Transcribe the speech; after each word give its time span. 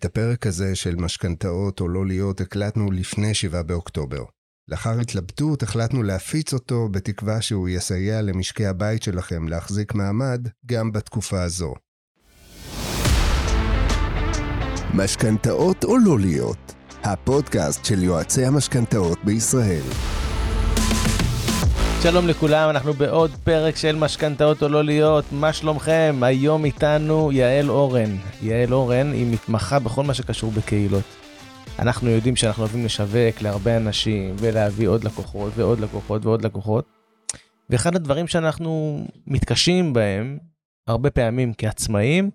את 0.00 0.04
הפרק 0.04 0.46
הזה 0.46 0.76
של 0.76 0.96
משכנתאות 0.96 1.80
או 1.80 1.88
לא 1.88 2.06
להיות 2.06 2.40
הקלטנו 2.40 2.90
לפני 2.90 3.34
7 3.34 3.62
באוקטובר. 3.62 4.24
לאחר 4.68 5.00
התלבטות 5.00 5.62
החלטנו 5.62 6.02
להפיץ 6.02 6.52
אותו 6.52 6.88
בתקווה 6.88 7.42
שהוא 7.42 7.68
יסייע 7.68 8.22
למשקי 8.22 8.66
הבית 8.66 9.02
שלכם 9.02 9.48
להחזיק 9.48 9.94
מעמד 9.94 10.48
גם 10.66 10.92
בתקופה 10.92 11.42
הזו. 11.42 11.74
משכנתאות 14.94 15.84
או 15.84 15.98
לא 15.98 16.18
להיות, 16.18 16.74
הפודקאסט 17.02 17.84
של 17.84 18.02
יועצי 18.02 18.44
המשכנתאות 18.44 19.18
בישראל. 19.24 20.19
שלום 22.02 22.28
לכולם, 22.28 22.70
אנחנו 22.70 22.92
בעוד 22.92 23.30
פרק 23.44 23.76
של 23.76 23.96
משכנתאות 23.96 24.62
או 24.62 24.68
לא 24.68 24.84
להיות, 24.84 25.24
מה 25.32 25.52
שלומכם? 25.52 26.16
היום 26.22 26.64
איתנו 26.64 27.32
יעל 27.32 27.70
אורן. 27.70 28.16
יעל 28.42 28.72
אורן 28.72 29.12
היא 29.12 29.32
מתמחה 29.32 29.78
בכל 29.78 30.04
מה 30.04 30.14
שקשור 30.14 30.50
בקהילות. 30.50 31.04
אנחנו 31.78 32.10
יודעים 32.10 32.36
שאנחנו 32.36 32.62
אוהבים 32.62 32.84
לשווק 32.84 33.42
להרבה 33.42 33.76
אנשים 33.76 34.36
ולהביא 34.38 34.88
עוד 34.88 35.04
לקוחות 35.04 35.52
ועוד 35.56 35.80
לקוחות 35.80 36.26
ועוד 36.26 36.44
לקוחות. 36.44 36.84
ואחד 37.70 37.96
הדברים 37.96 38.26
שאנחנו 38.26 39.04
מתקשים 39.26 39.92
בהם 39.92 40.38
הרבה 40.86 41.10
פעמים 41.10 41.52
כעצמאים, 41.58 42.30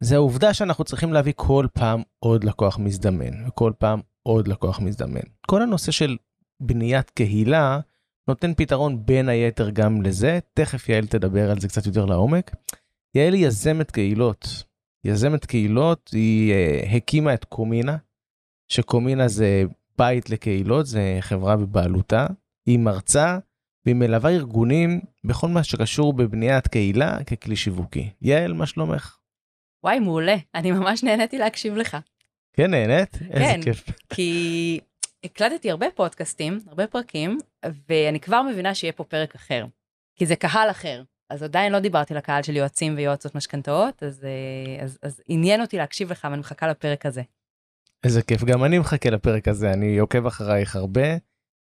זה 0.00 0.14
העובדה 0.14 0.54
שאנחנו 0.54 0.84
צריכים 0.84 1.12
להביא 1.12 1.32
כל 1.36 1.66
פעם 1.72 2.02
עוד 2.18 2.44
לקוח 2.44 2.78
מזדמן, 2.78 3.46
וכל 3.48 3.72
פעם 3.78 4.00
עוד 4.22 4.48
לקוח 4.48 4.80
מזדמן. 4.80 5.20
כל 5.46 5.62
הנושא 5.62 5.92
של 5.92 6.16
בניית 6.60 7.10
קהילה 7.10 7.80
נותן 8.30 8.54
פתרון 8.54 9.06
בין 9.06 9.28
היתר 9.28 9.70
גם 9.70 10.02
לזה, 10.02 10.38
תכף 10.54 10.88
יעל 10.88 11.06
תדבר 11.06 11.50
על 11.50 11.60
זה 11.60 11.68
קצת 11.68 11.86
יותר 11.86 12.04
לעומק. 12.04 12.50
יעל 13.14 13.34
היא 13.34 13.46
יזמת 13.46 13.90
קהילות. 13.90 14.64
יזמת 15.04 15.44
קהילות, 15.44 16.10
היא 16.12 16.52
uh, 16.52 16.96
הקימה 16.96 17.34
את 17.34 17.44
קומינה, 17.44 17.96
שקומינה 18.68 19.28
זה 19.28 19.62
בית 19.98 20.30
לקהילות, 20.30 20.86
זה 20.86 21.18
חברה 21.20 21.56
בבעלותה. 21.56 22.26
היא 22.66 22.78
מרצה 22.78 23.38
והיא 23.84 23.96
מלווה 23.96 24.30
ארגונים 24.30 25.00
בכל 25.24 25.48
מה 25.48 25.64
שקשור 25.64 26.12
בבניית 26.12 26.68
קהילה 26.68 27.24
ככלי 27.24 27.56
שיווקי. 27.56 28.10
יעל, 28.22 28.52
מה 28.52 28.66
שלומך? 28.66 29.16
וואי, 29.84 29.98
מעולה. 29.98 30.36
אני 30.54 30.72
ממש 30.72 31.04
נהניתי 31.04 31.38
להקשיב 31.38 31.76
לך. 31.76 31.96
כן, 32.52 32.70
נהנית? 32.70 33.16
כן, 33.16 33.42
איזה 33.42 33.64
כיף. 33.64 33.86
כי 34.08 34.80
הקלטתי 35.24 35.70
הרבה 35.70 35.86
פודקאסטים, 35.94 36.58
הרבה 36.66 36.86
פרקים, 36.86 37.38
ואני 37.88 38.20
כבר 38.20 38.42
מבינה 38.42 38.74
שיהיה 38.74 38.92
פה 38.92 39.04
פרק 39.04 39.34
אחר. 39.34 39.66
כי 40.16 40.26
זה 40.26 40.36
קהל 40.36 40.70
אחר. 40.70 41.02
אז 41.30 41.42
עדיין 41.42 41.72
לא 41.72 41.78
דיברתי 41.78 42.14
לקהל 42.14 42.42
של 42.42 42.56
יועצים 42.56 42.94
ויועצות 42.96 43.34
משכנתאות, 43.34 44.02
אז, 44.02 44.24
אה, 44.24 44.84
אז, 44.84 44.98
אז 45.02 45.20
עניין 45.28 45.60
אותי 45.60 45.76
להקשיב 45.76 46.10
לך 46.10 46.24
ואני 46.30 46.40
מחכה 46.40 46.68
לפרק 46.68 47.06
הזה. 47.06 47.22
איזה 48.04 48.22
כיף, 48.22 48.44
גם 48.44 48.64
אני 48.64 48.78
מחכה 48.78 49.10
לפרק 49.10 49.48
הזה, 49.48 49.72
אני 49.72 49.98
עוקב 49.98 50.26
אחרייך 50.26 50.76
הרבה, 50.76 51.16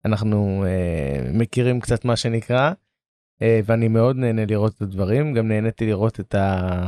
אנחנו 0.05 0.65
אה, 0.67 1.31
מכירים 1.33 1.79
קצת 1.79 2.05
מה 2.05 2.15
שנקרא, 2.15 2.71
אה, 3.41 3.59
ואני 3.65 3.87
מאוד 3.87 4.15
נהנה 4.15 4.45
לראות 4.45 4.75
את 4.75 4.81
הדברים, 4.81 5.33
גם 5.33 5.47
נהניתי 5.47 5.85
לראות 5.85 6.19
את 6.19 6.35
ה... 6.35 6.87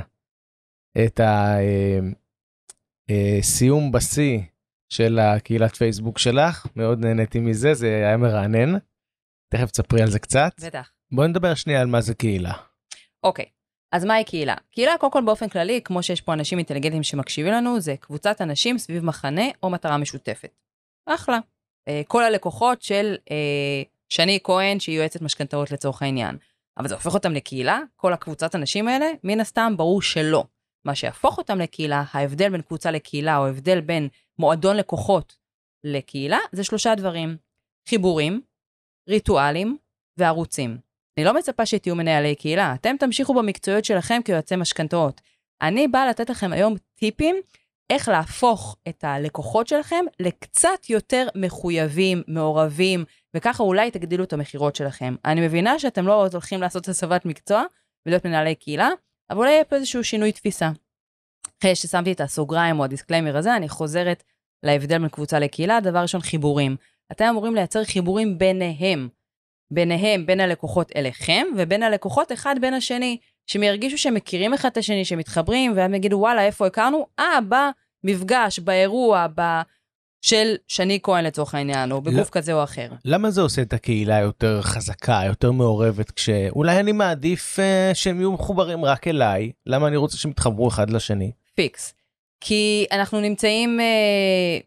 את 1.05 1.19
הסיום 3.09 3.81
אה, 3.81 3.87
אה, 3.87 3.91
בשיא 3.91 4.39
של 4.91 5.19
הקהילת 5.19 5.75
פייסבוק 5.75 6.17
שלך, 6.17 6.67
מאוד 6.75 6.99
נהניתי 6.99 7.39
מזה, 7.39 7.73
זה 7.73 7.87
היה 7.87 8.17
מרענן. 8.17 8.77
תכף 9.53 9.71
תספרי 9.71 10.01
על 10.01 10.09
זה 10.09 10.19
קצת. 10.19 10.51
בטח. 10.65 10.91
בואי 11.11 11.27
נדבר 11.27 11.53
שנייה 11.53 11.81
על 11.81 11.87
מה 11.87 12.01
זה 12.01 12.13
קהילה. 12.13 12.53
אוקיי, 13.23 13.45
אז 13.91 14.05
מהי 14.05 14.23
קהילה? 14.23 14.55
קהילה, 14.71 14.97
קודם 14.99 15.11
כל 15.11 15.21
באופן 15.25 15.49
כללי, 15.49 15.81
כמו 15.83 16.03
שיש 16.03 16.21
פה 16.21 16.33
אנשים 16.33 16.57
אינטליגנטים 16.57 17.03
שמקשיבים 17.03 17.53
לנו, 17.53 17.79
זה 17.79 17.95
קבוצת 17.99 18.41
אנשים 18.41 18.77
סביב 18.77 19.05
מחנה 19.05 19.45
או 19.63 19.69
מטרה 19.69 19.97
משותפת. 19.97 20.59
אחלה. 21.05 21.39
אה, 21.87 22.01
כל 22.07 22.23
הלקוחות 22.23 22.81
של 22.81 23.15
אה, 23.31 23.83
שני 24.09 24.39
כהן, 24.43 24.79
שהיא 24.79 24.97
יועצת 24.97 25.21
משכנתאות 25.21 25.71
לצורך 25.71 26.01
העניין. 26.01 26.37
אבל 26.77 26.87
זה 26.87 26.95
הופך 26.95 27.13
אותם 27.13 27.33
לקהילה, 27.33 27.79
כל 27.95 28.13
הקבוצת 28.13 28.55
אנשים 28.55 28.87
האלה, 28.87 29.05
מן 29.23 29.39
הסתם 29.39 29.73
ברור 29.77 30.01
שלא. 30.01 30.45
מה 30.85 30.95
שיהפוך 30.95 31.37
אותם 31.37 31.59
לקהילה, 31.59 32.03
ההבדל 32.11 32.49
בין 32.49 32.61
קבוצה 32.61 32.91
לקהילה, 32.91 33.37
או 33.37 33.47
הבדל 33.47 33.81
בין 33.81 34.07
מועדון 34.41 34.77
לקוחות 34.77 35.37
לקהילה, 35.83 36.37
זה 36.51 36.63
שלושה 36.63 36.95
דברים. 36.95 37.37
חיבורים, 37.89 38.41
ריטואלים 39.09 39.77
וערוצים. 40.17 40.77
אני 41.17 41.25
לא 41.25 41.33
מצפה 41.33 41.65
שתהיו 41.65 41.95
מנהלי 41.95 42.35
קהילה, 42.35 42.73
אתם 42.73 42.95
תמשיכו 42.99 43.33
במקצועיות 43.33 43.85
שלכם 43.85 44.19
כיועצי 44.25 44.55
משכנתאות. 44.55 45.21
אני 45.61 45.87
באה 45.87 46.09
לתת 46.09 46.29
לכם 46.29 46.53
היום 46.53 46.75
טיפים 46.95 47.35
איך 47.89 48.09
להפוך 48.09 48.77
את 48.87 49.03
הלקוחות 49.03 49.67
שלכם 49.67 50.05
לקצת 50.19 50.89
יותר 50.89 51.27
מחויבים, 51.35 52.23
מעורבים, 52.27 53.05
וככה 53.35 53.63
אולי 53.63 53.91
תגדילו 53.91 54.23
את 54.23 54.33
המכירות 54.33 54.75
שלכם. 54.75 55.15
אני 55.25 55.41
מבינה 55.41 55.79
שאתם 55.79 56.07
לא 56.07 56.27
הולכים 56.27 56.61
לעשות 56.61 56.87
הסבת 56.87 57.25
מקצוע 57.25 57.63
ולהיות 58.05 58.25
מנהלי 58.25 58.55
קהילה, 58.55 58.89
אבל 59.29 59.39
אולי 59.39 59.51
יהיה 59.51 59.63
פה 59.63 59.75
איזשהו 59.75 60.03
שינוי 60.03 60.31
תפיסה. 60.31 60.69
אחרי 61.59 61.75
ששמתי 61.75 62.11
את 62.11 62.21
הסוגריים 62.21 62.79
או 62.79 62.83
הדיסקליימר 62.83 63.37
הזה, 63.37 63.55
אני 63.55 63.69
חוזרת 63.69 64.23
להבדל 64.63 64.99
בין 64.99 65.09
קבוצה 65.09 65.39
לקהילה. 65.39 65.79
דבר 65.79 65.99
ראשון, 65.99 66.21
חיבורים. 66.21 66.75
אתם 67.11 67.25
אמורים 67.25 67.55
לייצר 67.55 67.83
חיבורים 67.83 68.37
ביניהם. 68.37 69.07
ביניהם, 69.71 70.25
בין 70.25 70.39
הלקוחות 70.39 70.91
אליכם, 70.95 71.43
ובין 71.57 71.83
הלקוחות 71.83 72.31
אחד 72.31 72.55
בין 72.61 72.73
השני. 72.73 73.17
שהם 73.47 73.63
ירגישו 73.63 73.97
שהם 73.97 74.13
מכירים 74.13 74.53
אחד 74.53 74.69
את 74.69 74.77
השני, 74.77 75.05
שהם 75.05 75.19
מתחברים, 75.19 75.73
והם 75.75 75.93
יגידו, 75.93 76.17
וואלה, 76.17 76.45
איפה 76.45 76.67
הכרנו? 76.67 77.07
אה, 77.19 77.39
במפגש, 78.03 78.59
באירוע, 78.59 79.27
ב... 79.35 79.41
של 80.21 80.55
שני 80.67 80.99
כהן 81.03 81.25
לצורך 81.25 81.55
העניין, 81.55 81.91
או 81.91 82.01
בגוף 82.01 82.27
לא, 82.27 82.31
כזה 82.31 82.53
או 82.53 82.63
אחר. 82.63 82.89
למה 83.05 83.31
זה 83.31 83.41
עושה 83.41 83.61
את 83.61 83.73
הקהילה 83.73 84.19
יותר 84.19 84.61
חזקה, 84.61 85.21
יותר 85.25 85.51
מעורבת, 85.51 86.11
כשאולי 86.11 86.79
אני 86.79 86.91
מעדיף 86.91 87.59
uh, 87.59 87.95
שהם 87.95 88.19
יהיו 88.19 88.31
מחוברים 88.31 88.85
רק 88.85 89.07
אליי, 89.07 89.51
למה 89.65 89.87
אני 89.87 89.97
רוצה 89.97 90.17
שהם 90.17 90.31
יתחברו 90.31 90.67
אחד 90.67 90.89
לשני? 90.89 91.31
פיקס. 91.55 91.93
כי 92.41 92.85
אנחנו 92.91 93.19
נמצאים, 93.19 93.79
uh, 93.79 94.63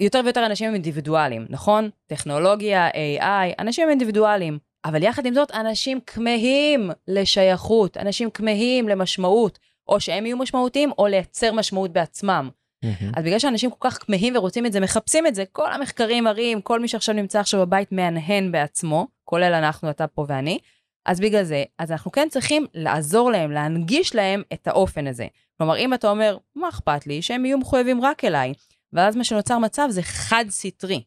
יותר 0.00 0.20
ויותר 0.24 0.46
אנשים 0.46 0.68
הם 0.68 0.74
אינדיבידואלים, 0.74 1.46
נכון? 1.48 1.90
טכנולוגיה, 2.06 2.88
AI, 2.88 3.54
אנשים 3.58 3.84
הם 3.84 3.90
אינדיבידואלים. 3.90 4.58
אבל 4.84 5.02
יחד 5.02 5.26
עם 5.26 5.34
זאת, 5.34 5.50
אנשים 5.54 6.00
כמהים 6.06 6.90
לשייכות, 7.08 7.96
אנשים 7.96 8.30
כמהים 8.30 8.88
למשמעות, 8.88 9.58
או 9.88 10.00
שהם 10.00 10.26
יהיו 10.26 10.36
משמעותיים, 10.36 10.90
או 10.98 11.06
לייצר 11.06 11.52
משמעות 11.52 11.92
בעצמם. 11.92 12.50
Mm-hmm. 12.84 13.04
אז 13.16 13.24
בגלל 13.24 13.38
שאנשים 13.38 13.70
כל 13.70 13.90
כך 13.90 13.98
כמהים 14.06 14.36
ורוצים 14.36 14.66
את 14.66 14.72
זה, 14.72 14.80
מחפשים 14.80 15.26
את 15.26 15.34
זה, 15.34 15.44
כל 15.52 15.72
המחקרים 15.72 16.24
מראים, 16.24 16.60
כל 16.60 16.80
מי 16.80 16.88
שעכשיו 16.88 17.14
נמצא 17.14 17.40
עכשיו 17.40 17.60
בבית 17.60 17.92
מהנהן 17.92 18.52
בעצמו, 18.52 19.06
כולל 19.24 19.54
אנחנו, 19.54 19.90
אתה 19.90 20.06
פה 20.06 20.24
ואני, 20.28 20.58
אז 21.06 21.20
בגלל 21.20 21.44
זה, 21.44 21.64
אז 21.78 21.92
אנחנו 21.92 22.12
כן 22.12 22.28
צריכים 22.30 22.66
לעזור 22.74 23.30
להם, 23.30 23.50
להנגיש 23.50 24.14
להם 24.14 24.42
את 24.52 24.68
האופן 24.68 25.06
הזה. 25.06 25.26
כלומר, 25.60 25.76
אם 25.76 25.94
אתה 25.94 26.10
אומר, 26.10 26.36
מה 26.54 26.68
אכפת 26.68 27.06
לי, 27.06 27.22
שהם 27.22 27.44
יהיו 27.44 27.58
מחויבים 27.58 28.04
רק 28.04 28.24
אליי, 28.24 28.52
ואז 28.92 29.16
מה 29.16 29.24
שנוצר 29.24 29.58
מצב 29.58 29.86
זה 29.90 30.02
חד 30.02 30.44
סטרי. 30.48 31.02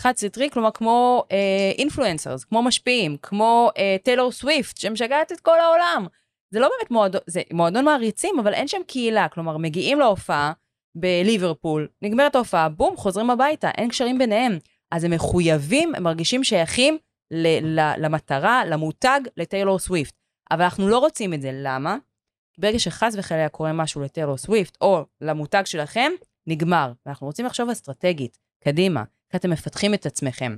חד 0.00 0.16
סטרי, 0.16 0.50
כלומר 0.50 0.70
כמו 0.70 1.24
אינפלואנסרס, 1.78 2.42
אה, 2.42 2.48
כמו 2.48 2.62
משפיעים, 2.62 3.16
כמו 3.22 3.70
טיילור 4.02 4.30
uh, 4.30 4.32
סוויפט, 4.32 4.76
שמשגעת 4.76 5.32
את 5.32 5.40
כל 5.40 5.60
העולם. 5.60 6.06
זה 6.50 6.60
לא 6.60 6.68
באמת 6.68 6.90
מועדון, 6.90 7.20
זה 7.26 7.42
מועדון 7.52 7.84
מעריצים, 7.84 8.38
אבל 8.38 8.54
אין 8.54 8.68
שם 8.68 8.80
קהילה, 8.86 9.28
כלומר 9.28 9.56
מגיעים 9.56 9.98
להופעה, 9.98 10.52
בליברפול, 10.94 11.88
נגמרת 12.02 12.34
ההופעה, 12.34 12.68
בום, 12.68 12.96
חוזרים 12.96 13.30
הביתה, 13.30 13.70
אין 13.70 13.88
קשרים 13.88 14.18
ביניהם. 14.18 14.58
אז 14.90 15.04
הם 15.04 15.10
מחויבים, 15.10 15.94
הם 15.94 16.02
מרגישים 16.02 16.44
שייכים 16.44 16.98
ל- 17.30 17.80
ל- 17.80 17.94
למטרה, 17.98 18.64
למותג, 18.64 19.20
לטיילור 19.36 19.78
סוויפט. 19.78 20.14
אבל 20.50 20.62
אנחנו 20.62 20.88
לא 20.88 20.98
רוצים 20.98 21.34
את 21.34 21.42
זה, 21.42 21.50
למה? 21.54 21.96
ברגע 22.58 22.78
שחס 22.78 23.14
וחלילה 23.18 23.48
קורה 23.48 23.72
משהו 23.72 24.00
לטיילור 24.00 24.36
סוויפט, 24.36 24.76
או 24.80 25.04
למותג 25.20 25.62
שלכם, 25.66 26.12
נגמר. 26.46 26.92
ואנחנו 27.06 27.26
רוצים 27.26 27.46
לחשוב 27.46 27.70
אסטרטגית, 27.70 28.38
קדימה, 28.64 29.04
כי 29.30 29.36
אתם 29.36 29.50
מפתחים 29.50 29.94
את 29.94 30.06
עצמכם. 30.06 30.56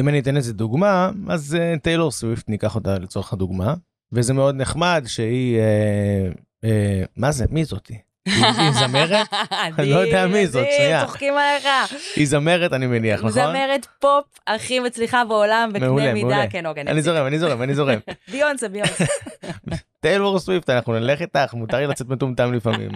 אם 0.00 0.08
אני 0.08 0.20
אתן 0.20 0.36
איזה 0.36 0.52
דוגמה, 0.52 1.10
אז 1.28 1.56
uh, 1.58 1.78
טיילור 1.80 2.10
סוויפט, 2.10 2.48
ניקח 2.48 2.74
אותה 2.74 2.98
לצורך 2.98 3.32
הדוגמה, 3.32 3.74
וזה 4.12 4.34
מאוד 4.34 4.54
נחמד 4.54 5.04
שהיא, 5.06 5.58
uh, 5.58 6.64
uh, 6.64 6.68
מה 7.16 7.32
זה, 7.32 7.44
מי 7.50 7.64
זאתי? 7.64 7.98
היא 8.26 8.72
זמרת? 8.72 9.26
אני 9.78 9.90
לא 9.90 9.96
יודע 9.96 10.26
מי 10.26 10.46
זאת, 10.46 10.66
שנייה. 10.76 11.04
צוחקים 11.06 11.34
עליך. 11.34 11.68
היא 12.16 12.26
זמרת 12.26 12.72
אני 12.72 12.86
מניח, 12.86 13.18
נכון? 13.18 13.30
זמרת 13.30 13.86
פופ 14.00 14.24
הכי 14.46 14.80
מצליחה 14.80 15.24
בעולם 15.24 15.70
בקנה 15.72 16.12
מידה, 16.12 16.44
כן, 16.50 16.66
אוקיי. 16.66 16.82
אני 16.82 17.02
זורם, 17.02 17.26
אני 17.26 17.38
זורם, 17.38 17.62
אני 17.62 17.74
זורם. 17.74 17.98
ביונסה, 18.32 18.68
ביונסה. 18.68 19.04
טיילור 20.06 20.38
סוויפט, 20.38 20.70
אנחנו 20.70 20.92
נלך 20.92 21.20
איתך, 21.20 21.54
מותר 21.54 21.76
לי 21.76 21.86
לצאת 21.86 22.08
מטומטם 22.08 22.52
לפעמים, 22.52 22.90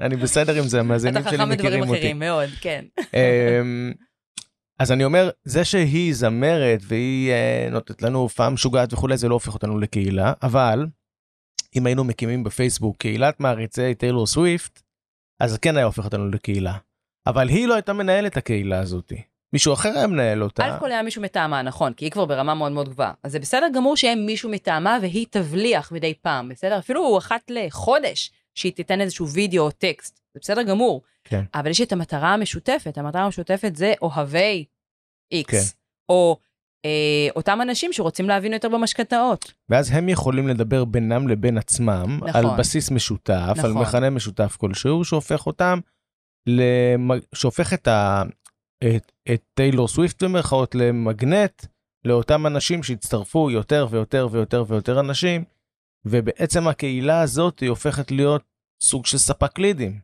אני 0.00 0.16
בסדר 0.16 0.54
עם 0.54 0.68
זה, 0.68 0.80
המאזינים 0.80 1.22
שלי 1.22 1.44
מכירים 1.44 1.50
אותי. 1.50 1.54
אתה 1.54 1.62
חכם 1.62 1.78
בדברים 1.78 1.94
אחרים 1.94 2.18
מאוד, 2.18 2.48
כן. 2.60 2.84
אמ, 3.14 3.92
אז 4.78 4.92
אני 4.92 5.04
אומר, 5.04 5.30
זה 5.44 5.64
שהיא 5.64 6.14
זמרת 6.14 6.80
והיא 6.82 7.30
אה, 7.30 7.68
נותנת 7.70 8.02
לנו 8.02 8.18
הופעה 8.18 8.50
משוגעת 8.50 8.92
וכולי, 8.92 9.16
זה 9.16 9.28
לא 9.28 9.34
הופך 9.34 9.54
אותנו 9.54 9.78
לקהילה, 9.78 10.32
אבל 10.42 10.86
אם 11.76 11.86
היינו 11.86 12.04
מקימים 12.04 12.44
בפייסבוק 12.44 12.96
קהילת 12.96 13.40
מעריצי 13.40 13.94
טיילור 13.94 14.26
סוויפט, 14.26 14.82
אז 15.40 15.58
כן 15.58 15.76
היה 15.76 15.86
הופך 15.86 16.04
אותנו 16.04 16.28
לקהילה. 16.28 16.76
אבל 17.26 17.48
היא 17.48 17.66
לא 17.66 17.74
הייתה 17.74 17.92
מנהלת 17.92 18.36
הקהילה 18.36 18.80
הזאת. 18.80 19.12
מישהו 19.52 19.72
אחר 19.72 19.92
היה 19.98 20.06
מנהל 20.06 20.42
אותה. 20.42 20.66
אלף 20.66 20.80
כל 20.80 20.92
היה 20.92 21.02
מישהו 21.02 21.22
מטעמה, 21.22 21.62
נכון, 21.62 21.92
כי 21.92 22.04
היא 22.04 22.12
כבר 22.12 22.24
ברמה 22.24 22.54
מאוד 22.54 22.72
מאוד 22.72 22.88
גבוהה. 22.88 23.12
אז 23.22 23.32
זה 23.32 23.38
בסדר 23.38 23.66
גמור 23.74 23.96
שיהיה 23.96 24.14
מישהו 24.14 24.50
מטעמה 24.50 24.98
והיא 25.00 25.26
תבליח 25.30 25.92
מדי 25.92 26.14
פעם, 26.22 26.48
בסדר? 26.48 26.78
אפילו 26.78 27.18
אחת 27.18 27.40
לחודש 27.48 28.30
שהיא 28.54 28.72
תיתן 28.72 29.00
איזשהו 29.00 29.28
וידאו 29.28 29.62
או 29.62 29.70
טקסט, 29.70 30.20
זה 30.34 30.40
בסדר 30.42 30.62
גמור. 30.62 31.02
כן. 31.24 31.44
אבל 31.54 31.70
יש 31.70 31.80
את 31.80 31.92
המטרה 31.92 32.34
המשותפת, 32.34 32.98
המטרה 32.98 33.22
המשותפת 33.22 33.76
זה 33.76 33.92
אוהבי 34.02 34.64
איקס, 35.32 35.70
כן. 35.70 35.76
או 36.08 36.36
אה, 36.84 37.28
אותם 37.36 37.58
אנשים 37.62 37.92
שרוצים 37.92 38.28
להבין 38.28 38.52
יותר 38.52 38.68
במשכנתאות. 38.68 39.52
ואז 39.68 39.90
הם 39.90 40.08
יכולים 40.08 40.48
לדבר 40.48 40.84
בינם 40.84 41.28
לבין 41.28 41.58
עצמם, 41.58 42.20
נכון. 42.22 42.30
על 42.36 42.58
בסיס 42.58 42.90
משותף, 42.90 43.54
על 43.64 43.70
נכון. 43.70 43.82
מכנה 43.82 44.10
משותף 44.10 44.56
כלשהו, 44.60 45.04
שהופך 45.04 45.46
אותם, 45.46 45.78
למ... 46.46 47.10
שהופך 47.34 47.74
את, 47.74 47.88
ה... 47.88 48.22
את, 48.84 49.12
את 49.32 49.42
טיילור 49.54 49.88
סוויפט 49.88 50.22
במרכאות 50.22 50.74
למגנט 50.74 51.66
לאותם 52.04 52.46
אנשים 52.46 52.82
שהצטרפו 52.82 53.50
יותר 53.50 53.86
ויותר 53.90 54.28
ויותר 54.30 54.64
ויותר 54.68 55.00
אנשים, 55.00 55.44
ובעצם 56.04 56.68
הקהילה 56.68 57.20
הזאת 57.20 57.60
היא 57.60 57.68
הופכת 57.68 58.10
להיות 58.10 58.42
סוג 58.82 59.06
של 59.06 59.18
ספק 59.18 59.58
לידים, 59.58 60.00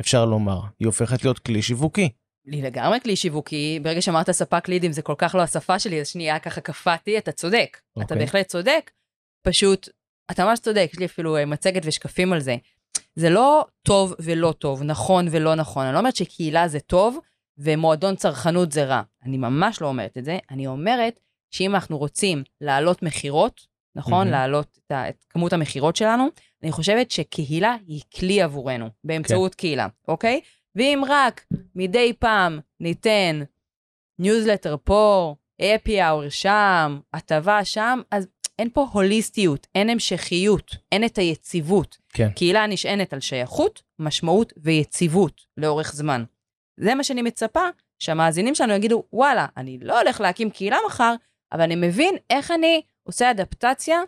אפשר 0.00 0.24
לומר. 0.24 0.60
היא 0.80 0.86
הופכת 0.86 1.24
להיות 1.24 1.38
כלי 1.38 1.62
שיווקי. 1.62 2.08
לי 2.46 2.62
לגמרי 2.62 3.00
כלי 3.00 3.16
שיווקי, 3.16 3.80
ברגע 3.82 4.02
שאמרת 4.02 4.30
ספק 4.30 4.68
לידים 4.68 4.92
זה 4.92 5.02
כל 5.02 5.14
כך 5.18 5.34
לא 5.34 5.42
השפה 5.42 5.78
שלי, 5.78 6.00
אז 6.00 6.08
שנייה 6.08 6.38
ככה 6.38 6.60
קפאתי, 6.60 7.18
אתה 7.18 7.32
צודק. 7.32 7.80
אתה 7.92 8.02
אוקיי. 8.02 8.18
בהחלט 8.18 8.46
צודק, 8.46 8.90
פשוט, 9.46 9.88
אתה 10.30 10.44
ממש 10.44 10.58
צודק, 10.58 10.90
יש 10.92 10.98
לי 10.98 11.04
אפילו 11.06 11.36
אה, 11.36 11.46
מצגת 11.46 11.82
ושקפים 11.84 12.32
על 12.32 12.40
זה. 12.40 12.56
זה 13.14 13.30
לא 13.30 13.66
טוב 13.86 14.14
ולא 14.18 14.54
טוב, 14.58 14.82
נכון 14.82 15.26
ולא 15.30 15.54
נכון. 15.54 15.84
אני 15.84 15.94
לא 15.94 15.98
אומרת 15.98 16.16
שקהילה 16.16 16.68
זה 16.68 16.80
טוב 16.80 17.18
ומועדון 17.58 18.16
צרכנות 18.16 18.72
זה 18.72 18.84
רע. 18.84 19.02
אני 19.24 19.36
ממש 19.36 19.80
לא 19.80 19.86
אומרת 19.86 20.18
את 20.18 20.24
זה. 20.24 20.38
אני 20.50 20.66
אומרת 20.66 21.20
שאם 21.50 21.74
אנחנו 21.74 21.98
רוצים 21.98 22.42
להעלות 22.60 23.02
מכירות, 23.02 23.66
נכון? 23.96 24.12
מהמם. 24.12 24.30
להעלות 24.30 24.78
את, 24.86 24.92
את 24.92 25.24
כמות 25.28 25.52
המכירות 25.52 25.96
שלנו, 25.96 26.28
אני 26.62 26.72
חושבת 26.72 27.10
שקהילה 27.10 27.76
היא 27.86 28.02
כלי 28.18 28.42
עבורנו, 28.42 28.88
באמצעות 29.04 29.54
קהילה, 29.54 29.86
אוקיי? 30.08 30.40
ואם 30.76 31.02
רק 31.08 31.46
מדי 31.74 32.12
פעם 32.18 32.60
ניתן 32.80 33.42
ניוזלטר 34.18 34.76
פה, 34.84 35.34
happy 35.62 36.00
hour 36.00 36.28
שם, 36.28 37.00
הטבה 37.12 37.64
שם, 37.64 38.00
אז 38.10 38.26
אין 38.58 38.70
פה 38.72 38.86
הוליסטיות, 38.92 39.66
אין 39.74 39.90
המשכיות, 39.90 40.76
אין 40.92 41.04
את 41.04 41.18
היציבות. 41.18 41.98
כן. 42.08 42.28
קהילה 42.30 42.66
נשענת 42.66 43.12
על 43.12 43.20
שייכות, 43.20 43.82
משמעות 43.98 44.52
ויציבות 44.56 45.40
לאורך 45.56 45.92
זמן. 45.94 46.24
זה 46.82 46.94
מה 46.94 47.04
שאני 47.04 47.22
מצפה, 47.22 47.68
שהמאזינים 47.98 48.54
שלנו 48.54 48.72
יגידו, 48.72 49.02
וואלה, 49.12 49.46
אני 49.56 49.78
לא 49.82 50.00
הולך 50.00 50.20
להקים 50.20 50.50
קהילה 50.50 50.76
מחר, 50.86 51.14
אבל 51.52 51.62
אני 51.62 51.76
מבין 51.76 52.14
איך 52.30 52.50
אני 52.50 52.82
עושה 53.02 53.30
אדפטציה 53.30 54.00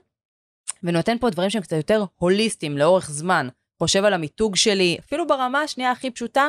ונותן 0.83 1.19
פה 1.19 1.31
דברים 1.31 1.51
שהם 1.51 1.63
קצת 1.63 1.77
יותר 1.77 2.05
הוליסטיים 2.17 2.79
לאורך 2.79 3.11
זמן. 3.11 3.49
חושב 3.79 4.05
על 4.05 4.15
המיתוג 4.15 4.57
שלי, 4.57 4.97
אפילו 5.01 5.27
ברמה 5.27 5.61
השנייה 5.61 5.91
הכי 5.91 6.11
פשוטה, 6.11 6.49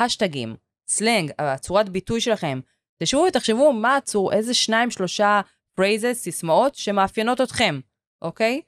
התגים, 0.00 0.56
סלנג, 0.88 1.30
הצורת 1.38 1.88
ביטוי 1.88 2.20
שלכם. 2.20 2.60
תשבו 3.02 3.24
ותחשבו 3.28 3.72
מה 3.72 3.96
הצור, 3.96 4.32
איזה 4.32 4.54
שניים, 4.54 4.90
שלושה 4.90 5.40
phrases, 5.74 6.22
סיסמאות 6.22 6.74
שמאפיינות 6.74 7.40
אתכם, 7.40 7.80
אוקיי? 8.22 8.60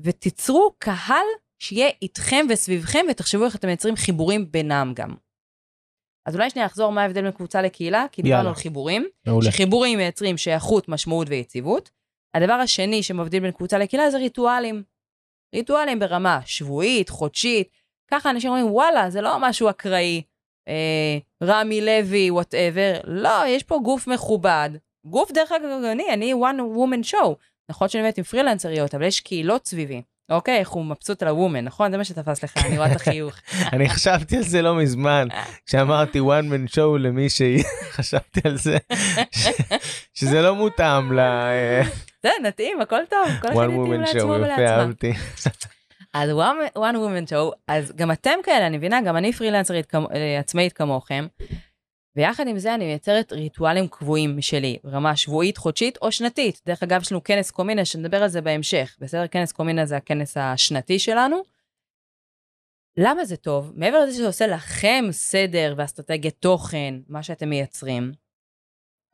ותיצרו 0.00 0.74
קהל 0.78 1.26
שיהיה 1.58 1.90
איתכם 2.02 2.46
וסביבכם, 2.48 3.06
ותחשבו 3.10 3.44
איך 3.44 3.56
אתם 3.56 3.66
מייצרים 3.66 3.96
חיבורים 3.96 4.52
בינם 4.52 4.92
גם. 4.96 5.14
אז 6.26 6.34
אולי 6.34 6.50
שנייה 6.50 6.66
אחזור 6.66 6.92
מה 6.92 7.02
ההבדל 7.02 7.22
בין 7.22 7.30
קבוצה 7.30 7.62
לקהילה, 7.62 8.06
כי 8.12 8.22
דיברנו. 8.22 8.48
על 8.48 8.54
חיבורים. 8.54 9.08
מעולה. 9.26 9.50
שחיבורים 9.52 9.98
מייצרים 9.98 10.36
שייכות, 10.36 10.88
משמעות 10.88 11.28
ויציבות. 11.30 11.90
הדבר 12.34 12.52
השני 12.52 13.02
שמבדיל 13.02 13.42
בין 13.42 13.50
קבוצה 13.50 13.78
לקהילה 13.78 14.10
זה 14.10 14.18
ריטואלים. 14.18 14.82
ריטואלים 15.54 15.98
ברמה 15.98 16.40
שבועית, 16.44 17.08
חודשית. 17.08 17.68
ככה 18.10 18.30
אנשים 18.30 18.50
אומרים, 18.50 18.72
וואלה, 18.72 19.10
זה 19.10 19.20
לא 19.20 19.36
משהו 19.40 19.70
אקראי. 19.70 20.22
אה, 20.68 21.18
רמי 21.42 21.80
לוי, 21.80 22.30
whatever. 22.30 23.00
לא, 23.04 23.46
יש 23.46 23.62
פה 23.62 23.78
גוף 23.84 24.06
מכובד. 24.06 24.70
גוף, 25.06 25.32
דרך 25.32 25.52
אגב, 25.52 25.64
אני, 25.84 26.12
אני 26.12 26.32
one 26.32 26.76
woman 26.76 27.12
show. 27.12 27.34
נכון 27.70 27.88
שאני 27.88 28.02
באמת 28.02 28.18
עם 28.18 28.24
פרילנסריות, 28.24 28.94
אבל 28.94 29.04
יש 29.04 29.20
קהילות 29.20 29.66
סביבי. 29.66 30.02
אוקיי, 30.32 30.58
איך 30.58 30.68
הוא 30.68 30.84
מבסוט 30.84 31.22
על 31.22 31.28
ה 31.28 31.33
woman, 31.33 31.64
נכון? 31.64 31.90
זה 31.90 31.96
מה 31.96 32.04
שתפס 32.04 32.44
לך, 32.44 32.56
אני 32.66 32.78
רואה 32.78 32.92
את 32.92 32.96
החיוך. 32.96 33.34
אני 33.72 33.88
חשבתי 33.88 34.36
על 34.36 34.42
זה 34.42 34.62
לא 34.62 34.74
מזמן, 34.74 35.28
כשאמרתי 35.66 36.18
one 36.18 36.52
man 36.52 36.74
show 36.74 36.98
למישהי, 36.98 37.62
חשבתי 37.96 38.40
על 38.44 38.56
זה, 38.56 38.78
שזה 40.14 40.42
לא 40.42 40.54
מותאם 40.54 41.12
ל... 41.12 41.20
זה 42.22 42.30
נתאים, 42.42 42.80
הכל 42.80 43.00
טוב, 43.10 43.28
כל 43.40 43.48
אחד 43.48 43.68
יתאים 43.70 44.00
לעצמו 44.00 44.30
ולעצמה. 44.32 44.86
אז 46.14 46.30
one, 46.76 46.94
woman 46.94 47.30
show, 47.30 47.56
אז 47.68 47.92
גם 47.96 48.10
אתם 48.10 48.38
כאלה, 48.44 48.66
אני 48.66 48.76
מבינה, 48.76 49.00
גם 49.00 49.16
אני 49.16 49.32
פרילנסרית 49.32 49.94
אה, 49.94 50.38
עצמאית 50.38 50.72
כמוכם, 50.72 51.26
ויחד 52.16 52.48
עם 52.48 52.58
זה 52.58 52.74
אני 52.74 52.84
מייצרת 52.84 53.32
ריטואלים 53.32 53.88
קבועים 53.88 54.36
משלי, 54.36 54.78
ברמה 54.84 55.16
שבועית, 55.16 55.56
חודשית 55.56 55.98
או 56.02 56.12
שנתית. 56.12 56.60
דרך 56.66 56.82
אגב, 56.82 57.02
יש 57.02 57.12
לנו 57.12 57.24
כנס 57.24 57.50
קומינה, 57.50 57.84
שנדבר 57.84 58.22
על 58.22 58.28
זה 58.28 58.40
בהמשך. 58.40 58.96
בסדר? 59.00 59.26
כנס 59.26 59.52
קומינה 59.52 59.86
זה 59.86 59.96
הכנס 59.96 60.36
השנתי 60.36 60.98
שלנו. 60.98 61.42
למה 62.96 63.24
זה 63.24 63.36
טוב? 63.36 63.72
מעבר 63.74 64.04
לזה 64.04 64.12
שזה 64.12 64.26
עושה 64.26 64.46
לכם 64.46 65.04
סדר 65.10 65.74
ואסטרטגיית 65.76 66.34
תוכן, 66.40 66.94
מה 67.08 67.22
שאתם 67.22 67.48
מייצרים, 67.48 68.12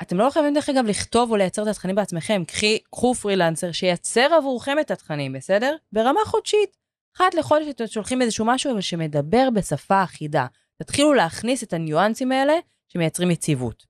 אתם 0.03 0.17
לא 0.17 0.31
חייבים 0.31 0.55
דרך 0.55 0.69
אגב 0.69 0.85
לכתוב 0.87 1.31
או 1.31 1.37
לייצר 1.37 1.62
את 1.62 1.69
התכנים 1.69 1.97
בעצמכם. 1.97 2.43
קחי, 2.45 2.79
קחו 2.91 3.15
פרילנסר 3.15 3.73
שייצר 3.73 4.35
עבורכם 4.35 4.77
את 4.81 4.91
התכנים, 4.91 5.33
בסדר? 5.33 5.77
ברמה 5.93 6.21
חודשית. 6.25 6.77
אחת 7.17 7.35
לחודש 7.35 7.67
אתם 7.71 7.87
שולחים 7.87 8.23
איזשהו 8.23 8.45
משהו 8.45 8.83
שמדבר 8.83 9.49
בשפה 9.55 10.05
אחידה. 10.05 10.47
תתחילו 10.83 11.15
להכניס 11.15 11.62
את 11.62 11.73
הניואנסים 11.73 12.33
האלה 12.33 12.55
שמייצרים 12.88 13.31
יציבות. 13.31 13.87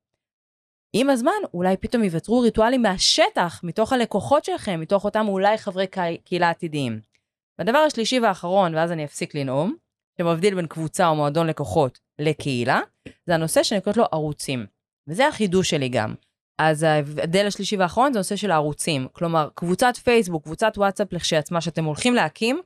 עם 0.92 1.10
הזמן 1.10 1.32
אולי 1.54 1.76
פתאום 1.76 2.02
ייווצרו 2.02 2.40
ריטואלים 2.40 2.82
מהשטח, 2.82 3.60
מתוך 3.64 3.92
הלקוחות 3.92 4.44
שלכם, 4.44 4.80
מתוך 4.80 5.04
אותם 5.04 5.24
אולי 5.28 5.58
חברי 5.58 5.86
קה- 5.86 6.16
קהילה 6.24 6.50
עתידיים. 6.50 7.00
והדבר 7.58 7.78
השלישי 7.78 8.20
והאחרון, 8.20 8.74
ואז 8.74 8.92
אני 8.92 9.04
אפסיק 9.04 9.34
לנאום, 9.34 9.76
שמבדיל 10.18 10.54
בין 10.54 10.66
קבוצה 10.66 11.08
או 11.08 11.14
מועדון 11.16 11.46
לקוחות 11.46 11.98
לקהילה, 12.18 12.80
זה 13.26 13.34
הנושא 13.34 13.62
שאני 13.62 13.80
קוראת 13.80 13.96
לו 13.96 14.04
ערוצים. 14.12 14.66
וזה 15.08 15.28
החידוש 15.28 15.70
שלי 15.70 15.88
גם. 15.88 16.14
אז 16.58 16.82
ההבדל 16.82 17.46
השלישי 17.46 17.76
והאחרון 17.76 18.12
זה 18.12 18.18
הנושא 18.18 18.36
של 18.36 18.50
הערוצים. 18.50 19.08
כלומר, 19.12 19.48
קבוצת 19.54 19.96
פייסבוק, 19.96 20.44
קבוצת 20.44 20.72
וואטסאפ 20.76 21.12
לכשעצמה 21.12 21.60
שאתם 21.60 21.84
הולכים 21.84 22.14
להקים, 22.14 22.60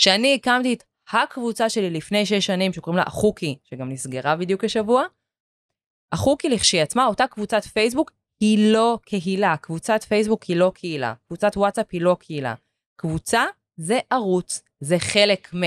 שאני 0.00 0.34
הקמתי 0.34 0.72
את 0.74 0.82
הקבוצה 1.12 1.68
שלי 1.68 1.90
לפני 1.90 2.26
שש 2.26 2.46
שנים, 2.46 2.72
שקוראים 2.72 2.96
לה 2.96 3.04
החוקי, 3.06 3.58
שגם 3.64 3.88
נסגרה 3.88 4.36
בדיוק 4.36 4.64
השבוע. 4.64 5.04
החוקי 6.12 6.48
לכשעצמה, 6.48 7.06
אותה 7.06 7.26
קבוצת 7.26 7.64
פייסבוק, 7.64 8.12
היא 8.40 8.72
לא 8.72 8.98
קהילה. 9.04 9.56
קבוצת 9.56 10.04
פייסבוק 10.04 10.42
היא 10.42 10.56
לא 10.56 10.72
קהילה. 10.74 11.14
קבוצת 11.26 11.56
וואטסאפ 11.56 11.86
היא 11.92 12.00
לא 12.00 12.16
קהילה. 12.20 12.54
קבוצה 12.96 13.44
זה 13.76 13.98
ערוץ, 14.10 14.62
זה 14.80 14.98
חלק 14.98 15.54
מ. 15.54 15.62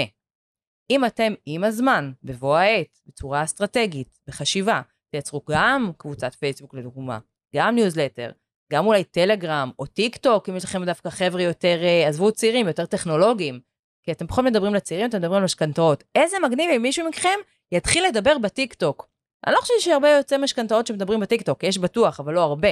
אם 0.89 1.05
אתם 1.05 1.33
עם 1.45 1.63
הזמן, 1.63 2.11
בבוא 2.23 2.57
העת, 2.57 2.99
בצורה 3.07 3.43
אסטרטגית, 3.43 4.19
בחשיבה, 4.27 4.81
תייצרו 5.11 5.41
גם 5.49 5.91
קבוצת 5.97 6.35
פייסבוק 6.35 6.73
לדוגמה, 6.73 7.19
גם 7.55 7.75
ניוזלטר, 7.75 8.31
גם 8.71 8.85
אולי 8.85 9.03
טלגרם 9.03 9.71
או 9.79 9.85
טיק 9.85 10.17
טוק, 10.17 10.49
אם 10.49 10.55
יש 10.55 10.63
לכם 10.63 10.85
דווקא 10.85 11.09
חבר'ה 11.09 11.41
יותר, 11.41 11.83
אה, 11.83 12.07
עזבו 12.07 12.31
צעירים, 12.31 12.67
יותר 12.67 12.85
טכנולוגיים. 12.85 13.59
כי 14.03 14.11
אתם 14.11 14.27
פחות 14.27 14.45
מדברים 14.45 14.73
לצעירים, 14.73 15.09
אתם 15.09 15.17
מדברים 15.17 15.37
על 15.37 15.43
משכנתאות. 15.43 16.03
איזה 16.15 16.37
מגניב 16.43 16.71
אם 16.75 16.81
מישהו 16.81 17.09
מכם 17.09 17.39
יתחיל 17.71 18.05
לדבר 18.05 18.37
בטיק 18.37 18.73
טוק. 18.73 19.07
אני 19.47 19.55
לא 19.55 19.59
חושבת 19.61 19.81
שהרבה 19.81 20.09
יועצי 20.09 20.37
משכנתאות 20.37 20.87
שמדברים 20.87 21.19
בטיק 21.19 21.41
טוק, 21.41 21.63
יש 21.63 21.77
בטוח, 21.77 22.19
אבל 22.19 22.33
לא 22.33 22.41
הרבה. 22.41 22.69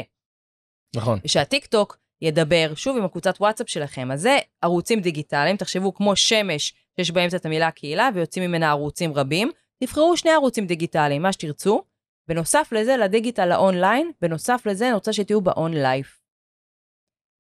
נכון. 0.96 1.20
ושהטיק 1.26 1.66
טוק 1.66 1.98
ידבר 2.22 2.72
שוב 2.76 2.98
עם 2.98 3.06
הקבוצת 3.06 3.36
וואטסאפ 3.40 3.70
שלכם. 3.70 4.12
אז 4.12 4.22
זה 4.22 4.38
ערוצים 4.62 5.00
דיגיטליים, 5.00 5.58
תחשבו 5.58 5.94
כמו 5.94 6.16
שמש 6.16 6.74
שיש 6.96 7.12
באמצע 7.12 7.38
את 7.38 7.46
המילה 7.46 7.72
קהילה 7.72 8.10
ויוצאים 8.16 8.50
ממנה 8.50 8.70
ערוצים 8.70 9.14
רבים. 9.14 9.52
תבחרו 9.84 10.18
שני 10.18 10.32
ערוצים 10.32 10.68
דיגיטליים, 10.68 11.22
מה 11.22 11.34
שתרצו. 11.34 11.84
בנוסף 12.28 12.70
לזה, 12.72 12.98
לדיגיטל 12.98 13.46
לאונליין, 13.46 14.12
בנוסף 14.22 14.62
לזה, 14.66 14.86
אני 14.86 14.94
רוצה 14.94 15.14
שתהיו 15.14 15.42
ב 15.42 15.52
on 15.52 15.74
life. 15.74 16.22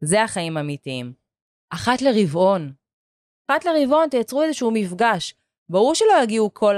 זה 0.03 0.23
החיים 0.23 0.57
האמיתיים. 0.57 1.13
אחת 1.73 2.01
לרבעון. 2.01 2.73
אחת 3.51 3.65
לרבעון 3.65 4.09
תייצרו 4.09 4.43
איזשהו 4.43 4.71
מפגש. 4.71 5.35
ברור 5.69 5.95
שלא 5.95 6.23
יגיעו 6.23 6.53
כל 6.53 6.77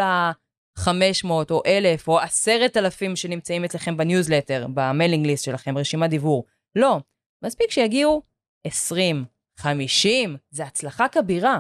ה-500 0.87 1.51
או 1.51 1.61
1,000 1.65 2.07
או 2.07 2.19
10,000 2.19 3.15
שנמצאים 3.15 3.65
אצלכם 3.65 3.97
בניוזלטר, 3.97 4.67
ב 4.73 4.80
mailing 4.80 5.25
list 5.25 5.45
שלכם, 5.45 5.77
רשימת 5.77 6.09
דיוור. 6.09 6.45
לא. 6.75 6.97
מספיק 7.45 7.71
שיגיעו 7.71 8.21
20, 8.63 9.25
50, 9.59 10.37
זה 10.49 10.63
הצלחה 10.63 11.07
כבירה. 11.07 11.59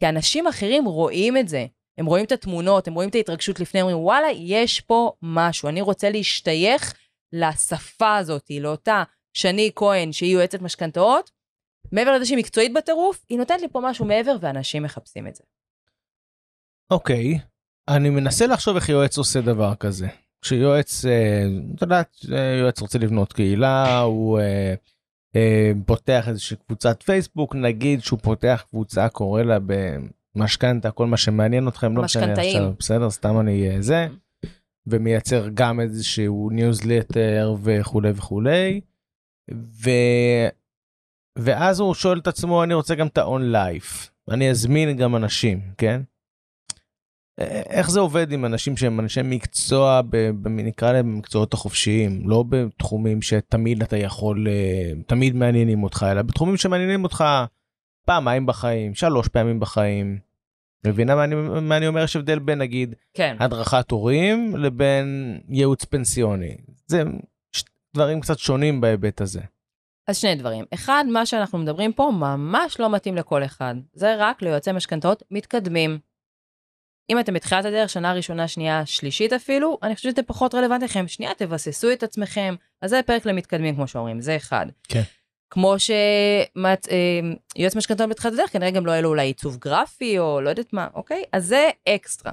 כי 0.00 0.08
אנשים 0.08 0.46
אחרים 0.46 0.84
רואים 0.84 1.36
את 1.36 1.48
זה. 1.48 1.66
הם 1.98 2.06
רואים 2.06 2.24
את 2.24 2.32
התמונות, 2.32 2.88
הם 2.88 2.94
רואים 2.94 3.10
את 3.10 3.14
ההתרגשות 3.14 3.60
לפני, 3.60 3.80
הם 3.80 3.86
אומרים, 3.86 4.04
וואלה, 4.04 4.26
יש 4.34 4.80
פה 4.80 5.12
משהו, 5.22 5.68
אני 5.68 5.80
רוצה 5.80 6.10
להשתייך 6.10 6.94
לשפה 7.32 8.16
הזאת, 8.16 8.50
לאותה 8.60 9.02
שני 9.36 9.70
כהן, 9.76 10.12
שהיא 10.12 10.34
יועצת 10.34 10.60
משכנתאות. 10.60 11.30
מעבר 11.92 12.12
לזה 12.12 12.26
שהיא 12.26 12.38
מקצועית 12.38 12.72
בטירוף, 12.74 13.24
היא 13.28 13.38
נותנת 13.38 13.60
לי 13.60 13.68
פה 13.68 13.80
משהו 13.82 14.04
מעבר, 14.04 14.36
ואנשים 14.40 14.82
מחפשים 14.82 15.26
את 15.26 15.34
זה. 15.34 15.44
אוקיי, 16.90 17.38
אני 17.88 18.10
מנסה 18.10 18.46
לחשוב 18.46 18.76
איך 18.76 18.88
יועץ 18.88 19.18
עושה 19.18 19.40
דבר 19.40 19.74
כזה. 19.74 20.08
כשיועץ, 20.42 21.04
אה, 21.04 21.44
את 21.74 21.82
יודעת, 21.82 22.16
יועץ 22.60 22.80
רוצה 22.80 22.98
לבנות 22.98 23.32
קהילה, 23.32 24.00
הוא 24.00 24.40
אה, 24.40 24.74
אה, 25.36 25.72
פותח 25.86 26.28
איזושהי 26.28 26.56
קבוצת 26.66 27.02
פייסבוק, 27.02 27.54
נגיד 27.54 28.02
שהוא 28.02 28.18
פותח 28.22 28.64
קבוצה, 28.68 29.08
קורא 29.08 29.42
לה 29.42 29.58
במשכנתה, 30.36 30.90
כל 30.90 31.06
מה 31.06 31.16
שמעניין 31.16 31.68
אתכם, 31.68 31.96
לא 31.96 32.02
משנה. 32.02 32.32
עכשיו, 32.32 32.72
בסדר, 32.78 33.10
סתם 33.10 33.40
אני 33.40 33.70
אה, 33.70 33.82
זה, 33.82 34.08
ומייצר 34.86 35.48
גם 35.54 35.80
איזשהו 35.80 36.50
ניוזלטר 36.50 37.54
וכולי 37.62 38.10
וכולי, 38.14 38.80
ו... 39.54 39.90
ואז 41.38 41.80
הוא 41.80 41.94
שואל 41.94 42.18
את 42.18 42.26
עצמו, 42.26 42.64
אני 42.64 42.74
רוצה 42.74 42.94
גם 42.94 43.06
את 43.06 43.18
ה-on 43.18 43.54
life, 43.54 44.08
אני 44.30 44.50
אזמין 44.50 44.96
גם 44.96 45.16
אנשים, 45.16 45.60
כן? 45.78 46.00
איך 47.70 47.90
זה 47.90 48.00
עובד 48.00 48.32
עם 48.32 48.44
אנשים 48.44 48.76
שהם 48.76 49.00
אנשי 49.00 49.20
מקצוע, 49.24 50.00
נקרא 50.44 50.92
להם 50.92 51.14
במקצועות 51.14 51.54
החופשיים, 51.54 52.28
לא 52.28 52.44
בתחומים 52.48 53.22
שתמיד 53.22 53.82
אתה 53.82 53.96
יכול, 53.96 54.48
אה, 54.48 54.92
תמיד 55.06 55.34
מעניינים 55.34 55.82
אותך, 55.82 56.06
אלא 56.10 56.22
בתחומים 56.22 56.56
שמעניינים 56.56 57.04
אותך 57.04 57.24
פעמיים 58.06 58.46
בחיים, 58.46 58.94
שלוש 58.94 59.28
פעמים 59.28 59.60
בחיים. 59.60 60.18
מבינה 60.86 61.14
מה 61.14 61.24
אני, 61.24 61.34
מה 61.62 61.76
אני 61.76 61.86
אומר? 61.86 62.02
יש 62.02 62.16
הבדל 62.16 62.38
בין 62.38 62.58
נגיד 62.58 62.94
כן. 63.14 63.36
הדרכת 63.40 63.90
הורים 63.90 64.56
לבין 64.56 65.38
ייעוץ 65.48 65.84
פנסיוני. 65.84 66.56
זה 66.86 67.02
דברים 67.94 68.20
קצת 68.20 68.38
שונים 68.38 68.80
בהיבט 68.80 69.20
הזה. 69.20 69.40
אז 70.08 70.16
שני 70.16 70.34
דברים. 70.34 70.64
אחד, 70.74 71.04
מה 71.12 71.26
שאנחנו 71.26 71.58
מדברים 71.58 71.92
פה 71.92 72.10
ממש 72.14 72.80
לא 72.80 72.90
מתאים 72.90 73.16
לכל 73.16 73.44
אחד. 73.44 73.74
זה 73.92 74.14
רק 74.18 74.42
ליועצי 74.42 74.72
משכנתאות 74.72 75.22
מתקדמים. 75.30 75.98
אם 77.10 77.18
אתם 77.18 77.34
בתחילת 77.34 77.64
הדרך, 77.64 77.90
שנה 77.90 78.12
ראשונה, 78.12 78.48
שנייה, 78.48 78.86
שלישית 78.86 79.32
אפילו, 79.32 79.78
אני 79.82 79.96
חושבת 79.96 80.12
שזה 80.12 80.22
פחות 80.22 80.54
רלוונטי 80.54 80.84
לכם. 80.84 81.08
שנייה, 81.08 81.34
תבססו 81.34 81.92
את 81.92 82.02
עצמכם. 82.02 82.54
אז 82.82 82.90
זה 82.90 83.00
פרק 83.06 83.26
למתקדמים, 83.26 83.74
כמו 83.74 83.88
שאומרים, 83.88 84.20
זה 84.20 84.36
אחד. 84.36 84.66
כן. 84.88 85.02
כמו 85.50 85.74
שיועץ 85.78 87.76
משכנתאות 87.76 88.10
בתחילת 88.10 88.34
הדרך, 88.34 88.52
כנראה 88.52 88.70
גם 88.70 88.86
לא 88.86 88.90
יהיה 88.90 89.02
לו 89.02 89.08
אולי 89.08 89.26
עיצוב 89.26 89.56
גרפי, 89.56 90.18
או 90.18 90.40
לא 90.40 90.50
יודעת 90.50 90.72
מה, 90.72 90.88
אוקיי? 90.94 91.24
אז 91.32 91.46
זה 91.46 91.70
אקסטרה. 91.88 92.32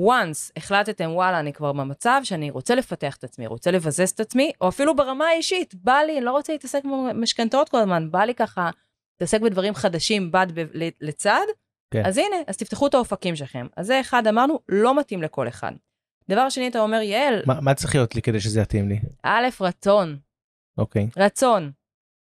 once 0.00 0.52
החלטתם, 0.56 1.10
וואלה, 1.10 1.40
אני 1.40 1.52
כבר 1.52 1.72
במצב 1.72 2.20
שאני 2.24 2.50
רוצה 2.50 2.74
לפתח 2.74 3.16
את 3.16 3.24
עצמי, 3.24 3.46
רוצה 3.46 3.70
לבסס 3.70 4.12
את 4.12 4.20
עצמי, 4.20 4.52
או 4.60 4.68
אפילו 4.68 4.96
ברמה 4.96 5.26
האישית, 5.26 5.74
בא 5.74 5.98
לי, 6.06 6.16
אני 6.16 6.24
לא 6.24 6.30
רוצה 6.30 6.52
להתעסק 6.52 6.84
במשכנתאות 6.84 7.68
כל 7.68 7.78
הזמן, 7.78 8.10
בא 8.10 8.24
לי 8.24 8.34
ככה 8.34 8.70
להתעסק 9.14 9.40
בדברים 9.40 9.74
חדשים 9.74 10.32
בד 10.32 10.46
ב- 10.54 10.90
לצד, 11.00 11.46
כן. 11.90 12.02
אז 12.06 12.18
הנה, 12.18 12.36
אז 12.46 12.56
תפתחו 12.56 12.86
את 12.86 12.94
האופקים 12.94 13.36
שלכם. 13.36 13.66
אז 13.76 13.86
זה 13.86 14.00
אחד, 14.00 14.26
אמרנו, 14.26 14.58
לא 14.68 14.98
מתאים 14.98 15.22
לכל 15.22 15.48
אחד. 15.48 15.72
דבר 16.28 16.48
שני, 16.48 16.68
אתה 16.68 16.80
אומר, 16.80 17.00
יעל, 17.00 17.42
מה, 17.46 17.60
מה 17.60 17.74
צריך 17.74 17.94
להיות 17.94 18.14
לי 18.14 18.22
כדי 18.22 18.40
שזה 18.40 18.60
יתאים 18.60 18.88
לי? 18.88 19.00
א', 19.22 19.46
רצון, 19.60 20.18
אוקיי. 20.78 21.08
רצון, 21.16 21.70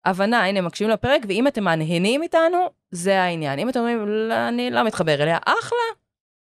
הבנה, 0.04 0.44
הנה, 0.46 0.60
מקשיבים 0.60 0.92
לפרק, 0.92 1.22
ואם 1.28 1.46
אתם 1.46 1.64
מהנהנים 1.64 2.22
איתנו, 2.22 2.58
זה 2.90 3.22
העניין. 3.22 3.58
אם 3.58 3.68
אתם 3.68 3.78
אומרים, 3.78 4.08
לא, 4.08 4.48
אני 4.48 4.70
לא 4.70 4.84
מתחבר 4.84 5.22
אליה, 5.22 5.38
אחלה. 5.44 5.78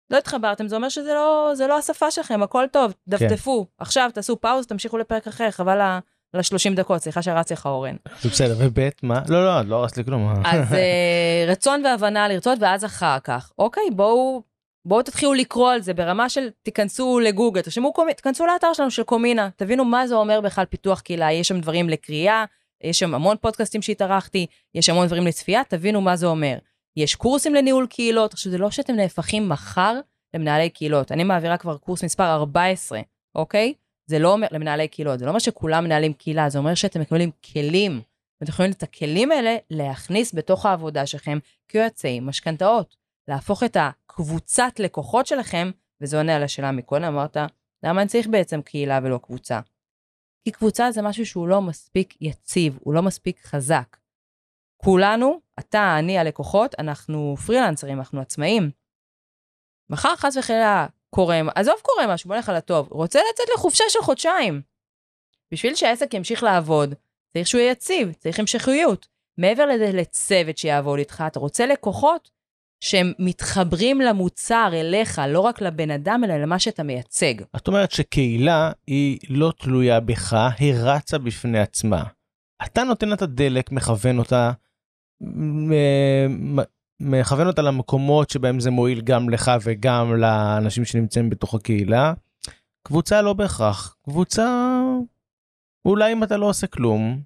לא 0.09 0.17
התחברתם, 0.17 0.67
זה 0.67 0.75
אומר 0.75 0.89
שזה 0.89 1.13
לא, 1.13 1.51
זה 1.53 1.67
לא 1.67 1.77
השפה 1.77 2.11
שלכם, 2.11 2.43
הכל 2.43 2.65
טוב, 2.71 2.93
דפדפו. 3.07 3.65
עכשיו 3.77 4.09
תעשו 4.13 4.41
פאוז, 4.41 4.67
תמשיכו 4.67 4.97
לפרק 4.97 5.27
אחר, 5.27 5.51
חבל 5.51 5.81
ל- 5.81 5.99
ל-30 6.33 6.75
דקות, 6.75 7.01
סליחה 7.01 7.21
שרצתי 7.21 7.53
לך 7.53 7.65
אורן. 7.65 7.95
זה 8.21 8.29
בסדר, 8.29 8.55
וב' 8.59 8.89
מה? 9.03 9.21
לא, 9.29 9.45
לא, 9.45 9.61
לא 9.61 9.75
הרסת 9.75 9.97
לי 9.97 10.03
כלום. 10.05 10.33
אז 10.45 10.73
אה, 10.73 11.45
רצון 11.47 11.85
והבנה 11.85 12.27
לרצות, 12.27 12.57
ואז 12.61 12.85
אחר 12.85 13.17
כך, 13.23 13.51
אוקיי, 13.59 13.83
בואו, 13.95 14.41
בואו 14.85 15.01
תתחילו 15.01 15.33
לקרוא 15.33 15.71
על 15.71 15.81
זה 15.81 15.93
ברמה 15.93 16.29
של 16.29 16.49
תיכנסו 16.63 17.19
לגוגל, 17.19 17.61
תרשמו, 17.61 17.93
קומי- 17.93 18.13
תיכנסו 18.13 18.45
לאתר 18.45 18.73
שלנו 18.73 18.91
של 18.91 19.03
קומינה, 19.03 19.49
תבינו 19.55 19.85
מה 19.85 20.07
זה 20.07 20.15
אומר 20.15 20.41
בכלל 20.41 20.65
פיתוח 20.65 20.99
קהילה, 21.01 21.31
יש 21.31 21.47
שם 21.47 21.59
דברים 21.61 21.89
לקריאה, 21.89 22.45
יש 22.83 22.99
שם 22.99 23.15
המון 23.15 23.37
פודקאסטים 23.41 23.81
שהתארחתי, 23.81 24.45
יש 24.75 24.89
המון 24.89 25.07
דברים 25.07 25.27
לצפייה, 25.27 25.61
תבינו 25.67 26.01
מה 26.01 26.15
זה 26.15 26.25
אומר. 26.27 26.57
יש 26.97 27.15
קורסים 27.15 27.55
לניהול 27.55 27.87
קהילות, 27.89 28.33
עכשיו 28.33 28.51
זה 28.51 28.57
לא 28.57 28.71
שאתם 28.71 28.93
נהפכים 28.95 29.49
מחר 29.49 29.99
למנהלי 30.33 30.69
קהילות, 30.69 31.11
אני 31.11 31.23
מעבירה 31.23 31.57
כבר 31.57 31.77
קורס 31.77 32.03
מספר 32.03 32.33
14, 32.33 32.99
אוקיי? 33.35 33.73
זה 34.11 34.19
לא 34.19 34.33
אומר 34.33 34.47
למנהלי 34.51 34.87
קהילות, 34.87 35.19
זה 35.19 35.25
לא 35.25 35.29
אומר 35.29 35.39
שכולם 35.39 35.83
מנהלים 35.83 36.13
קהילה, 36.13 36.49
זה 36.49 36.57
אומר 36.59 36.75
שאתם 36.75 37.01
מקבלים 37.01 37.31
כלים, 37.53 38.01
ואתם 38.41 38.51
יכולים 38.51 38.71
את 38.71 38.83
הכלים 38.83 39.31
האלה 39.31 39.57
להכניס 39.69 40.35
בתוך 40.35 40.65
העבודה 40.65 41.05
שלכם 41.05 41.37
כיועצי 41.67 42.19
משכנתאות. 42.19 42.95
להפוך 43.27 43.63
את 43.63 43.77
הקבוצת 43.79 44.73
לקוחות 44.79 45.27
שלכם, 45.27 45.71
וזה 46.01 46.17
עונה 46.17 46.35
על 46.35 46.43
השאלה 46.43 46.71
מקודם, 46.71 47.03
אמרת, 47.03 47.37
למה 47.83 48.01
אני 48.01 48.09
צריך 48.09 48.27
בעצם 48.27 48.61
קהילה 48.61 48.99
ולא 49.03 49.19
קבוצה? 49.23 49.59
כי 50.43 50.51
קבוצה 50.51 50.91
זה 50.91 51.01
משהו 51.01 51.25
שהוא 51.25 51.47
לא 51.47 51.61
מספיק 51.61 52.21
יציב, 52.21 52.79
הוא 52.81 52.93
לא 52.93 53.01
מספיק 53.01 53.45
חזק. 53.45 53.97
כולנו, 54.77 55.39
אתה, 55.59 55.95
אני, 55.99 56.17
הלקוחות, 56.17 56.75
אנחנו 56.79 57.35
פרילנסרים, 57.45 57.99
אנחנו 57.99 58.21
עצמאים. 58.21 58.71
מחר 59.89 60.15
חס 60.15 60.37
וחלילה 60.37 60.87
קורה, 61.15 61.41
עזוב 61.55 61.75
קורה 61.81 62.13
משהו, 62.13 62.27
בוא 62.27 62.35
נלך 62.35 62.49
על 62.49 62.55
הטוב, 62.55 62.87
רוצה 62.91 63.19
לצאת 63.33 63.45
לחופשה 63.55 63.83
של 63.89 63.99
חודשיים. 64.01 64.61
בשביל 65.53 65.75
שהעסק 65.75 66.13
ימשיך 66.13 66.43
לעבוד, 66.43 66.95
צריך 67.33 67.47
שהוא 67.47 67.61
יהיה 67.61 67.71
יציב, 67.71 68.13
צריך 68.13 68.39
המשכיות. 68.39 69.07
מעבר 69.37 69.65
לזה, 69.65 69.91
לצוות 69.93 70.57
שיעבוד 70.57 70.99
איתך, 70.99 71.23
אתה 71.27 71.39
רוצה 71.39 71.65
לקוחות 71.65 72.31
שהם 72.83 73.13
מתחברים 73.19 74.01
למוצר, 74.01 74.69
אליך, 74.73 75.21
לא 75.27 75.39
רק 75.39 75.61
לבן 75.61 75.91
אדם, 75.91 76.21
אלא 76.23 76.37
למה 76.37 76.59
שאתה 76.59 76.83
מייצג. 76.83 77.33
את 77.55 77.67
אומרת 77.67 77.91
שקהילה 77.91 78.71
היא 78.87 79.19
לא 79.29 79.51
תלויה 79.59 79.99
בך, 79.99 80.33
היא 80.59 80.73
רצה 80.77 81.17
בפני 81.17 81.59
עצמה. 81.59 82.03
אתה 82.65 82.83
נותן 82.83 83.09
לה 83.09 83.15
את 83.15 83.21
הדלק, 83.21 83.71
מכוון 83.71 84.19
אותה, 84.19 84.51
מכוון 87.01 87.47
אותה 87.47 87.61
למקומות 87.61 88.29
שבהם 88.29 88.59
זה 88.59 88.71
מועיל 88.71 89.01
גם 89.01 89.29
לך 89.29 89.51
וגם 89.61 90.15
לאנשים 90.15 90.85
שנמצאים 90.85 91.29
בתוך 91.29 91.53
הקהילה. 91.53 92.13
קבוצה 92.83 93.21
לא 93.21 93.33
בהכרח, 93.33 93.95
קבוצה 94.03 94.71
אולי 95.85 96.13
אם 96.13 96.23
אתה 96.23 96.37
לא 96.37 96.45
עושה 96.45 96.67
כלום, 96.67 97.21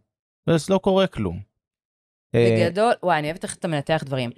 אז 0.47 0.69
לא 0.69 0.77
קורה 0.77 1.07
כלום. 1.07 1.39
אה, 2.35 2.57
בגדול, 2.69 2.93
וואי, 3.03 3.19
אני 3.19 3.27
אוהבת 3.27 3.43
איך 3.43 3.55
אתה 3.55 3.67
מנתח 3.67 4.03
דברים. 4.05 4.29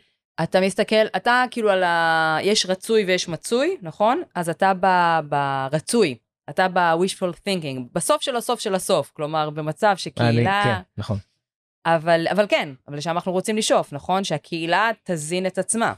אתה 0.44 0.62
מסתכל, 0.62 1.06
אתה 1.16 1.44
כאילו 1.52 1.70
על 1.70 1.84
ה... 1.84 2.38
יש 2.42 2.66
רצוי 2.66 3.06
ויש 3.06 3.28
מצוי, 3.28 3.78
נכון? 3.82 4.22
אז 4.36 4.50
אתה 4.50 4.72
ב- 4.80 5.20
ברצוי, 5.30 6.18
אתה 6.50 6.68
ב-wishful 6.68 7.34
thinking, 7.48 7.80
בסוף 7.94 8.22
של 8.22 8.36
הסוף 8.36 8.60
של 8.60 8.76
הסוף, 8.76 9.12
כלומר, 9.16 9.50
במצב 9.50 9.88
אני, 9.88 9.98
שקהילה... 9.98 10.62
כן, 10.64 10.82
נכון. 10.98 11.18
אבל, 11.96 12.28
אבל 12.32 12.46
כן, 12.50 12.70
אבל 12.88 12.98
לשם 12.98 13.10
אנחנו 13.10 13.32
רוצים 13.32 13.58
לשאוף, 13.58 13.94
נכון? 13.94 14.24
שהקהילה 14.24 14.92
תזין 15.04 15.46
את 15.46 15.58
עצמה. 15.58 15.94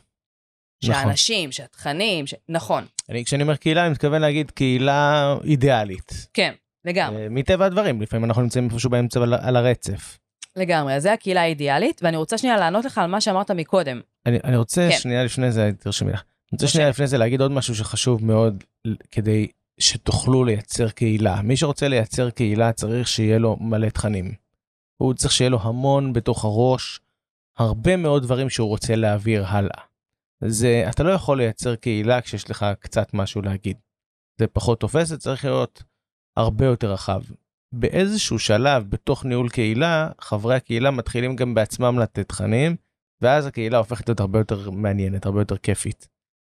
נכון. 0.83 0.95
שהאנשים, 0.95 1.51
שהתכנים, 1.51 2.27
ש... 2.27 2.33
נכון, 2.49 2.85
אני, 3.09 3.25
כשאני 3.25 3.43
אומר 3.43 3.55
קהילה, 3.55 3.81
אני 3.81 3.91
מתכוון 3.91 4.21
להגיד 4.21 4.51
קהילה 4.51 5.35
אידיאלית. 5.43 6.27
כן, 6.33 6.53
לגמרי, 6.85 7.23
אה, 7.23 7.29
מטבע 7.29 7.65
הדברים, 7.65 8.01
לפעמים 8.01 8.25
אנחנו 8.25 8.41
נמצאים 8.41 8.69
איפשהו 8.69 8.89
באמצע 8.89 9.19
על, 9.21 9.33
על 9.33 9.55
הרצף. 9.55 10.17
לגמרי. 10.55 10.93
אז 10.93 11.03
זה 11.03 11.13
הקהילה 11.13 11.41
האידיאלית, 11.41 12.01
ואני 12.03 12.17
רוצה 12.17 12.37
שנייה 12.37 12.57
לענות 12.57 12.85
לך 12.85 12.97
על 12.97 13.07
מה 13.07 13.21
שאמרת 13.21 13.51
מקודם. 13.51 14.01
אני, 14.25 14.39
אני 14.43 14.57
רוצה 14.57 14.87
כן. 14.91 14.97
שנייה 14.97 15.23
לפני 15.23 15.51
זה, 15.51 15.71
תרשמי 15.79 16.11
לך. 16.11 16.19
אני 16.19 16.25
רוצה 16.51 16.65
בבקשה. 16.65 16.73
שנייה 16.73 16.89
לפני 16.89 17.07
זה 17.07 17.17
להגיד 17.17 17.41
עוד 17.41 17.51
משהו 17.51 17.75
שחשוב 17.75 18.25
מאוד 18.25 18.63
כדי 19.11 19.47
שתוכלו 19.79 20.43
לייצר 20.43 20.89
קהילה. 20.89 21.41
מי 21.41 21.57
שרוצה 21.57 21.87
לייצר 21.87 22.29
קהילה 22.29 22.71
צריך 22.71 23.07
שיהיה 23.07 23.37
לו 23.37 23.57
מלא 23.59 23.89
תכנים. 23.89 24.31
הוא 25.01 25.13
צריך 25.13 25.33
שיהיה 25.33 25.49
לו 25.49 25.59
המון 25.61 26.13
בתוך 26.13 26.45
הראש, 26.45 26.99
הרבה 27.57 27.97
מאוד 27.97 28.23
דברים 28.23 28.49
שהוא 28.49 28.67
רוצה 28.67 28.95
להעביר 28.95 29.45
הלאה. 29.45 29.83
זה, 30.45 30.85
אתה 30.89 31.03
לא 31.03 31.09
יכול 31.09 31.37
לייצר 31.37 31.75
קהילה 31.75 32.21
כשיש 32.21 32.51
לך 32.51 32.65
קצת 32.79 33.13
משהו 33.13 33.41
להגיד. 33.41 33.77
זה 34.39 34.47
פחות 34.47 34.79
תופס, 34.79 35.07
זה 35.07 35.17
צריך 35.17 35.45
להיות 35.45 35.83
הרבה 36.37 36.65
יותר 36.65 36.91
רחב. 36.91 37.21
באיזשהו 37.71 38.39
שלב 38.39 38.89
בתוך 38.89 39.25
ניהול 39.25 39.49
קהילה, 39.49 40.09
חברי 40.21 40.55
הקהילה 40.55 40.91
מתחילים 40.91 41.35
גם 41.35 41.53
בעצמם 41.53 41.99
לתת 41.99 42.29
תכנים, 42.29 42.75
ואז 43.21 43.45
הקהילה 43.45 43.77
הופכת 43.77 44.09
להיות 44.09 44.19
הרבה 44.19 44.39
יותר 44.39 44.71
מעניינת, 44.71 45.25
הרבה 45.25 45.41
יותר 45.41 45.57
כיפית. 45.57 46.07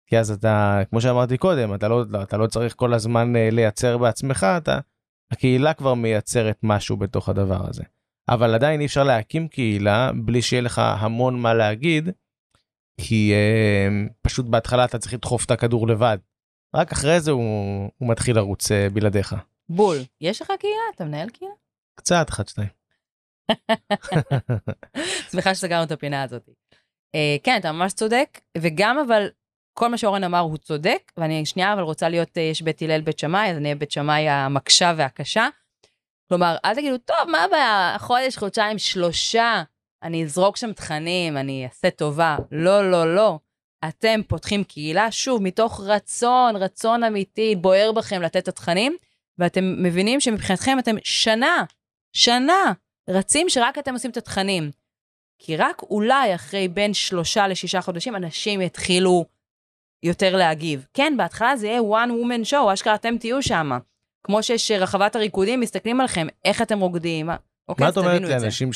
כי 0.07 0.19
אז 0.19 0.31
אתה, 0.31 0.81
כמו 0.91 1.01
שאמרתי 1.01 1.39
קודם, 1.39 1.75
אתה 1.75 1.89
לא, 1.89 2.05
אתה 2.23 2.37
לא 2.37 2.47
צריך 2.47 2.75
כל 2.77 2.95
הזמן 2.95 3.37
אה, 3.37 3.49
לייצר 3.51 3.99
בעצמך, 3.99 4.47
אתה, 4.57 4.79
הקהילה 5.31 5.75
כבר 5.75 5.95
מייצרת 5.95 6.59
משהו 6.63 6.97
בתוך 6.97 7.29
הדבר 7.29 7.69
הזה. 7.69 7.83
אבל 8.29 8.55
עדיין 8.55 8.81
אי 8.81 8.87
אפשר 8.87 9.05
להקים 9.05 9.49
קהילה 9.49 10.11
בלי 10.25 10.43
שיהיה 10.43 10.62
לך 10.62 10.79
המון 10.79 11.41
מה 11.41 11.55
להגיד, 11.55 12.09
כי 13.00 13.33
אה, 13.33 13.89
פשוט 14.23 14.47
בהתחלה 14.47 14.85
אתה 14.85 14.99
צריך 14.99 15.15
לדחוף 15.15 15.45
את 15.45 15.50
הכדור 15.50 15.89
לבד. 15.89 16.19
רק 16.77 16.93
אחרי 16.93 17.21
זה 17.21 17.31
הוא, 17.31 17.91
הוא 17.99 18.09
מתחיל 18.09 18.37
לרוץ 18.37 18.73
אה, 18.73 18.89
בלעדיך. 18.93 19.35
בול. 19.69 19.97
יש 20.21 20.43
לך 20.43 20.53
קהילה? 20.61 20.83
אתה 20.95 21.05
מנהל 21.05 21.29
קהילה? 21.29 21.55
קצת, 21.95 22.27
אחת, 22.31 22.49
שתיים. 22.49 22.69
שמחה 25.33 25.55
שסגרנו 25.55 25.85
את 25.85 25.93
הפינה 25.93 26.23
הזאת. 26.23 26.49
אה, 27.15 27.37
כן, 27.43 27.57
אתה 27.61 27.73
ממש 27.73 27.93
צודק, 27.93 28.41
וגם 28.59 28.99
אבל 28.99 29.29
כל 29.79 29.89
מה 29.89 29.99
שאורן 29.99 30.25
אמר 30.25 30.39
הוא 30.39 30.57
צודק, 30.57 31.12
ואני 31.17 31.47
שנייה 31.47 31.73
אבל 31.73 31.83
רוצה 31.83 32.09
להיות, 32.09 32.39
אה, 32.39 32.43
יש 32.43 32.62
בית 32.62 32.83
הלל 32.83 33.00
בית 33.00 33.19
שמאי, 33.19 33.50
אז 33.50 33.57
אני 33.57 33.65
אהיה 33.65 33.75
בית 33.75 33.91
שמאי 33.91 34.29
המקשה 34.29 34.93
והקשה. 34.97 35.49
כלומר, 36.31 36.57
אל 36.65 36.75
תגידו, 36.75 36.99
טוב, 36.99 37.17
מה 37.29 37.45
הבעיה, 37.45 37.97
חודש, 37.99 38.37
חודשיים, 38.37 38.79
שלושה, 38.79 39.63
אני 40.03 40.25
אזרוק 40.25 40.57
שם 40.57 40.73
תכנים, 40.73 41.37
אני 41.37 41.65
אעשה 41.65 41.91
טובה. 41.91 42.37
לא, 42.53 42.91
לא, 42.91 43.15
לא. 43.15 43.39
אתם 43.89 44.21
פותחים 44.29 44.65
קהילה, 44.65 45.11
שוב, 45.11 45.43
מתוך 45.43 45.81
רצון, 45.85 46.57
רצון 46.57 47.05
אמיתי, 47.05 47.57
בוער 47.57 47.93
בכם 47.93 48.23
לתת 48.23 48.37
את 48.37 48.49
התכנים, 48.49 48.97
ואתם 49.39 49.83
מבינים 49.83 50.21
שמבחינתכם 50.21 50.79
אתם 50.79 50.97
שנה, 51.05 51.65
שנה, 52.13 52.73
רצים 53.09 53.49
שרק 53.49 53.79
אתם 53.79 53.93
עושים 53.93 54.11
את 54.11 54.17
התכנים. 54.17 54.71
כי 55.39 55.57
רק 55.57 55.83
אולי 55.83 56.35
אחרי 56.35 56.69
בין 56.69 56.95
שלושה 56.95 57.49
לשישה 57.49 57.81
חודשים, 57.81 58.17
אנשים 58.17 58.61
יתחילו 58.61 59.25
יותר 60.03 60.37
להגיב. 60.37 60.87
כן, 60.95 61.15
בהתחלה 61.17 61.57
זה 61.57 61.67
יהיה 61.67 61.81
one 61.81 62.11
woman 62.11 62.51
show, 62.51 62.75
אשכרה 62.75 62.95
אתם 62.95 63.19
תהיו 63.19 63.43
שם. 63.43 63.71
כמו 64.25 64.43
שיש 64.43 64.71
רחבת 64.71 65.17
הריקודים, 65.17 65.61
מסתכלים 65.61 66.00
עליכם, 66.00 66.27
איך 66.45 66.62
אתם 66.62 66.81
רוקדים. 66.81 67.31
אוקיי, 67.69 67.85
מה 67.85 67.91
את 67.91 67.97
אומרת. 67.97 68.23
לאנשים 68.23 68.71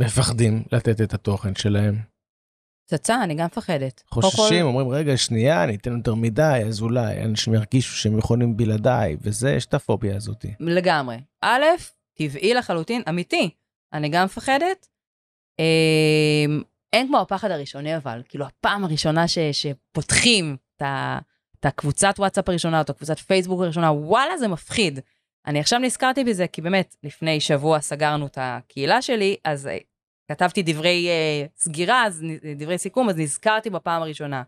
שמפחדים 0.00 0.62
לתת 0.72 1.00
את 1.00 1.14
התוכן 1.14 1.54
שלהם? 1.54 1.94
פצצה, 2.86 3.22
אני 3.24 3.34
גם 3.34 3.46
מפחדת. 3.46 4.02
קודם 4.08 4.30
כל- 4.30 4.36
חוששים, 4.36 4.66
אומרים, 4.66 4.88
רגע, 4.88 5.16
שנייה, 5.16 5.64
אני 5.64 5.74
אתן 5.74 5.96
יותר 5.96 6.14
מדי, 6.14 6.62
אז 6.66 6.82
אולי 6.82 7.24
אנשים 7.24 7.54
ירגישו 7.54 7.96
שהם 7.96 8.18
יכולים 8.18 8.56
בלעדיי, 8.56 9.16
וזה, 9.20 9.50
יש 9.50 9.66
את 9.66 9.74
הפוביה 9.74 10.16
הזאת. 10.16 10.44
לגמרי. 10.60 11.16
א', 11.42 11.62
טבעי 12.18 12.54
לחלוטין, 12.54 13.02
אמיתי. 13.08 13.50
אני 13.92 14.08
גם 14.08 14.24
מפחדת. 14.24 14.88
אמ, 15.58 16.62
אין 16.92 17.08
כמו 17.08 17.18
הפחד 17.20 17.50
הראשוני 17.50 17.96
אבל, 17.96 18.22
כאילו 18.28 18.46
הפעם 18.46 18.84
הראשונה 18.84 19.28
ש, 19.28 19.38
שפותחים 19.38 20.56
את, 20.76 20.82
ה, 20.82 21.18
את 21.60 21.66
הקבוצת 21.66 22.14
וואטסאפ 22.18 22.48
הראשונה, 22.48 22.76
או 22.76 22.82
את 22.82 22.90
הקבוצת 22.90 23.18
פייסבוק 23.18 23.60
הראשונה, 23.62 23.92
וואלה 23.92 24.38
זה 24.38 24.48
מפחיד. 24.48 25.00
אני 25.46 25.60
עכשיו 25.60 25.78
נזכרתי 25.78 26.24
בזה, 26.24 26.46
כי 26.46 26.62
באמת, 26.62 26.96
לפני 27.02 27.40
שבוע 27.40 27.80
סגרנו 27.80 28.26
את 28.26 28.38
הקהילה 28.40 29.02
שלי, 29.02 29.36
אז 29.44 29.66
אה, 29.66 29.78
כתבתי 30.30 30.62
דברי 30.62 31.08
uh, 31.08 31.62
סגירה, 31.62 32.06
אז, 32.06 32.24
דברי 32.56 32.78
סיכום, 32.78 33.08
אז 33.08 33.16
נזכרתי 33.16 33.70
בפעם 33.70 34.02
הראשונה. 34.02 34.42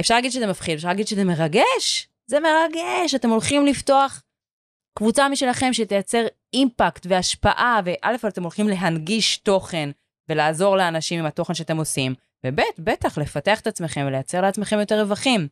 אפשר 0.00 0.14
להגיד 0.14 0.32
שזה 0.32 0.46
מפחיד, 0.46 0.74
אפשר 0.74 0.88
להגיד 0.88 1.06
שזה 1.06 1.24
מרגש. 1.24 2.08
זה 2.26 2.38
מרגש, 2.40 3.14
אתם 3.14 3.30
הולכים 3.30 3.66
לפתוח 3.66 4.22
קבוצה 4.98 5.28
משלכם 5.28 5.72
שתייצר 5.72 6.26
אימפקט 6.52 7.06
והשפעה, 7.08 7.80
וא', 7.84 8.28
אתם 8.28 8.42
הולכים 8.42 8.68
להנגיש 8.68 9.36
תוכן 9.36 9.90
ולעזור 10.28 10.76
לאנשים 10.76 11.20
עם 11.20 11.26
התוכן 11.26 11.54
שאתם 11.54 11.76
עושים, 11.76 12.14
וב', 12.46 12.60
בטח, 12.78 13.18
לפתח 13.18 13.60
את 13.60 13.66
עצמכם 13.66 14.04
ולייצר 14.06 14.40
לעצמכם 14.40 14.78
יותר 14.80 15.00
רווחים. 15.00 15.48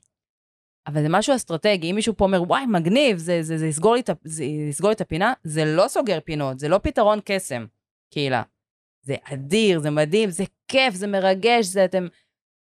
אבל 0.87 1.03
זה 1.03 1.09
משהו 1.11 1.37
אסטרטגי, 1.37 1.91
אם 1.91 1.95
מישהו 1.95 2.17
פה 2.17 2.25
אומר, 2.25 2.43
וואי, 2.43 2.67
מגניב, 2.67 3.19
זה, 3.19 3.43
זה, 3.43 3.59
זה, 3.59 3.67
יסגור 3.67 3.97
את, 3.99 4.11
זה 4.25 4.45
יסגור 4.45 4.91
לי 4.91 4.95
את 4.95 5.01
הפינה, 5.01 5.33
זה 5.45 5.65
לא 5.65 5.89
סוגר 5.89 6.19
פינות, 6.25 6.59
זה 6.59 6.69
לא 6.69 6.79
פתרון 6.79 7.19
קסם, 7.25 7.67
קהילה. 8.11 8.43
זה 9.03 9.15
אדיר, 9.25 9.81
זה 9.81 9.91
מדהים, 9.91 10.31
זה 10.31 10.45
כיף, 10.69 10.95
זה 10.95 11.07
מרגש, 11.07 11.67
זה 11.67 11.85
אתם, 11.85 12.07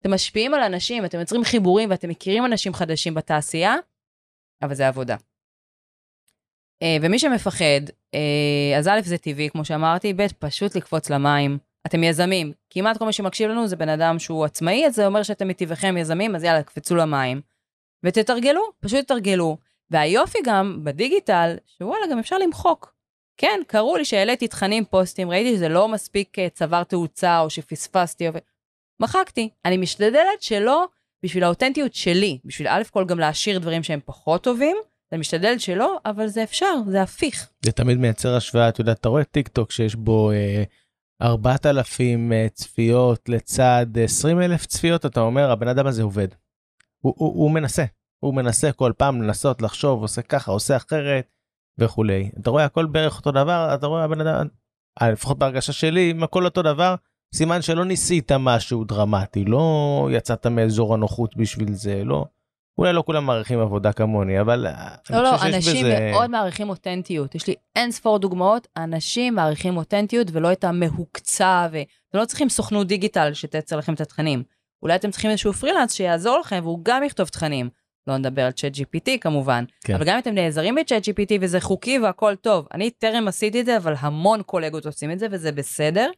אתם 0.01 0.13
משפיעים 0.13 0.53
על 0.53 0.61
אנשים, 0.63 1.05
אתם 1.05 1.19
יוצרים 1.19 1.43
חיבורים 1.43 1.89
ואתם 1.89 2.09
מכירים 2.09 2.45
אנשים 2.45 2.73
חדשים 2.73 3.13
בתעשייה, 3.13 3.75
אבל 4.61 4.75
זה 4.75 4.87
עבודה. 4.87 5.15
אה, 6.81 6.97
ומי 7.01 7.19
שמפחד, 7.19 7.81
אה, 8.13 8.77
אז 8.77 8.87
א', 8.87 8.99
זה 9.03 9.17
טבעי, 9.17 9.49
כמו 9.49 9.65
שאמרתי, 9.65 10.13
ב', 10.13 10.27
פשוט 10.39 10.75
לקפוץ 10.75 11.09
למים. 11.09 11.57
אתם 11.87 12.03
יזמים. 12.03 12.51
כמעט 12.69 12.97
כל 12.97 13.05
מי 13.05 13.13
שמקשיב 13.13 13.49
לנו 13.49 13.67
זה 13.67 13.75
בן 13.75 13.89
אדם 13.89 14.19
שהוא 14.19 14.45
עצמאי, 14.45 14.85
אז 14.87 14.95
זה 14.95 15.05
אומר 15.05 15.23
שאתם 15.23 15.47
מטבעכם 15.47 15.97
יזמים, 15.97 16.35
אז 16.35 16.43
יאללה, 16.43 16.63
קפצו 16.63 16.95
למים. 16.95 17.41
ותתרגלו, 18.03 18.61
פשוט 18.79 18.99
תתרגלו. 18.99 19.57
והיופי 19.91 20.37
גם 20.45 20.79
בדיגיטל, 20.83 21.55
שוואלה, 21.77 22.07
גם 22.11 22.19
אפשר 22.19 22.37
למחוק. 22.37 22.93
כן, 23.37 23.61
קראו 23.67 23.97
לי 23.97 24.05
שהעליתי 24.05 24.47
תכנים 24.47 24.85
פוסטים, 24.85 25.29
ראיתי 25.29 25.55
שזה 25.55 25.69
לא 25.69 25.87
מספיק 25.87 26.39
אה, 26.39 26.49
צבר 26.49 26.83
תאוצה 26.83 27.39
או 27.39 27.49
שפספסתי, 27.49 28.27
או... 28.27 28.33
מחקתי. 28.99 29.49
אני 29.65 29.77
משתדלת 29.77 30.41
שלא 30.41 30.87
בשביל 31.23 31.43
האותנטיות 31.43 31.93
שלי, 31.93 32.39
בשביל 32.45 32.67
א' 32.67 32.81
כל 32.91 33.05
גם 33.05 33.19
להשאיר 33.19 33.59
דברים 33.59 33.83
שהם 33.83 33.99
פחות 34.05 34.43
טובים, 34.43 34.77
אני 35.11 35.19
משתדלת 35.19 35.61
שלא, 35.61 35.97
אבל 36.05 36.27
זה 36.27 36.43
אפשר, 36.43 36.73
זה 36.87 37.01
הפיך. 37.01 37.49
זה 37.65 37.71
תמיד 37.71 37.97
מייצר 37.97 38.35
השוואה, 38.35 38.69
אתה 38.69 38.81
יודע, 38.81 38.91
אתה 38.91 39.09
רואה 39.09 39.23
טיק 39.23 39.47
טוק 39.47 39.71
שיש 39.71 39.95
בו 39.95 40.31
אה, 40.31 40.63
4,000 41.21 42.33
אה, 42.33 42.47
צפיות 42.53 43.29
לצד 43.29 43.85
20,000 44.03 44.65
צפיות, 44.65 45.05
אתה 45.05 45.19
אומר, 45.19 45.51
הבן 45.51 45.67
אדם 45.67 45.87
הזה 45.87 46.03
עובד. 46.03 46.27
הוא, 46.99 47.13
הוא, 47.17 47.33
הוא 47.33 47.51
מנסה, 47.51 47.85
הוא 48.19 48.33
מנסה 48.33 48.71
כל 48.71 48.91
פעם 48.97 49.21
לנסות, 49.21 49.61
לחשוב, 49.61 50.01
עושה 50.01 50.21
ככה, 50.21 50.51
עושה 50.51 50.77
אחרת 50.77 51.27
וכולי. 51.77 52.29
אתה 52.41 52.49
רואה 52.49 52.65
הכל 52.65 52.85
בערך 52.85 53.17
אותו 53.17 53.31
דבר, 53.31 53.71
אתה 53.73 53.87
רואה 53.87 54.03
הבן 54.03 54.21
אדם, 54.21 54.47
אה, 55.01 55.11
לפחות 55.11 55.37
בהרגשה 55.37 55.73
שלי, 55.73 56.11
אם 56.11 56.23
הכל 56.23 56.45
אותו 56.45 56.61
דבר, 56.61 56.95
סימן 57.35 57.61
שלא 57.61 57.85
ניסית 57.85 58.31
משהו 58.31 58.83
דרמטי, 58.83 59.45
לא 59.45 60.09
יצאת 60.11 60.47
מאזור 60.47 60.93
הנוחות 60.93 61.37
בשביל 61.37 61.73
זה, 61.73 62.03
לא. 62.05 62.25
אולי 62.77 62.93
לא 62.93 63.03
כולם 63.05 63.25
מעריכים 63.25 63.59
עבודה 63.59 63.93
כמוני, 63.93 64.41
אבל 64.41 64.67
אה, 64.67 64.95
לא, 65.09 65.23
לא, 65.23 65.35
אנשים 65.41 65.85
בזה... 65.85 66.09
מאוד 66.11 66.29
מעריכים 66.29 66.69
אותנטיות. 66.69 67.35
יש 67.35 67.47
לי 67.47 67.55
אין 67.75 67.91
ספור 67.91 68.19
דוגמאות, 68.19 68.67
אנשים 68.77 69.35
מעריכים 69.35 69.77
אותנטיות 69.77 70.27
ולא 70.31 70.51
את 70.51 70.63
המהוקצע, 70.63 71.67
ואתם 71.71 72.17
לא 72.17 72.25
צריכים 72.25 72.49
סוכנות 72.49 72.87
דיגיטל 72.87 73.33
שתייצר 73.33 73.77
לכם 73.77 73.93
את 73.93 74.01
התכנים. 74.01 74.43
אולי 74.83 74.95
אתם 74.95 75.11
צריכים 75.11 75.31
איזשהו 75.31 75.53
פרילנס 75.53 75.93
שיעזור 75.93 76.39
לכם 76.39 76.59
והוא 76.63 76.79
גם 76.83 77.03
יכתוב 77.03 77.27
תכנים. 77.27 77.69
לא 78.07 78.17
נדבר 78.17 78.45
על 78.45 78.51
צ'אט 78.51 78.71
GPT 78.75 79.17
כמובן, 79.21 79.63
כן. 79.83 79.95
אבל 79.95 80.05
גם 80.05 80.13
אם 80.13 80.19
אתם 80.19 80.33
נעזרים 80.33 80.75
בצ'אט 80.75 81.03
GPT 81.03 81.33
וזה 81.41 81.59
חוקי 81.59 81.99
והכל 81.99 82.35
טוב, 82.35 82.67
אני 82.73 82.89
טרם 82.91 83.27
עשיתי 83.27 83.61
את 83.61 83.65
זה, 83.65 83.77
אבל 83.77 83.93
המון 83.99 84.41
קולגות 84.43 84.85
עושים 84.85 85.11
את 85.11 85.19
זה 85.19 85.27
וזה 85.31 85.51
בסדר. 85.51 86.11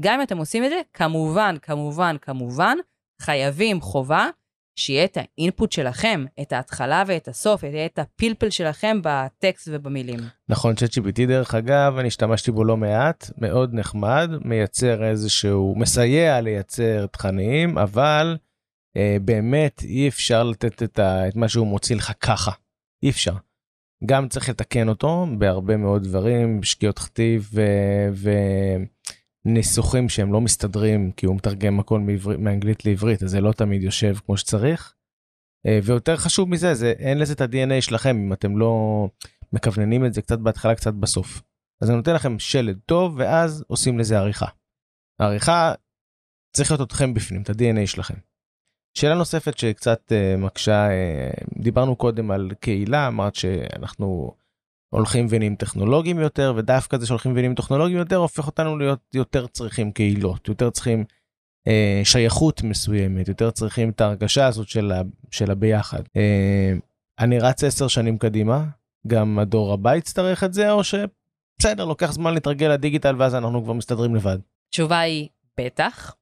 גם 0.00 0.14
אם 0.14 0.22
אתם 0.22 0.38
עושים 0.38 0.64
את 0.64 0.70
זה, 0.70 0.80
כמובן, 0.92 1.56
כמובן, 1.62 2.16
כמובן, 2.20 2.78
חייבים 3.20 3.80
חובה 3.80 4.28
שיהיה 4.76 5.04
את 5.04 5.18
האינפוט 5.20 5.72
שלכם, 5.72 6.24
את 6.42 6.52
ההתחלה 6.52 7.02
ואת 7.06 7.28
הסוף, 7.28 7.62
יהיה 7.62 7.86
את 7.86 7.98
הפלפל 7.98 8.50
שלכם 8.50 9.00
בטקסט 9.02 9.68
ובמילים. 9.72 10.20
נכון, 10.48 10.74
ChatGPT 10.74 11.26
דרך 11.28 11.54
אגב, 11.54 11.98
אני 11.98 12.08
השתמשתי 12.08 12.50
בו 12.50 12.64
לא 12.64 12.76
מעט, 12.76 13.30
מאוד 13.38 13.74
נחמד, 13.74 14.30
מייצר 14.44 15.04
איזשהו, 15.04 15.74
מסייע 15.76 16.40
לייצר 16.40 17.06
תכנים, 17.06 17.78
אבל 17.78 18.36
אה, 18.96 19.16
באמת 19.20 19.82
אי 19.82 20.08
אפשר 20.08 20.42
לתת 20.42 20.82
את, 20.82 20.98
ה, 20.98 21.28
את 21.28 21.36
מה 21.36 21.48
שהוא 21.48 21.66
מוציא 21.66 21.96
לך 21.96 22.12
ככה, 22.20 22.50
אי 23.02 23.10
אפשר. 23.10 23.34
גם 24.06 24.28
צריך 24.28 24.48
לתקן 24.48 24.88
אותו 24.88 25.26
בהרבה 25.38 25.76
מאוד 25.76 26.02
דברים, 26.02 26.62
שגיאות 26.62 26.98
כתיב 26.98 27.50
ו- 27.52 28.84
וניסוחים 29.44 30.08
שהם 30.08 30.32
לא 30.32 30.40
מסתדרים, 30.40 31.12
כי 31.12 31.26
הוא 31.26 31.36
מתרגם 31.36 31.80
הכל 31.80 32.00
מעבר, 32.00 32.38
מאנגלית 32.38 32.84
לעברית, 32.84 33.22
אז 33.22 33.30
זה 33.30 33.40
לא 33.40 33.52
תמיד 33.52 33.82
יושב 33.82 34.14
כמו 34.26 34.36
שצריך. 34.36 34.94
אה, 35.66 35.78
ויותר 35.82 36.16
חשוב 36.16 36.48
מזה, 36.48 36.74
זה 36.74 36.92
אין 36.98 37.18
לזה 37.18 37.32
את 37.32 37.40
ה-DNA 37.40 37.80
שלכם 37.80 38.16
אם 38.16 38.32
אתם 38.32 38.58
לא 38.58 39.06
מכווננים 39.52 40.06
את 40.06 40.14
זה 40.14 40.22
קצת 40.22 40.38
בהתחלה 40.38 40.74
קצת 40.74 40.94
בסוף. 40.94 41.42
אז 41.82 41.90
אני 41.90 41.96
נותן 41.96 42.14
לכם 42.14 42.38
שלד 42.38 42.78
טוב 42.86 43.14
ואז 43.18 43.64
עושים 43.68 43.98
לזה 43.98 44.18
עריכה. 44.18 44.46
העריכה 45.20 45.74
צריך 46.56 46.70
להיות 46.70 46.88
אתכם 46.88 47.14
בפנים, 47.14 47.42
את 47.42 47.50
ה-DNA 47.50 47.86
שלכם. 47.86 48.14
שאלה 48.98 49.14
נוספת 49.14 49.58
שקצת 49.58 50.12
uh, 50.12 50.40
מקשה, 50.40 50.88
uh, 50.88 51.62
דיברנו 51.62 51.96
קודם 51.96 52.30
על 52.30 52.50
קהילה, 52.60 53.08
אמרת 53.08 53.34
שאנחנו 53.34 54.34
הולכים 54.90 55.26
ונהיים 55.30 55.54
טכנולוגיים 55.54 56.18
יותר, 56.18 56.52
ודווקא 56.56 56.98
זה 56.98 57.06
שהולכים 57.06 57.32
ונהיים 57.32 57.54
טכנולוגיים 57.54 57.98
יותר 57.98 58.16
הופך 58.16 58.46
אותנו 58.46 58.78
להיות 58.78 59.00
יותר 59.14 59.46
צריכים 59.46 59.92
קהילות, 59.92 60.48
יותר 60.48 60.70
צריכים 60.70 61.04
uh, 61.68 62.04
שייכות 62.04 62.62
מסוימת, 62.62 63.28
יותר 63.28 63.50
צריכים 63.50 63.90
את 63.90 64.00
ההרגשה 64.00 64.46
הזאת 64.46 64.68
של, 64.68 64.92
ה, 64.92 65.02
של 65.30 65.50
הביחד. 65.50 66.02
Uh, 66.02 66.80
אני 67.18 67.38
רץ 67.38 67.64
עשר 67.64 67.88
שנים 67.88 68.18
קדימה, 68.18 68.64
גם 69.06 69.38
הדור 69.38 69.72
הבא 69.72 69.96
יצטרך 69.96 70.44
את 70.44 70.54
זה, 70.54 70.72
או 70.72 70.84
שבסדר, 70.84 71.84
לוקח 71.84 72.12
זמן 72.12 72.34
להתרגל 72.34 72.68
לדיגיטל 72.68 73.14
ואז 73.18 73.34
אנחנו 73.34 73.64
כבר 73.64 73.72
מסתדרים 73.72 74.14
לבד. 74.14 74.38
התשובה 74.68 74.98
היא 74.98 75.28
בטח. 75.60 76.14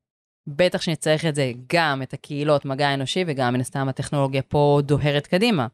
בטח 0.46 0.80
שנצטרך 0.82 1.24
את 1.24 1.34
זה 1.34 1.52
גם 1.72 2.02
את 2.02 2.14
הקהילות 2.14 2.64
מגע 2.64 2.94
אנושי 2.94 3.24
וגם 3.26 3.52
מן 3.54 3.60
הסתם 3.60 3.88
הטכנולוגיה 3.88 4.42
פה 4.42 4.80
דוהרת 4.84 5.26
קדימה. 5.26 5.66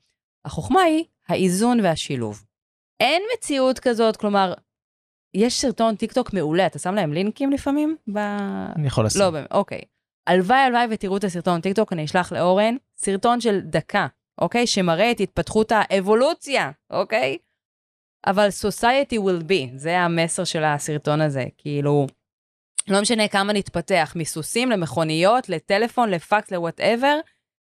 החוכמה 0.45 0.81
היא 0.81 1.05
האיזון 1.29 1.81
והשילוב. 1.81 2.45
אין 3.01 3.23
מציאות 3.37 3.79
כזאת, 3.79 4.17
כלומר, 4.17 4.55
יש 5.35 5.61
סרטון 5.61 5.97
טיק 5.97 6.13
טוק 6.13 6.33
מעולה, 6.33 6.67
אתה 6.67 6.79
שם 6.79 6.95
להם 6.95 7.13
לינקים 7.13 7.51
לפעמים? 7.51 7.97
ב... 8.13 8.19
אני 8.77 8.87
יכול 8.87 9.07
לשים. 9.07 9.21
לא, 9.21 9.31
באמת, 9.31 9.53
אוקיי. 9.53 9.81
הלוואי, 10.27 10.59
הלוואי 10.59 10.87
ותראו 10.91 11.17
את 11.17 11.25
הסרטון 11.25 11.61
טיק 11.61 11.77
טוק, 11.77 11.93
אני 11.93 12.05
אשלח 12.05 12.33
לאורן, 12.33 12.77
סרטון 12.97 13.41
של 13.41 13.61
דקה, 13.61 14.07
אוקיי? 14.41 14.67
שמראה 14.67 15.11
את 15.11 15.21
התפתחות 15.21 15.73
האבולוציה, 15.75 16.71
אוקיי? 16.91 17.39
אבל 18.27 18.49
society 18.49 19.15
will 19.15 19.43
be, 19.43 19.77
זה 19.77 19.99
המסר 19.99 20.45
של 20.45 20.65
הסרטון 20.65 21.21
הזה. 21.21 21.45
כאילו, 21.59 22.07
לא 22.89 23.01
משנה 23.01 23.29
כמה 23.29 23.53
נתפתח, 23.53 24.13
מסוסים 24.17 24.71
למכוניות, 24.71 25.49
לטלפון, 25.49 26.11
לפקס, 26.11 26.51
ל 26.51 26.57
whatever, 26.57 27.19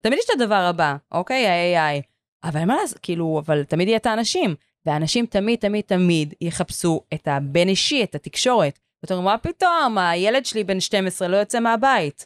תמיד 0.01 0.19
יש 0.19 0.25
את 0.25 0.41
הדבר 0.41 0.65
הבא, 0.69 0.95
אוקיי? 1.11 1.47
ה-AI. 1.47 2.01
אבל 2.43 2.65
מה 2.65 2.75
לעשות, 2.75 2.99
כאילו, 2.99 3.41
אבל 3.45 3.63
תמיד 3.63 3.87
יהיה 3.87 3.97
את 3.97 4.05
האנשים, 4.05 4.55
ואנשים 4.85 5.25
תמיד, 5.25 5.59
תמיד, 5.59 5.83
תמיד 5.87 6.33
יחפשו 6.41 7.01
את 7.13 7.27
הבין 7.27 7.69
אישי, 7.69 8.03
את 8.03 8.15
התקשורת. 8.15 8.79
ואתה 9.03 9.13
אומר, 9.13 9.25
מה 9.25 9.37
פתאום, 9.37 9.97
הילד 9.97 10.45
שלי 10.45 10.63
בן 10.63 10.79
12 10.79 11.27
לא 11.27 11.37
יוצא 11.37 11.59
מהבית. 11.59 12.25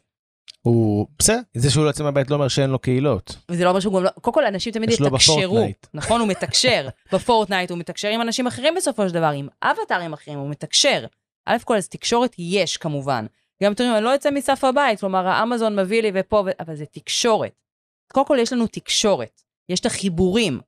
הוא 0.62 1.08
בסדר, 1.19 1.39
זה 1.54 1.72
שהוא 1.72 1.84
לא 1.84 1.89
יוצא 1.89 2.04
מהבית 2.04 2.30
לא 2.30 2.36
אומר 2.36 2.48
שאין 2.48 2.69
לו 2.69 2.80
קהילות. 2.80 3.36
וזה 3.50 3.63
לא 3.63 3.69
אומר 3.69 3.80
שהוא 3.80 3.93
גם 3.93 4.04
לא, 4.04 4.10
קודם 4.10 4.34
כל 4.34 4.45
אנשים 4.45 4.74
תמיד 4.74 4.89
יש 4.89 5.00
לו 5.00 5.08
יתקשרו. 5.08 5.36
בפורטנייט. 5.38 5.88
נכון, 5.93 6.19
הוא 6.19 6.28
מתקשר. 6.28 6.88
בפורטנייט 7.13 7.69
הוא 7.69 7.80
מתקשר 7.80 8.08
עם 8.08 8.22
אנשים 8.22 8.48
אחרים 8.48 8.76
בסופו 8.76 9.08
של 9.08 9.13
דבר, 9.13 9.32
עם 9.36 9.48
אבטרים 9.63 10.13
אחרים, 10.13 10.39
הוא 10.39 10.50
מתקשר. 10.50 11.06
א' 11.45 11.58
כל, 11.65 11.78
אז 11.78 11.89
תקשורת 11.89 12.36
יש 12.38 12.78
כמובן. 12.78 13.26
גם 13.63 13.72
אתם 13.72 13.84
אומרים, 13.84 13.98
אני 13.98 14.06
לא 14.06 14.10
יוצא 14.10 14.32
מסף 14.32 14.63
הבית, 14.63 15.00
כלומר, 15.00 15.28
האמזון 15.28 15.80
מביא 15.80 16.02
לי 16.02 16.12
ופה, 16.13 16.43
ו... 16.45 16.50
אבל 16.60 16.76
זה 16.76 16.86
תקשורת. 16.86 17.52
קודם 18.13 18.26
כל, 18.26 18.38
יש 18.41 18.54
לנו 18.54 18.67
תקשורת. 18.67 19.41
יש 19.69 19.80
את 19.80 19.86
החיבורים. 19.86 20.60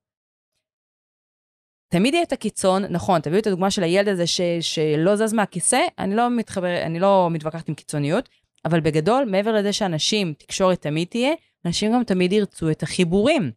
תמיד 1.91 2.13
יהיה 2.13 2.23
את 2.23 2.31
הקיצון, 2.31 2.83
נכון, 2.85 3.21
תביאו 3.21 3.39
את 3.39 3.47
הדוגמה 3.47 3.71
של 3.71 3.83
הילד 3.83 4.07
הזה 4.07 4.27
ש, 4.27 4.41
שלא 4.61 5.15
זז 5.15 5.33
מהכיסא, 5.33 5.79
אני 5.99 6.15
לא 6.15 6.29
מתחבר, 6.29 6.81
אני 6.85 6.99
לא 6.99 7.29
מתווכחת 7.31 7.69
עם 7.69 7.75
קיצוניות, 7.75 8.29
אבל 8.65 8.79
בגדול, 8.79 9.25
מעבר 9.25 9.51
לזה 9.51 9.73
שאנשים, 9.73 10.33
תקשורת 10.33 10.81
תמיד 10.81 11.07
תהיה, 11.07 11.33
אנשים 11.65 11.93
גם 11.93 12.03
תמיד 12.03 12.33
ירצו 12.33 12.71
את 12.71 12.83
החיבורים. 12.83 13.51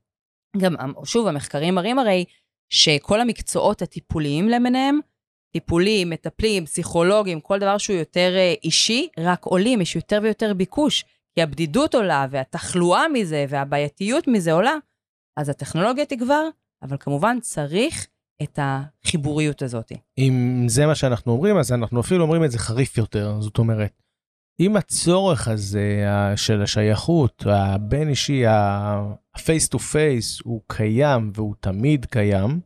גם, 0.57 0.75
שוב, 1.05 1.27
המחקרים 1.27 1.75
מראים 1.75 1.99
הרי 1.99 2.25
שכל 2.71 3.21
המקצועות 3.21 3.83
הטיפוליים 3.83 4.49
למיניהם, 4.49 5.01
טיפולים, 5.53 6.11
מטפלים, 6.11 6.65
פסיכולוגים, 6.65 7.41
כל 7.41 7.59
דבר 7.59 7.79
שהוא 7.79 7.97
יותר 7.97 8.33
אה, 8.37 8.55
אישי, 8.65 9.09
רק 9.19 9.45
עולים, 9.45 9.81
יש 9.81 9.97
יותר 9.97 10.19
ויותר 10.23 10.55
ביקוש, 10.55 11.05
כי 11.35 11.43
הבדידות 11.43 11.95
עולה 11.95 12.27
והתחלואה 12.31 13.09
מזה 13.09 13.45
והבעייתיות 13.49 14.29
מזה 14.29 14.53
עולה, 14.53 14.75
אז 15.37 15.49
הטכנולוגיה 15.49 16.07
תגבר, 16.07 16.49
אבל 16.83 16.97
כמובן 17.01 17.41
צריך 17.41 18.07
את 18.43 18.59
החיבוריות 18.63 19.63
הזאת. 19.63 19.93
אם 20.19 20.65
זה 20.67 20.87
מה 20.87 20.95
שאנחנו 20.95 21.33
אומרים, 21.33 21.57
אז 21.57 21.73
אנחנו 21.73 22.01
אפילו 22.01 22.23
אומרים 22.23 22.45
את 22.45 22.51
זה 22.51 22.59
חריף 22.59 22.99
יותר, 22.99 23.41
זאת 23.41 23.59
אומרת, 23.59 24.03
אם 24.61 24.77
הצורך 24.77 25.49
הזה 25.49 26.05
של 26.37 26.63
השייכות, 26.63 27.43
הבין 27.47 28.09
אישי, 28.09 28.47
ה-face 28.47 29.69
to 29.75 29.79
face, 29.79 30.43
הוא 30.45 30.61
קיים 30.67 31.31
והוא 31.35 31.55
תמיד 31.61 32.05
קיים, 32.05 32.61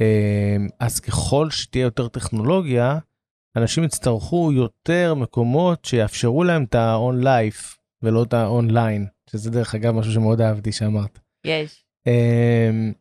אה, 0.00 0.56
אז 0.80 1.00
ככל 1.00 1.50
שתהיה 1.50 1.82
יותר 1.82 2.08
טכנולוגיה, 2.08 2.98
אנשים 3.56 3.84
יצטרכו 3.84 4.52
יותר 4.52 5.14
מקומות 5.14 5.84
שיאפשרו 5.84 6.44
להם 6.44 6.64
את 6.64 6.74
ה-on 6.74 7.24
life 7.24 7.76
ולא 8.02 8.22
את 8.22 8.34
ה-online, 8.34 9.30
שזה 9.30 9.50
דרך 9.50 9.74
אגב 9.74 9.94
משהו 9.94 10.12
שמאוד 10.12 10.40
אהבתי 10.40 10.72
שאמרת. 10.72 11.18
יש. 11.44 11.84
אמ, 12.06 12.92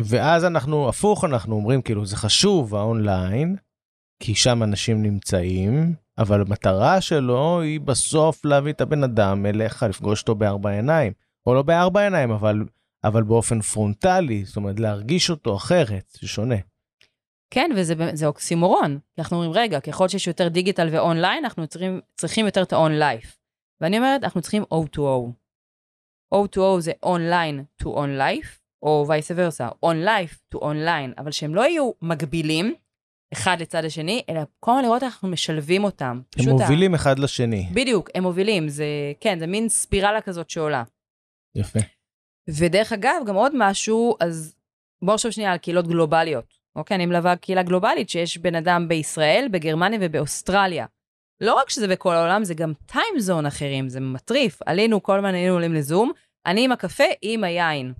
ואז 0.00 0.44
אנחנו 0.44 0.88
הפוך 0.88 1.24
אנחנו 1.24 1.54
אומרים 1.54 1.82
כאילו 1.82 2.06
זה 2.06 2.16
חשוב 2.16 2.74
האונליין 2.74 3.56
כי 4.22 4.34
שם 4.34 4.62
אנשים 4.62 5.02
נמצאים 5.02 5.94
אבל 6.18 6.40
המטרה 6.40 7.00
שלו 7.00 7.60
היא 7.60 7.80
בסוף 7.80 8.44
להביא 8.44 8.72
את 8.72 8.80
הבן 8.80 9.04
אדם 9.04 9.46
אליך 9.46 9.82
לפגוש 9.82 10.20
אותו 10.20 10.34
בארבע 10.34 10.70
עיניים 10.70 11.12
או 11.46 11.54
לא 11.54 11.62
בארבע 11.62 12.00
עיניים 12.00 12.30
אבל 12.30 12.64
אבל 13.04 13.22
באופן 13.22 13.60
פרונטלי 13.60 14.44
זאת 14.44 14.56
אומרת 14.56 14.80
להרגיש 14.80 15.30
אותו 15.30 15.56
אחרת 15.56 16.16
זה 16.20 16.28
שונה. 16.28 16.56
כן, 17.50 17.70
וזה 17.76 18.26
אוקסימורון. 18.26 18.98
אנחנו 19.18 19.36
אומרים, 19.36 19.52
רגע, 19.52 19.80
ככל 19.80 20.08
שיש 20.08 20.26
יותר 20.26 20.48
דיגיטל 20.48 20.88
ואונליין, 20.92 21.44
אנחנו 21.44 21.66
צריכים, 21.66 22.00
צריכים 22.16 22.46
יותר 22.46 22.62
את 22.62 22.72
ה-on 22.72 22.90
life. 23.00 23.28
ואני 23.80 23.98
אומרת, 23.98 24.24
אנחנו 24.24 24.40
צריכים 24.40 24.62
O2O. 24.62 25.32
O2O 26.34 26.80
זה 26.80 26.92
online 27.04 27.82
to 27.82 27.86
on 27.86 28.18
life, 28.18 28.58
או 28.82 29.06
vice 29.08 29.34
versa, 29.36 29.72
on 29.84 30.06
life 30.06 30.54
to 30.54 30.58
online, 30.60 31.14
אבל 31.20 31.30
שהם 31.30 31.54
לא 31.54 31.60
יהיו 31.68 31.90
מקבילים, 32.02 32.74
אחד 33.32 33.56
לצד 33.60 33.84
השני, 33.84 34.22
אלא 34.28 34.40
כל 34.60 34.70
הזמן 34.70 34.82
לראות 34.84 35.02
איך 35.02 35.14
אנחנו 35.14 35.28
משלבים 35.28 35.84
אותם. 35.84 36.06
הם 36.16 36.22
פשוט 36.30 36.48
ה- 36.48 36.52
מובילים 36.52 36.94
אחד 36.94 37.18
לשני 37.18 37.68
בדיוק, 37.74 38.10
הם 38.14 38.22
מובילים, 38.22 38.68
זה, 38.68 38.84
כן, 39.20 39.38
זה 39.38 39.46
מין 39.46 39.68
ספירלה 39.68 40.20
כזאת 40.20 40.50
שעולה. 40.50 40.82
יפה. 41.56 41.78
ודרך 42.48 42.92
אגב, 42.92 43.22
גם 43.26 43.34
עוד 43.34 43.52
משהו, 43.54 44.16
אז 44.20 44.54
בואו 45.04 45.14
נחשוב 45.14 45.30
שנייה 45.30 45.52
על 45.52 45.58
קהילות 45.58 45.86
גלובליות. 45.88 46.58
אוקיי, 46.76 46.94
אני 46.94 47.06
מלווה 47.06 47.36
קהילה 47.36 47.62
גלובלית 47.62 48.08
שיש 48.10 48.38
בן 48.38 48.54
אדם 48.54 48.88
בישראל, 48.88 49.48
בגרמניה 49.50 49.98
ובאוסטרליה. 50.02 50.86
לא 51.40 51.54
רק 51.54 51.70
שזה 51.70 51.88
בכל 51.88 52.14
העולם, 52.14 52.44
זה 52.44 52.54
גם 52.54 52.72
טיימזון 52.86 53.46
אחרים, 53.46 53.88
זה 53.88 54.00
מטריף. 54.00 54.58
עלינו, 54.66 55.02
כל 55.02 55.16
הזמן 55.16 55.34
היינו 55.34 55.54
עולים 55.54 55.74
לזום, 55.74 56.12
אני 56.46 56.64
עם 56.64 56.72
הקפה, 56.72 57.04
היא 57.22 57.34
עם 57.34 57.44
היין. 57.44 57.92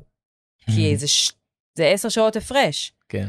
כי 0.75 0.97
זה, 0.97 1.09
ש... 1.09 1.33
זה 1.79 1.87
עשר 1.87 2.09
שעות 2.09 2.37
הפרש. 2.37 2.93
כן. 3.09 3.29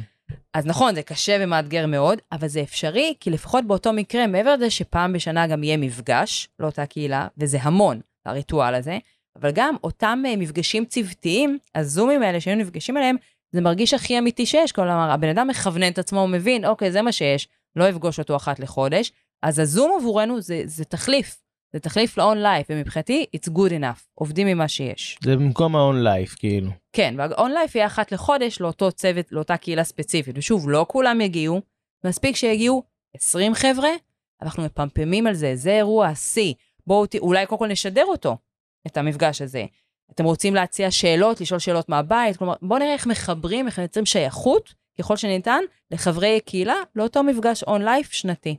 אז 0.54 0.66
נכון, 0.66 0.96
זה 0.96 1.04
קשה 1.04 1.38
ומאתגר 1.40 1.88
מאוד, 1.88 2.20
אבל 2.32 2.48
זה 2.48 2.62
אפשרי, 2.62 3.14
כי 3.20 3.30
לפחות 3.30 3.66
באותו 3.66 3.94
מקרה, 3.94 4.28
מעבר 4.28 4.56
לזה 4.56 4.70
שפעם 4.70 5.14
בשנה 5.14 5.48
גם 5.48 5.64
יהיה 5.64 5.78
מפגש 5.78 6.50
לאותה 6.60 6.86
קהילה, 6.86 7.28
וזה 7.38 7.58
המון, 7.62 8.02
הריטואל 8.26 8.76
הזה, 8.76 8.98
אבל 9.42 9.52
גם 9.54 9.76
אותם 9.84 10.24
אה, 10.28 10.36
מפגשים 10.36 10.86
צוותיים, 10.86 11.58
הזומים 11.76 12.24
האלה 12.24 12.42
שהיינו 12.42 12.62
נפגשים 12.62 12.98
עליהם, 12.98 13.16
זה 13.52 13.62
מרגיש 13.62 13.94
הכי 13.94 14.20
אמיתי 14.20 14.46
שיש, 14.46 14.72
כלומר, 14.72 15.12
הבן 15.12 15.30
אדם 15.30 15.48
מכוונן 15.48 15.92
את 15.92 16.00
עצמו, 16.00 16.20
הוא 16.20 16.30
מבין, 16.30 16.66
אוקיי, 16.66 16.92
זה 16.92 17.02
מה 17.02 17.12
שיש, 17.12 17.48
לא 17.76 17.90
אפגוש 17.90 18.20
אותו 18.20 18.36
אחת 18.36 18.60
לחודש, 18.60 19.12
אז 19.44 19.60
הזום 19.60 19.92
עבורנו 20.00 20.42
זה, 20.42 20.62
זה 20.66 20.86
תחליף, 20.86 21.42
זה 21.74 21.80
תחליף 21.80 22.18
ל-on 22.18 22.38
life, 22.38 22.66
ומבחינתי, 22.70 23.26
it's 23.36 23.50
good 23.50 23.72
enough, 23.72 24.02
עובדים 24.14 24.48
עם 24.48 24.58
מה 24.58 24.68
שיש. 24.68 25.20
זה 25.24 25.36
במקום 25.36 25.76
ה-on 25.76 26.06
life 26.06 26.36
כאילו. 26.36 26.72
כן, 26.94 27.16
וה-on 27.18 27.50
life 27.50 27.72
יהיה 27.76 27.88
אחת 27.88 28.12
לחודש 28.12 28.62
לאותו 28.62 28.92
צוות, 28.92 29.32
לאותה 29.32 29.58
קהילה 29.58 29.84
ספציפית. 29.84 30.38
ושוב, 30.38 30.70
לא 30.70 30.86
כולם 30.90 31.22
יגיעו, 31.22 31.62
מספיק 32.06 32.36
שיגיעו 32.36 32.84
20 33.14 33.54
חבר'ה, 33.54 33.90
אנחנו 34.42 34.64
מפמפמים 34.64 35.28
על 35.28 35.34
זה, 35.34 35.56
זה 35.56 35.72
אירוע 35.72 36.08
השיא. 36.08 36.54
בואו, 36.88 37.06
אולי 37.20 37.46
קודם 37.46 37.60
כל 37.60 37.68
נשדר 37.68 38.06
אותו, 38.06 38.38
את 38.88 38.98
המפגש 38.98 39.42
הזה. 39.42 39.66
אתם 40.12 40.24
רוצים 40.24 40.56
להציע 40.56 40.92
שאלות, 40.92 41.42
לשאול 41.42 41.60
שאלות 41.60 41.90
מהבית, 41.90 42.38
כלומר, 42.38 42.54
בואו 42.62 42.80
נראה 42.80 42.94
איך 42.94 43.08
מחברים, 43.08 43.68
איך 43.68 43.80
מייצרים 43.80 44.06
שייכות, 44.06 44.74
ככל 45.00 45.18
שניתן, 45.18 45.62
לחברי 45.92 46.40
קהילה 46.46 46.76
לאותו 46.96 47.24
מפגש 47.24 47.64
on 47.64 47.82
life 47.82 48.12
שנתי. 48.12 48.58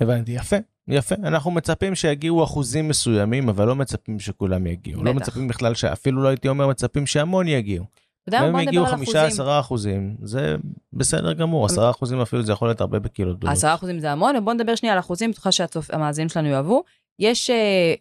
הבנתי, 0.00 0.32
יפה, 0.32 0.56
יפה. 0.88 1.14
אנחנו 1.14 1.50
מצפים 1.50 1.94
שיגיעו 1.94 2.44
אחוזים 2.44 2.88
מסוימים, 2.88 3.48
אבל 3.48 3.66
לא 3.66 3.76
מצפים 3.76 4.18
שכולם 4.18 4.66
יגיעו. 4.66 5.04
לא 5.04 5.12
בטח. 5.12 5.20
מצפים 5.22 5.48
בכלל, 5.48 5.74
שאפילו 5.74 6.22
לא 6.22 6.28
הייתי 6.28 6.48
אומר 6.48 6.66
מצפים 6.66 7.06
שהמון 7.06 7.48
יגיעו. 7.48 7.84
אתה 8.28 8.36
יודע 8.36 8.48
אם 8.48 8.56
נדבר 8.56 8.68
יגיעו 8.68 8.86
על 8.86 8.94
אחוזים. 8.94 9.20
עשרה 9.26 9.60
אחוזים, 9.60 10.16
זה 10.22 10.56
בסדר 10.92 11.32
גמור, 11.32 11.66
עשרה 11.66 11.90
אחוזים 11.90 12.20
אפילו 12.20 12.42
זה 12.42 12.52
יכול 12.52 12.68
להיות 12.68 12.80
הרבה 12.80 12.98
בקהילות 12.98 13.36
גדולות. 13.38 13.56
עשרה 13.56 13.74
אחוזים 13.74 13.98
זה 13.98 14.12
המון, 14.12 14.36
ובואו 14.36 14.54
נדבר 14.54 14.74
שנייה 14.74 14.92
על 14.92 15.00
אחוזים, 15.00 15.30
בטוחה 15.30 15.52
שהמאזינים 15.52 16.28
שלנו 16.28 16.48
יאהבו. 16.48 16.82
יש 17.18 17.50
אה, 17.50 17.56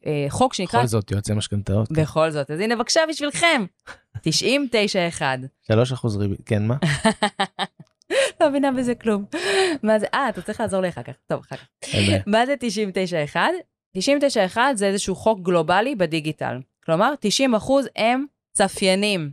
אה, 0.05 0.25
חוק 0.29 0.53
שנקרא 0.53 0.79
בכל 0.79 0.87
זאת, 0.87 1.11
יועצי 1.11 1.33
משכנתאות. 1.33 1.91
בכל 1.91 2.31
זאת, 2.31 2.51
אז 2.51 2.59
הנה 2.59 2.75
בבקשה 2.75 3.01
בשבילכם. 3.09 3.65
90-9-1. 4.17 5.21
שלוש 5.67 5.91
אחוז 5.91 6.17
ריבית, 6.17 6.41
כן, 6.45 6.67
מה? 6.67 6.75
לא 8.41 8.49
מבינה 8.49 8.71
בזה 8.71 8.95
כלום. 8.95 9.25
מה 9.83 9.99
זה, 9.99 10.05
אה, 10.13 10.29
אתה 10.29 10.41
צריך 10.41 10.59
לעזור 10.59 10.81
לי 10.81 10.89
אחר 10.89 11.03
כך. 11.03 11.13
טוב, 11.27 11.39
אחר 11.39 11.55
כך. 11.55 11.87
מה 12.27 12.45
זה 12.45 12.55
90-9-1? 13.33 13.37
90-9-1 13.97 14.57
זה 14.73 14.87
איזשהו 14.87 15.15
חוק 15.15 15.39
גלובלי 15.39 15.95
בדיגיטל. 15.95 16.59
כלומר, 16.85 17.13
90 17.19 17.55
אחוז 17.55 17.87
הם 17.95 18.25
צפיינים. 18.53 19.31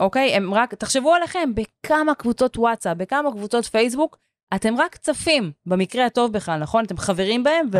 אוקיי? 0.00 0.34
הם 0.34 0.54
רק, 0.54 0.74
תחשבו 0.74 1.14
עליכם, 1.14 1.50
בכמה 1.54 2.14
קבוצות 2.14 2.58
וואטסאפ, 2.58 2.96
בכמה 2.96 3.32
קבוצות 3.32 3.64
פייסבוק, 3.64 4.18
אתם 4.54 4.74
רק 4.78 4.96
צפים, 4.96 5.52
במקרה 5.66 6.06
הטוב 6.06 6.32
בכלל, 6.32 6.60
נכון? 6.60 6.84
אתם 6.84 6.96
חברים 6.96 7.44
בהם, 7.44 7.70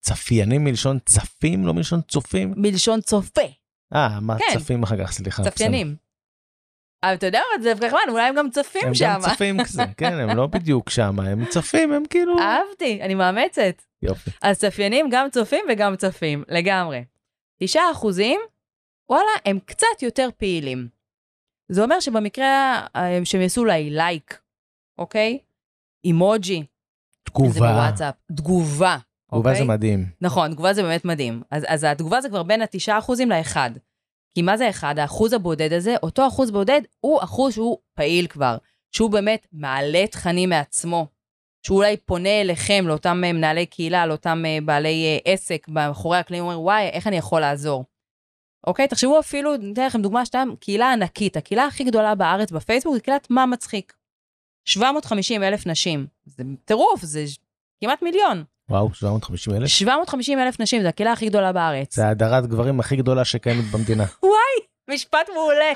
צפיינים 0.00 0.64
מלשון 0.64 0.98
צפים, 1.06 1.66
לא 1.66 1.74
מלשון 1.74 2.00
צופים? 2.08 2.52
ומלשון 2.56 3.00
צופה. 3.00 3.42
אה, 3.94 4.20
מה 4.20 4.38
כן. 4.38 4.58
צפים 4.58 4.82
אחר 4.82 5.04
כך, 5.04 5.12
סליחה. 5.12 5.42
צפיינים. 5.50 5.96
אבל 7.02 7.14
אתה 7.14 7.26
יודע 7.26 7.40
מה, 7.56 7.62
זה 7.62 7.72
כמובן, 7.80 7.98
אולי 8.08 8.22
הם 8.22 8.34
גם 8.34 8.48
בסדר. 8.48 8.62
צופים 8.62 8.88
הם 8.88 8.94
שם. 8.94 9.06
גם 9.06 9.20
צפים 9.20 9.64
כזה, 9.64 9.82
כן, 9.96 10.12
הם 10.12 10.36
לא 10.36 10.46
בדיוק 10.46 10.90
שם, 10.90 11.20
הם 11.20 11.44
צפים, 11.44 11.92
הם 11.92 12.02
כאילו... 12.10 12.38
אהבתי, 12.38 13.02
אני 13.02 13.14
מאמצת. 13.14 13.82
יופי. 14.02 14.30
אז 14.42 14.58
צפיינים 14.58 15.08
גם 15.10 15.30
צופים 15.30 15.64
וגם 15.72 15.96
צפים, 15.96 16.44
לגמרי. 16.48 17.04
תשעה 17.62 17.92
אחוזים, 17.92 18.40
וואלה, 19.08 19.30
הם 19.44 19.58
קצת 19.64 20.02
יותר 20.02 20.28
פעילים. 20.36 20.88
זה 21.68 21.82
אומר 21.82 22.00
שבמקרה 22.00 22.80
אה, 22.96 23.20
שהם 23.24 23.40
יעשו 23.40 23.60
אולי 23.60 23.90
לייק, 23.90 24.40
אוקיי? 24.98 25.38
אימוג'י, 26.04 26.58
זה 26.58 26.66
תגובה. 27.24 27.72
בוואטסאפ, 27.72 28.14
תגובה. 28.36 28.96
תגובה 29.28 29.50
אוקיי? 29.50 29.62
זה 29.62 29.64
מדהים. 29.64 30.06
נכון, 30.20 30.52
תגובה 30.52 30.72
זה 30.72 30.82
באמת 30.82 31.04
מדהים. 31.04 31.42
אז, 31.50 31.64
אז 31.68 31.84
התגובה 31.84 32.20
זה 32.20 32.28
כבר 32.28 32.42
בין 32.42 32.62
ה-9% 32.62 33.12
ל-1. 33.26 33.56
כי 34.34 34.42
מה 34.42 34.56
זה 34.56 34.70
1? 34.70 34.98
האחוז 34.98 35.32
הבודד 35.32 35.72
הזה, 35.72 35.94
אותו 36.02 36.26
אחוז 36.26 36.50
בודד 36.50 36.80
הוא 37.00 37.22
אחוז 37.22 37.54
שהוא 37.54 37.78
פעיל 37.94 38.26
כבר, 38.26 38.56
שהוא 38.92 39.10
באמת 39.10 39.46
מעלה 39.52 40.06
תכנים 40.06 40.48
מעצמו, 40.48 41.06
שהוא 41.66 41.78
אולי 41.78 41.96
פונה 41.96 42.40
אליכם, 42.40 42.84
לאותם 42.86 43.22
אה, 43.24 43.32
מנהלי 43.32 43.66
קהילה, 43.66 44.06
לאותם 44.06 44.42
אה, 44.46 44.58
בעלי 44.64 45.04
אה, 45.04 45.32
עסק, 45.32 45.68
מאחורי 45.68 46.18
הקלעים, 46.18 46.44
אומר, 46.44 46.60
וואי, 46.60 46.88
איך 46.88 47.06
אני 47.06 47.16
יכול 47.16 47.40
לעזור? 47.40 47.84
אוקיי? 48.66 48.88
תחשבו 48.88 49.20
אפילו, 49.20 49.56
ניתן 49.56 49.86
לכם 49.86 50.02
דוגמה 50.02 50.26
שתיים, 50.26 50.56
קהילה 50.56 50.92
ענקית, 50.92 51.36
הקהילה 51.36 51.64
הכי 51.64 51.84
גדולה 51.84 52.14
בארץ 52.14 52.50
בפייסבוק 52.50 52.94
היא 52.94 53.02
קהילת 53.02 53.26
מה 53.30 53.46
מצחיק. 53.46 53.92
750 54.64 55.42
אלף 55.42 55.66
נשים. 55.66 56.06
זה 56.24 56.42
טירוף, 56.64 57.02
זה 57.02 57.24
כמעט 57.80 58.02
מיליון. 58.02 58.44
וואו, 58.70 58.94
750 58.94 59.54
אלף? 59.54 59.68
750 59.68 60.38
אלף 60.38 60.60
נשים, 60.60 60.82
זו 60.82 60.88
הקהילה 60.88 61.12
הכי 61.12 61.28
גדולה 61.28 61.52
בארץ. 61.52 61.96
זה 61.96 62.08
הדרת 62.08 62.46
גברים 62.46 62.80
הכי 62.80 62.96
גדולה 62.96 63.24
שקיימת 63.24 63.64
במדינה. 63.64 64.04
משפט 64.90 65.28
מעולה. 65.34 65.72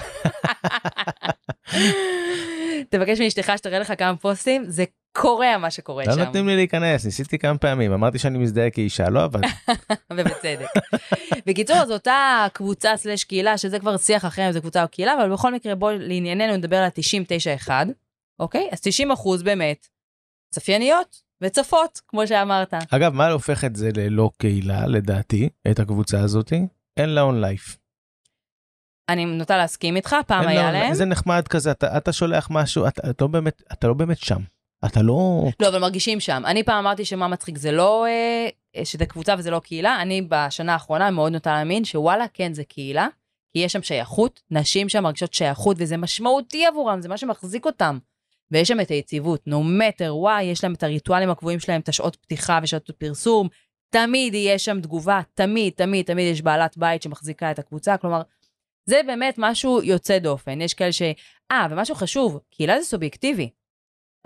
תבקש 2.90 3.20
מאשתך 3.20 3.52
שתראה 3.56 3.78
לך 3.78 3.92
כמה 3.98 4.16
פוסטים, 4.16 4.64
זה 4.68 4.84
קורע 5.12 5.56
מה 5.58 5.70
שקורה 5.70 6.04
לא 6.06 6.12
שם, 6.12 6.20
נותנים 6.20 6.48
לי 6.48 6.56
להיכנס, 6.56 7.04
ניסיתי 7.04 7.38
כמה 7.38 7.58
פעמים, 7.58 7.92
אמרתי 7.92 8.18
שאני 8.18 8.38
מזדהה 8.38 8.70
כאישה, 8.70 9.10
לא 9.10 9.24
עבד. 9.24 9.40
ובצדק. 10.12 10.66
בקיצור, 11.46 11.76
אז 11.76 11.90
אותה 11.90 12.46
קבוצה 12.52 12.96
סלש 12.96 13.24
קהילה, 13.24 13.58
שזה 13.58 13.78
כבר 13.78 13.96
שיח 13.96 14.24
אחר 14.24 14.46
אם 14.46 14.52
זה 14.52 14.60
קבוצה 14.60 14.82
או 14.82 14.88
קהילה, 14.88 15.14
אבל 15.14 15.32
בכל 15.32 15.54
מקרה, 15.54 15.74
בואו 15.74 15.96
לענייננו 15.98 16.56
נדבר 16.56 16.76
על 16.76 16.88
90-9-1, 17.66 17.70
אוקיי? 18.40 18.68
אז 18.72 18.80
90 18.80 19.10
אחוז 19.10 19.42
באמת, 19.42 19.86
צפייניות 20.50 21.23
וצפות, 21.40 22.00
כמו 22.08 22.26
שאמרת. 22.26 22.74
אגב, 22.90 23.12
מה 23.12 23.28
הופך 23.28 23.64
את 23.64 23.76
זה 23.76 23.90
ללא 23.96 24.30
קהילה, 24.38 24.86
לדעתי, 24.86 25.48
את 25.70 25.78
הקבוצה 25.78 26.20
הזאתי? 26.20 26.66
אין 26.96 27.08
לה 27.08 27.20
און 27.20 27.40
לייף. 27.40 27.78
אני 29.08 29.24
נוטה 29.24 29.56
להסכים 29.56 29.96
איתך, 29.96 30.16
פעם 30.26 30.48
היה. 30.48 30.72
להם. 30.72 30.94
זה 30.94 31.04
נחמד 31.04 31.48
כזה, 31.48 31.70
אתה, 31.70 31.96
אתה 31.96 32.12
שולח 32.12 32.48
משהו, 32.50 32.88
אתה, 32.88 33.10
אתה, 33.10 33.24
לא 33.24 33.28
באמת, 33.28 33.62
אתה 33.72 33.88
לא 33.88 33.94
באמת 33.94 34.18
שם. 34.18 34.40
אתה 34.86 35.02
לא... 35.02 35.44
לא, 35.60 35.68
אבל 35.68 35.78
מרגישים 35.78 36.20
שם. 36.20 36.42
אני 36.46 36.62
פעם 36.62 36.78
אמרתי 36.78 37.04
שמה 37.04 37.28
מצחיק 37.28 37.58
זה 37.58 37.72
לא, 37.72 38.06
אה, 38.06 38.84
שזה 38.84 39.06
קבוצה 39.06 39.34
וזה 39.38 39.50
לא 39.50 39.60
קהילה. 39.60 40.02
אני 40.02 40.22
בשנה 40.28 40.72
האחרונה 40.72 41.10
מאוד 41.10 41.32
נוטה 41.32 41.52
להאמין 41.52 41.84
שוואלה, 41.84 42.24
כן, 42.34 42.54
זה 42.54 42.64
קהילה. 42.64 43.08
כי 43.52 43.58
יש 43.58 43.72
שם 43.72 43.82
שייכות, 43.82 44.42
נשים 44.50 44.88
שם 44.88 45.02
מרגישות 45.02 45.34
שייכות, 45.34 45.76
וזה 45.80 45.96
משמעותי 45.96 46.66
עבורם, 46.66 47.00
זה 47.00 47.08
מה 47.08 47.16
שמחזיק 47.16 47.66
אותם. 47.66 47.98
ויש 48.50 48.68
שם 48.68 48.80
את 48.80 48.88
היציבות, 48.88 49.48
no 49.48 49.52
matter 49.80 50.10
why, 50.24 50.42
יש 50.42 50.64
להם 50.64 50.72
את 50.74 50.82
הריטואלים 50.82 51.30
הקבועים 51.30 51.60
שלהם, 51.60 51.80
את 51.80 51.88
השעות 51.88 52.16
פתיחה 52.16 52.58
ושעות 52.62 52.90
פרסום, 52.98 53.48
תמיד 53.90 54.34
יהיה 54.34 54.58
שם 54.58 54.80
תגובה, 54.80 55.20
תמיד, 55.34 55.72
תמיד, 55.72 56.06
תמיד 56.06 56.32
יש 56.32 56.42
בעלת 56.42 56.76
בית 56.76 57.02
שמחזיקה 57.02 57.50
את 57.50 57.58
הקבוצה, 57.58 57.96
כלומר, 57.96 58.22
זה 58.86 59.00
באמת 59.06 59.34
משהו 59.38 59.82
יוצא 59.82 60.18
דופן. 60.18 60.60
יש 60.60 60.74
כאלה 60.74 60.92
ש... 60.92 61.02
אה, 61.50 61.66
ומשהו 61.70 61.94
חשוב, 61.94 62.40
קהילה 62.50 62.80
זה 62.80 62.86
סובייקטיבי. 62.86 63.50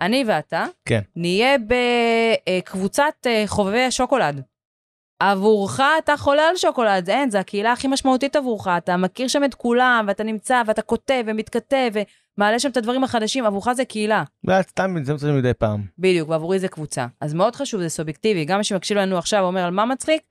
אני 0.00 0.24
ואתה, 0.26 0.66
כן. 0.84 1.00
נהיה 1.16 1.56
בקבוצת 1.68 3.14
אה, 3.26 3.44
חובבי 3.46 3.82
השוקולד. 3.82 4.42
עבורך 5.20 5.80
אתה 5.98 6.16
חולה 6.16 6.48
על 6.48 6.56
שוקולד, 6.56 7.10
אין, 7.10 7.30
זה 7.30 7.40
הקהילה 7.40 7.72
הכי 7.72 7.88
משמעותית 7.88 8.36
עבורך, 8.36 8.68
אתה 8.68 8.96
מכיר 8.96 9.28
שם 9.28 9.44
את 9.44 9.54
כולם, 9.54 10.04
ואתה 10.08 10.24
נמצא, 10.24 10.62
ואתה 10.66 10.82
כותב 10.82 11.24
ומתכתב, 11.26 11.90
ומעלה 12.38 12.58
שם 12.58 12.70
את 12.70 12.76
הדברים 12.76 13.04
החדשים, 13.04 13.44
עבורך 13.44 13.72
זה 13.72 13.84
קהילה. 13.84 14.24
ואת 14.44 14.68
סתם 14.68 14.96
זה 15.02 15.14
מצחיק 15.14 15.30
מדי 15.30 15.54
פעם. 15.54 15.84
בדיוק, 15.98 16.28
ועבורי 16.28 16.58
זה 16.58 16.68
קבוצה. 16.68 17.06
אז 17.20 17.34
מאוד 17.34 17.56
חשוב, 17.56 17.80
זה 17.80 17.88
סובייקטיבי. 17.88 18.44
גם 18.44 18.58
מי 18.58 18.64
שמקשיב 18.64 18.98
לנו 18.98 19.18
עכשיו 19.18 19.42
ואומר 19.42 19.60
על 19.60 19.70
מה 19.70 19.86
מצחיק, 19.86 20.22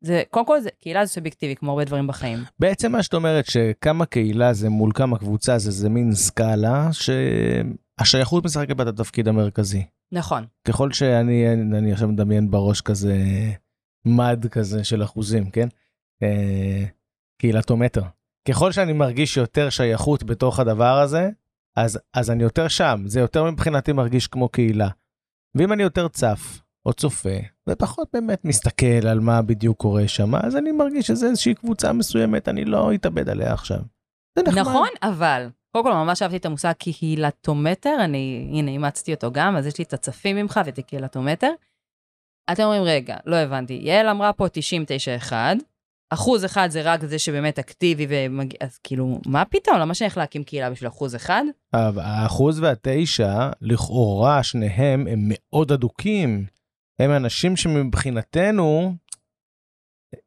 זה, 0.00 0.22
קודם 0.30 0.46
כל, 0.46 0.60
זה, 0.60 0.68
קהילה 0.80 1.04
זה 1.04 1.12
סובייקטיבי, 1.12 1.56
כמו 1.56 1.70
הרבה 1.70 1.84
דברים 1.84 2.06
בחיים. 2.06 2.38
בעצם 2.58 2.92
מה 2.92 3.02
שאת 3.02 3.14
אומרת 3.14 3.46
שכמה 3.46 4.06
קהילה 4.06 4.52
זה 4.52 4.68
מול 4.68 4.90
כמה 4.94 5.18
קבוצה 5.18 5.58
זה 5.58 5.70
זה 5.70 5.88
מין 5.88 6.14
סקאלה 6.14 6.88
שהשייכות 6.92 8.44
משחקת 8.44 8.76
בה 8.76 8.82
את 8.82 8.88
התפקיד 8.88 9.28
המרכזי. 9.28 9.86
נכון. 10.12 10.44
ככל 10.64 10.92
שאני 10.92 11.52
אני 11.52 11.92
עכשיו 11.92 12.08
מדמיין 12.08 12.50
בראש 12.50 12.80
כזה 12.80 13.16
מד 14.04 14.46
כזה 14.50 14.84
של 14.84 15.02
אחוזים 15.02 15.50
כן 15.50 15.68
אה, 16.22 16.84
קהילתומטר 17.40 18.02
ככל 18.48 18.72
שאני 18.72 18.92
מרגיש 18.92 19.36
יותר 19.36 19.70
שייכות 19.70 20.24
בתוך 20.24 20.60
הדבר 20.60 20.98
הזה 20.98 21.28
אז 21.76 21.98
אז 22.14 22.30
אני 22.30 22.42
יותר 22.42 22.68
שם 22.68 23.02
זה 23.06 23.20
יותר 23.20 23.44
מבחינתי 23.44 23.92
מרגיש 23.92 24.26
כמו 24.26 24.48
קהילה. 24.48 24.88
ואם 25.54 25.72
אני 25.72 25.82
יותר 25.82 26.08
צף 26.08 26.60
או 26.86 26.92
צופה 26.92 27.38
ופחות 27.68 28.08
באמת 28.12 28.44
מסתכל 28.44 29.06
על 29.10 29.20
מה 29.20 29.42
בדיוק 29.42 29.78
קורה 29.78 30.08
שם 30.08 30.34
אז 30.34 30.56
אני 30.56 30.72
מרגיש 30.72 31.06
שזה 31.06 31.26
איזושהי 31.26 31.54
קבוצה 31.54 31.92
מסוימת 31.92 32.48
אני 32.48 32.64
לא 32.64 32.94
אתאבד 32.94 33.28
עליה 33.28 33.52
עכשיו. 33.52 33.78
זה 34.38 34.42
נחמד. 34.42 34.58
נכון, 34.58 34.88
אבל, 35.02 35.48
קודם 35.72 35.84
כל, 35.84 35.92
ממש 35.92 36.22
אהבתי 36.22 36.36
את 36.36 36.46
המושג 36.46 36.72
קהילתומטר, 36.72 37.96
אני, 38.04 38.48
הנה, 38.52 38.70
אימצתי 38.70 39.14
אותו 39.14 39.32
גם, 39.32 39.56
אז 39.56 39.66
יש 39.66 39.78
לי 39.78 39.84
את 39.84 39.92
הצפים 39.92 40.36
ממך 40.36 40.60
ואת 40.66 40.78
הקהילתומטר. 40.78 41.50
אתם 42.52 42.62
אומרים, 42.62 42.82
רגע, 42.82 43.16
לא 43.26 43.36
הבנתי, 43.36 43.80
יעל 43.82 44.08
אמרה 44.08 44.32
פה 44.32 44.46
90-91, 45.28 45.32
אחוז 46.10 46.44
אחד 46.44 46.68
זה 46.70 46.80
רק 46.84 47.04
זה 47.04 47.18
שבאמת 47.18 47.58
אקטיבי 47.58 48.06
ומגיע, 48.08 48.58
אז 48.60 48.78
כאילו, 48.82 49.20
מה 49.26 49.44
פתאום? 49.44 49.78
למה 49.78 49.94
שאני 49.94 50.06
הולך 50.06 50.16
להקים 50.16 50.44
קהילה 50.44 50.70
בשביל 50.70 50.88
אחוז 50.88 51.16
אחד? 51.16 51.42
האחוז 51.72 52.60
והתשע, 52.60 53.50
לכאורה 53.60 54.42
שניהם 54.42 55.06
הם 55.06 55.18
מאוד 55.28 55.72
אדוקים. 55.72 56.46
הם 56.98 57.10
אנשים 57.10 57.56
שמבחינתנו, 57.56 58.94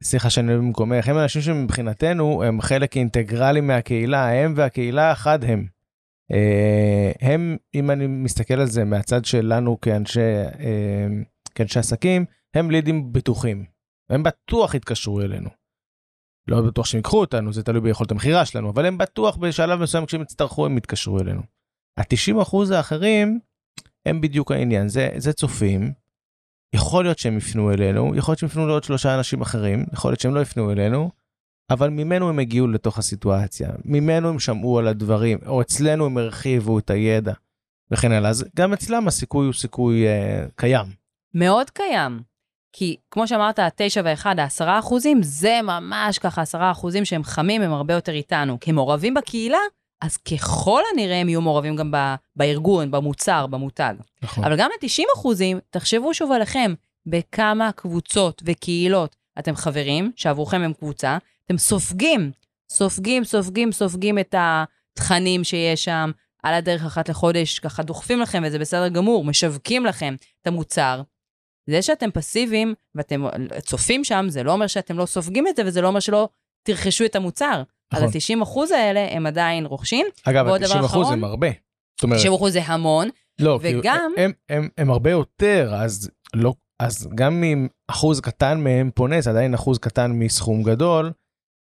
סליחה 0.03 0.29
שאני 0.29 0.57
במקומך, 0.57 1.07
הם 1.07 1.17
אנשים 1.17 1.41
שמבחינתנו 1.41 2.43
הם 2.43 2.61
חלק 2.61 2.97
אינטגרלי 2.97 3.61
מהקהילה, 3.61 4.29
הם 4.29 4.53
והקהילה 4.57 5.11
אחד 5.11 5.43
הם. 5.43 5.67
אה, 6.31 7.11
הם, 7.21 7.57
אם 7.75 7.91
אני 7.91 8.07
מסתכל 8.07 8.53
על 8.53 8.67
זה 8.67 8.83
מהצד 8.83 9.25
שלנו 9.25 9.81
כאנשי, 9.81 10.19
אה, 10.59 11.07
כאנשי 11.55 11.79
עסקים, 11.79 12.25
הם 12.53 12.71
לידים 12.71 13.13
בטוחים. 13.13 13.65
הם 14.09 14.23
בטוח 14.23 14.73
יתקשרו 14.73 15.21
אלינו. 15.21 15.60
לא 16.47 16.61
בטוח 16.61 16.85
שהם 16.85 16.97
ייקחו 16.97 17.19
אותנו, 17.19 17.53
זה 17.53 17.63
תלוי 17.63 17.81
ביכולת 17.81 18.11
המכירה 18.11 18.45
שלנו, 18.45 18.69
אבל 18.69 18.85
הם 18.85 18.97
בטוח 18.97 19.35
בשלב 19.35 19.79
מסוים 19.79 20.05
כשהם 20.05 20.21
יצטרכו 20.21 20.65
הם 20.65 20.77
יתקשרו 20.77 21.19
אלינו. 21.19 21.41
ה-90% 21.97 22.73
האחרים 22.73 23.39
הם 24.05 24.21
בדיוק 24.21 24.51
העניין, 24.51 24.87
זה, 24.87 25.09
זה 25.17 25.33
צופים, 25.33 25.93
יכול 26.75 27.03
להיות 27.03 27.19
שהם 27.19 27.37
יפנו 27.37 27.71
אלינו, 27.71 28.15
יכול 28.15 28.31
להיות 28.31 28.39
שהם 28.39 28.49
יפנו 28.49 28.67
לעוד 28.67 28.83
שלושה 28.83 29.15
אנשים 29.15 29.41
אחרים, 29.41 29.85
יכול 29.93 30.11
להיות 30.11 30.19
שהם 30.19 30.35
לא 30.35 30.39
יפנו 30.39 30.71
אלינו, 30.71 31.11
אבל 31.69 31.89
ממנו 31.89 32.29
הם 32.29 32.39
הגיעו 32.39 32.67
לתוך 32.67 32.97
הסיטואציה, 32.97 33.69
ממנו 33.85 34.29
הם 34.29 34.39
שמעו 34.39 34.79
על 34.79 34.87
הדברים, 34.87 35.37
או 35.45 35.61
אצלנו 35.61 36.05
הם 36.05 36.17
הרחיבו 36.17 36.79
את 36.79 36.89
הידע 36.89 37.33
וכן 37.91 38.11
הלאה, 38.11 38.29
אז 38.29 38.45
גם 38.55 38.73
אצלם 38.73 39.07
הסיכוי 39.07 39.45
הוא 39.45 39.53
סיכוי 39.53 40.07
אה, 40.07 40.45
קיים. 40.55 40.85
מאוד 41.33 41.69
קיים. 41.69 42.30
כי 42.73 42.95
כמו 43.11 43.27
שאמרת, 43.27 43.59
ה-9 43.59 44.01
וה-1, 44.03 44.25
ה-10 44.25 44.79
אחוזים, 44.79 45.23
זה 45.23 45.59
ממש 45.63 46.19
ככה 46.19 46.41
10 46.41 46.71
אחוזים 46.71 47.05
שהם 47.05 47.23
חמים, 47.23 47.61
הם 47.61 47.73
הרבה 47.73 47.93
יותר 47.93 48.11
איתנו. 48.11 48.59
כי 48.59 48.69
הם 48.69 48.75
מעורבים 48.75 49.13
בקהילה, 49.13 49.57
אז 50.01 50.17
ככל 50.17 50.81
הנראה 50.93 51.21
הם 51.21 51.29
יהיו 51.29 51.41
מעורבים 51.41 51.75
גם 51.75 51.91
ב- 51.91 52.15
בארגון, 52.35 52.91
במוצר, 52.91 53.47
במותג. 53.47 53.93
נכון. 54.21 54.43
אבל 54.43 54.57
גם 54.57 54.69
ל-90 54.69 55.03
אחוזים, 55.15 55.59
תחשבו 55.69 56.13
שוב 56.13 56.31
עליכם, 56.31 56.73
בכמה 57.05 57.71
קבוצות 57.71 58.41
וקהילות 58.45 59.15
אתם 59.39 59.55
חברים, 59.55 60.11
שעבורכם 60.15 60.61
הם 60.61 60.73
קבוצה, 60.73 61.17
אתם 61.45 61.57
סופגים, 61.57 62.31
סופגים, 62.71 63.23
סופגים, 63.23 63.71
סופגים 63.71 64.19
את 64.19 64.35
התכנים 64.37 65.43
שיש 65.43 65.83
שם, 65.83 66.11
על 66.43 66.53
הדרך 66.53 66.85
אחת 66.85 67.09
לחודש, 67.09 67.59
ככה 67.59 67.83
דוחפים 67.83 68.19
לכם, 68.19 68.43
וזה 68.45 68.59
בסדר 68.59 68.87
גמור, 68.87 69.23
משווקים 69.23 69.85
לכם 69.85 70.15
את 70.41 70.47
המוצר. 70.47 71.01
זה 71.71 71.81
שאתם 71.81 72.11
פסיביים 72.11 72.73
ואתם 72.95 73.23
צופים 73.59 74.03
שם, 74.03 74.25
זה 74.29 74.43
לא 74.43 74.51
אומר 74.51 74.67
שאתם 74.67 74.97
לא 74.97 75.05
סופגים 75.05 75.47
את 75.47 75.55
זה, 75.55 75.63
וזה 75.65 75.81
לא 75.81 75.87
אומר 75.87 75.99
שלא 75.99 76.29
תרכשו 76.63 77.05
את 77.05 77.15
המוצר. 77.15 77.63
אז 77.91 78.03
נכון. 78.03 78.37
ה-90 78.39 78.43
אחוז 78.43 78.71
האלה 78.71 79.07
הם 79.11 79.25
עדיין 79.25 79.65
רוכשים, 79.65 80.05
אגב, 80.23 80.45
ועוד 80.45 80.61
דבר 80.61 80.81
90% 80.81 80.85
אחרון, 80.85 81.13
הם 81.13 81.23
הרבה. 81.23 81.47
זאת 81.95 82.03
אומרת, 82.03 82.19
90 82.19 82.33
אחוז 82.33 82.53
זה 82.53 82.63
המון, 82.63 83.09
לא, 83.39 83.59
וגם- 83.61 84.13
הם, 84.17 84.31
הם, 84.49 84.69
הם 84.77 84.89
הרבה 84.89 85.11
יותר, 85.11 85.71
אז 85.75 86.11
לא, 86.33 86.53
אז 86.79 87.07
גם 87.15 87.43
אם 87.43 87.67
אחוז 87.87 88.19
קטן 88.19 88.59
מהם 88.59 88.89
פונה, 88.95 89.21
זה 89.21 89.29
עדיין 89.29 89.53
אחוז 89.53 89.79
קטן 89.79 90.11
מסכום 90.11 90.63
גדול, 90.63 91.11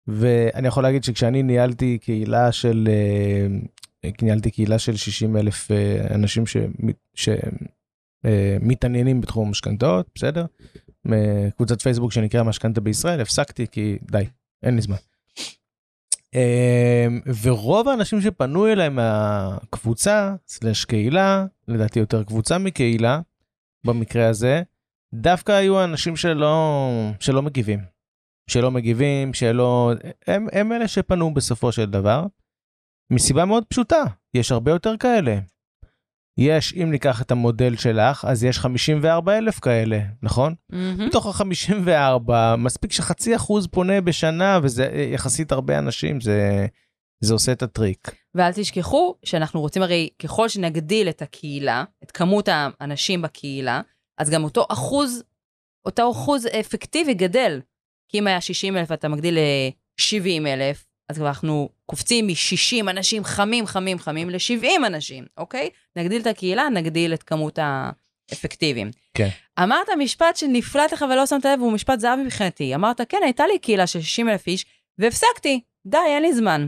ואני 0.08 0.68
יכול 0.68 0.84
להגיד 0.84 1.04
שכשאני 1.04 1.44
ניהלתי 1.44 1.98
קהילה 2.02 2.52
של, 2.52 2.88
אה, 2.92 4.10
ניהלתי 4.22 4.52
קהילה 4.52 4.80
של 4.80 4.96
60 4.96 5.38
אלף 5.38 5.72
אה, 5.72 6.16
אנשים 6.16 6.44
שמתעניינים 8.28 9.22
בתחום 9.22 9.48
המשכנתאות, 9.48 10.08
בסדר? 10.16 10.46
קבוצת 11.56 11.82
פייסבוק 11.82 12.12
שנקרא 12.12 12.44
משכנתה 12.44 12.82
בישראל, 12.82 13.22
הפסקתי 13.22 13.68
כי 13.72 13.98
די, 14.12 14.24
אין 14.64 14.76
לי 14.76 14.82
זמן. 14.82 14.96
אמ, 16.34 17.22
ורוב 17.42 17.88
האנשים 17.88 18.22
שפנו 18.22 18.68
אליי 18.68 18.90
מהקבוצה, 18.90 20.36
סלש 20.48 20.86
קהילה, 20.86 21.46
לדעתי 21.68 22.00
יותר 22.00 22.24
קבוצה 22.24 22.58
מקהילה, 22.58 23.22
במקרה 23.84 24.28
הזה, 24.30 24.62
דווקא 25.14 25.52
היו 25.52 25.80
האנשים 25.80 26.16
שלא, 26.16 26.90
שלא 27.20 27.42
מגיבים. 27.42 27.80
שלא 28.50 28.72
מגיבים, 28.72 29.34
שלא... 29.34 29.94
הם, 30.28 30.48
הם 30.52 30.72
אלה 30.72 30.88
שפנו 30.88 31.34
בסופו 31.34 31.72
של 31.72 31.86
דבר. 31.86 32.26
מסיבה 33.10 33.46
מאוד 33.46 33.64
פשוטה, 33.66 34.04
יש 34.34 34.52
הרבה 34.52 34.72
יותר 34.72 34.98
כאלה. 35.00 35.40
יש, 36.38 36.74
אם 36.74 36.92
ניקח 36.92 37.22
את 37.22 37.32
המודל 37.32 37.76
שלך, 37.76 38.26
אז 38.26 38.44
יש 38.44 38.60
54 38.60 39.38
אלף 39.38 39.60
כאלה, 39.60 40.00
נכון? 40.24 40.56
מהמם. 40.70 41.06
מתוך 41.06 41.42
ה-54, 41.42 42.32
מספיק 42.58 42.92
שחצי 42.92 43.36
אחוז 43.36 43.68
פונה 43.68 44.02
בשנה, 44.02 44.60
וזה 44.64 44.90
אה, 44.94 45.10
יחסית 45.14 45.52
הרבה 45.52 45.80
אנשים, 45.80 46.22
זה, 46.22 46.68
זה 47.24 47.34
עושה 47.34 47.52
את 47.52 47.64
הטריק. 47.64 48.12
ואל 48.36 48.54
תשכחו 48.54 49.16
שאנחנו 49.26 49.62
רוצים 49.62 49.82
הרי, 49.82 50.10
ככל 50.20 50.50
שנגדיל 50.50 51.10
את 51.10 51.22
הקהילה, 51.22 51.84
את 52.04 52.12
כמות 52.12 52.50
האנשים 52.52 53.22
בקהילה, 53.22 53.82
אז 54.18 54.30
גם 54.30 54.44
אותו 54.44 54.66
אחוז, 54.70 55.24
אותו 55.86 56.12
אחוז 56.12 56.46
אפקטיבי 56.60 57.14
גדל. 57.14 57.62
כי 58.10 58.20
אם 58.20 58.28
היה 58.28 58.42
60 58.42 58.78
אלף 58.78 58.92
ואתה 58.92 59.08
מגדיל 59.08 59.40
ל-70 59.40 60.48
אלף, 60.48 60.86
אז 61.10 61.18
כבר 61.18 61.28
אנחנו 61.28 61.70
קופצים 61.90 62.28
מ-60 62.28 62.90
אנשים 62.90 63.24
חמים, 63.24 63.66
חמים, 63.66 64.00
חמים 64.00 64.30
ל-70 64.30 64.88
אנשים, 64.88 65.26
אוקיי? 65.38 65.70
נגדיל 65.96 66.22
את 66.22 66.28
הקהילה, 66.28 66.70
נגדיל 66.70 67.14
את 67.14 67.24
כמות 67.24 67.60
האפקטיביים. 67.62 68.92
כן. 69.14 69.30
אמרת 69.64 69.88
משפט 70.00 70.36
שנפלט 70.36 70.94
לך 70.94 71.06
ולא 71.12 71.26
שמת 71.26 71.46
לב, 71.46 71.62
והוא 71.62 71.72
משפט 71.72 72.00
זהב 72.00 72.20
מבחינתי. 72.20 72.76
אמרת, 72.76 73.02
כן, 73.10 73.18
הייתה 73.24 73.48
לי 73.48 73.60
קהילה 73.60 73.88
של 73.88 74.02
60 74.02 74.30
אלף 74.30 74.48
איש, 74.48 74.66
והפסקתי. 74.98 75.62
די, 75.88 75.98
אין 76.08 76.22
לי 76.22 76.34
זמן. 76.34 76.68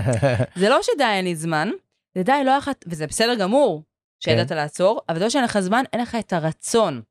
זה 0.60 0.68
לא 0.68 0.78
שדי, 0.82 1.04
אין 1.04 1.24
לי 1.24 1.36
זמן, 1.36 1.70
זה 2.14 2.22
די, 2.22 2.32
לא 2.44 2.56
לך, 2.56 2.70
וזה 2.86 3.06
בסדר 3.06 3.34
גמור 3.34 3.82
שידעת 4.20 4.48
כן. 4.48 4.56
לעצור, 4.56 5.00
אבל 5.08 5.18
זה 5.18 5.24
לא 5.24 5.30
שאין 5.30 5.44
לך 5.44 5.60
זמן, 5.60 5.84
אין 5.92 6.00
לך 6.00 6.14
את 6.14 6.32
הרצון. 6.32 7.02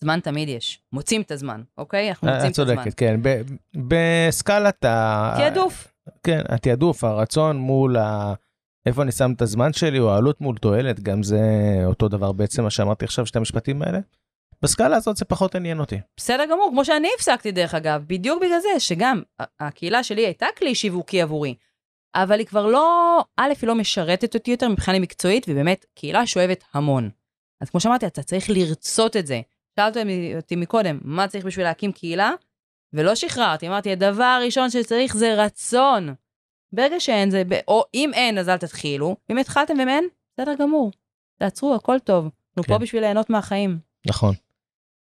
זמן 0.00 0.20
תמיד 0.20 0.48
יש, 0.48 0.80
מוצאים 0.92 1.20
את 1.22 1.30
הזמן, 1.30 1.62
אוקיי? 1.78 2.08
אנחנו 2.08 2.28
מוצאים 2.28 2.50
את 2.50 2.54
את 2.54 2.58
הזמן. 2.58 2.74
צודקת, 2.76 2.94
כן. 2.98 3.16
ב- 3.22 3.42
בסקלת 3.76 4.84
ה... 4.84 5.34
תעדוף. 5.36 5.95
כן, 6.22 6.40
התעדוף, 6.48 7.04
הרצון 7.04 7.56
מול 7.56 7.96
ה... 7.96 8.34
איפה 8.86 9.02
אני 9.02 9.12
שם 9.12 9.32
את 9.36 9.42
הזמן 9.42 9.72
שלי, 9.72 9.98
או 9.98 10.10
העלות 10.10 10.40
מול 10.40 10.56
תועלת, 10.58 11.00
גם 11.00 11.22
זה 11.22 11.40
אותו 11.84 12.08
דבר 12.08 12.32
בעצם 12.32 12.62
מה 12.62 12.70
שאמרתי 12.70 13.04
עכשיו, 13.04 13.26
שתי 13.26 13.38
המשפטים 13.38 13.82
האלה. 13.82 13.98
בסקאלה 14.62 14.96
הזאת 14.96 15.16
זה 15.16 15.24
פחות 15.24 15.54
עניין 15.54 15.80
אותי. 15.80 15.96
בסדר 16.16 16.44
גמור, 16.50 16.68
כמו 16.70 16.84
שאני 16.84 17.08
הפסקתי 17.16 17.52
דרך 17.52 17.74
אגב, 17.74 18.04
בדיוק 18.06 18.42
בגלל 18.42 18.60
זה, 18.60 18.80
שגם 18.80 19.22
הקהילה 19.60 20.02
שלי 20.02 20.26
הייתה 20.26 20.46
כלי 20.58 20.74
שיווקי 20.74 21.22
עבורי, 21.22 21.54
אבל 22.14 22.38
היא 22.38 22.46
כבר 22.46 22.66
לא, 22.66 23.20
א', 23.36 23.52
היא 23.60 23.68
לא 23.68 23.74
משרתת 23.74 24.34
אותי 24.34 24.50
יותר 24.50 24.68
מבחינה 24.68 24.98
מקצועית, 24.98 25.46
ובאמת, 25.48 25.84
קהילה 25.94 26.26
שואבת 26.26 26.64
המון. 26.74 27.10
אז 27.60 27.70
כמו 27.70 27.80
שאמרתי, 27.80 28.06
אתה 28.06 28.22
צריך 28.22 28.50
לרצות 28.50 29.16
את 29.16 29.26
זה. 29.26 29.40
שאלת 29.76 29.96
אותי 30.36 30.56
מקודם, 30.56 30.98
מה 31.02 31.28
צריך 31.28 31.44
בשביל 31.44 31.64
להקים 31.66 31.92
קהילה? 31.92 32.30
ולא 32.92 33.14
שחררתי, 33.14 33.68
אמרתי, 33.68 33.92
הדבר 33.92 34.24
הראשון 34.24 34.70
שצריך 34.70 35.16
זה 35.16 35.34
רצון. 35.44 36.14
ברגע 36.72 37.00
שאין 37.00 37.30
זה, 37.30 37.42
או 37.68 37.82
אם 37.94 38.10
אין, 38.14 38.38
אז 38.38 38.48
אל 38.48 38.56
תתחילו. 38.56 39.16
אם 39.30 39.38
התחלתם 39.38 39.74
ואם 39.78 39.88
אין, 39.88 40.08
בסדר 40.34 40.54
גמור. 40.54 40.92
תעצרו, 41.38 41.74
הכל 41.74 41.98
טוב. 41.98 42.24
אנחנו 42.24 42.62
כן. 42.62 42.72
פה 42.72 42.78
בשביל 42.78 43.02
ליהנות 43.02 43.30
מהחיים. 43.30 43.78
נכון. 44.06 44.34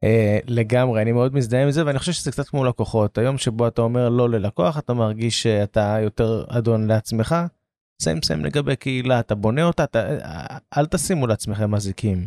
Uh, 0.05 0.45
לגמרי, 0.47 1.03
אני 1.03 1.13
מאוד 1.13 1.35
מזדהה 1.35 1.63
עם 1.63 1.71
זה, 1.71 1.87
ואני 1.87 1.99
חושב 1.99 2.13
שזה 2.13 2.31
קצת 2.33 2.49
כמו 2.49 2.65
לקוחות. 2.65 3.19
היום 3.19 3.39
שבו 3.39 3.69
אתה 3.69 3.83
אומר 3.83 4.09
לא 4.09 4.31
ללקוח, 4.31 4.79
אתה 4.79 4.95
מרגיש 4.95 5.43
שאתה 5.43 5.97
יותר 6.03 6.45
אדון 6.49 6.87
לעצמך. 6.87 7.37
סיים 8.03 8.23
סיים 8.23 8.45
לגבי 8.45 8.77
קהילה, 8.77 9.21
אתה 9.21 9.35
בונה 9.35 9.65
אותה, 9.65 9.85
אתה, 9.85 10.19
אה, 10.25 10.59
אל 10.77 10.87
תשימו 10.87 11.27
לעצמכם 11.27 11.75
אזיקים. 11.75 12.27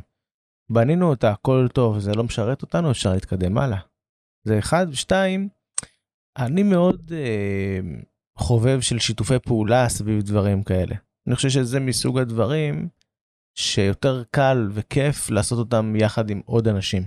בנינו 0.70 1.10
אותה, 1.10 1.32
הכל 1.32 1.68
טוב, 1.74 2.00
זה 2.00 2.14
לא 2.14 2.24
משרת 2.24 2.62
אותנו, 2.62 2.92
אפשר 2.92 3.14
להתקדם 3.14 3.58
הלאה. 3.58 3.80
זה 4.46 4.60
אחד, 4.60 4.88
ושתיים, 4.90 5.50
אני 6.38 6.64
מאוד 6.64 7.12
uh, 7.12 8.06
חובב 8.38 8.82
של 8.82 9.00
שיתופי 9.00 9.40
פעולה 9.40 9.90
סביב 9.90 10.22
דברים 10.22 10.64
כאלה. 10.64 10.96
אני 11.28 11.36
חושב 11.36 11.50
שזה 11.50 11.80
מסוג 11.80 12.20
הדברים 12.20 12.88
שיותר 13.58 14.24
קל 14.32 14.70
וכיף 14.72 15.30
לעשות 15.30 15.60
אותם 15.60 15.94
יחד 15.96 16.30
עם 16.30 16.42
עוד 16.46 16.68
אנשים. 16.68 17.04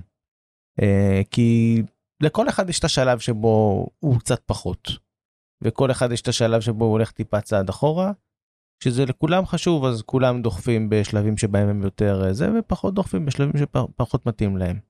Uh, 0.80 0.84
כי 1.30 1.82
לכל 2.22 2.48
אחד 2.48 2.68
יש 2.68 2.78
את 2.78 2.84
השלב 2.84 3.18
שבו 3.18 3.86
הוא 3.98 4.18
קצת 4.18 4.42
פחות. 4.46 4.88
וכל 5.62 5.90
אחד 5.90 6.12
יש 6.12 6.20
את 6.20 6.28
השלב 6.28 6.60
שבו 6.60 6.84
הוא 6.84 6.92
הולך 6.92 7.10
טיפה 7.10 7.40
צעד 7.40 7.68
אחורה. 7.68 8.12
שזה 8.84 9.04
לכולם 9.04 9.46
חשוב 9.46 9.84
אז 9.84 10.02
כולם 10.02 10.42
דוחפים 10.42 10.88
בשלבים 10.90 11.36
שבהם 11.36 11.68
הם 11.68 11.82
יותר 11.82 12.24
אה, 12.24 12.32
זה 12.32 12.48
ופחות 12.58 12.94
דוחפים 12.94 13.26
בשלבים 13.26 13.52
שפחות 13.56 14.26
מתאים 14.26 14.56
להם. 14.56 14.87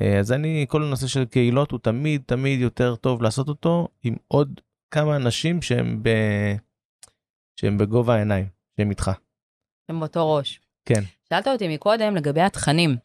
אה, 0.00 0.18
אז 0.18 0.32
אני 0.32 0.66
כל 0.68 0.82
הנושא 0.82 1.06
של 1.06 1.24
קהילות 1.24 1.70
הוא 1.70 1.80
תמיד 1.80 2.22
תמיד 2.26 2.60
יותר 2.60 2.96
טוב 2.96 3.22
לעשות 3.22 3.48
אותו 3.48 3.88
עם 4.02 4.16
עוד 4.28 4.60
כמה 4.90 5.16
אנשים 5.16 5.62
שהם 5.62 6.02
ב... 6.02 6.08
שהם 7.60 7.78
בגובה 7.78 8.14
העיניים 8.14 8.46
שהם 8.76 8.90
איתך. 8.90 9.10
אתם 9.84 10.00
באותו 10.00 10.34
ראש. 10.34 10.60
כן. 10.84 11.02
שאלת 11.28 11.48
אותי 11.48 11.74
מקודם 11.74 12.16
לגבי 12.16 12.40
התכנים. 12.40 12.96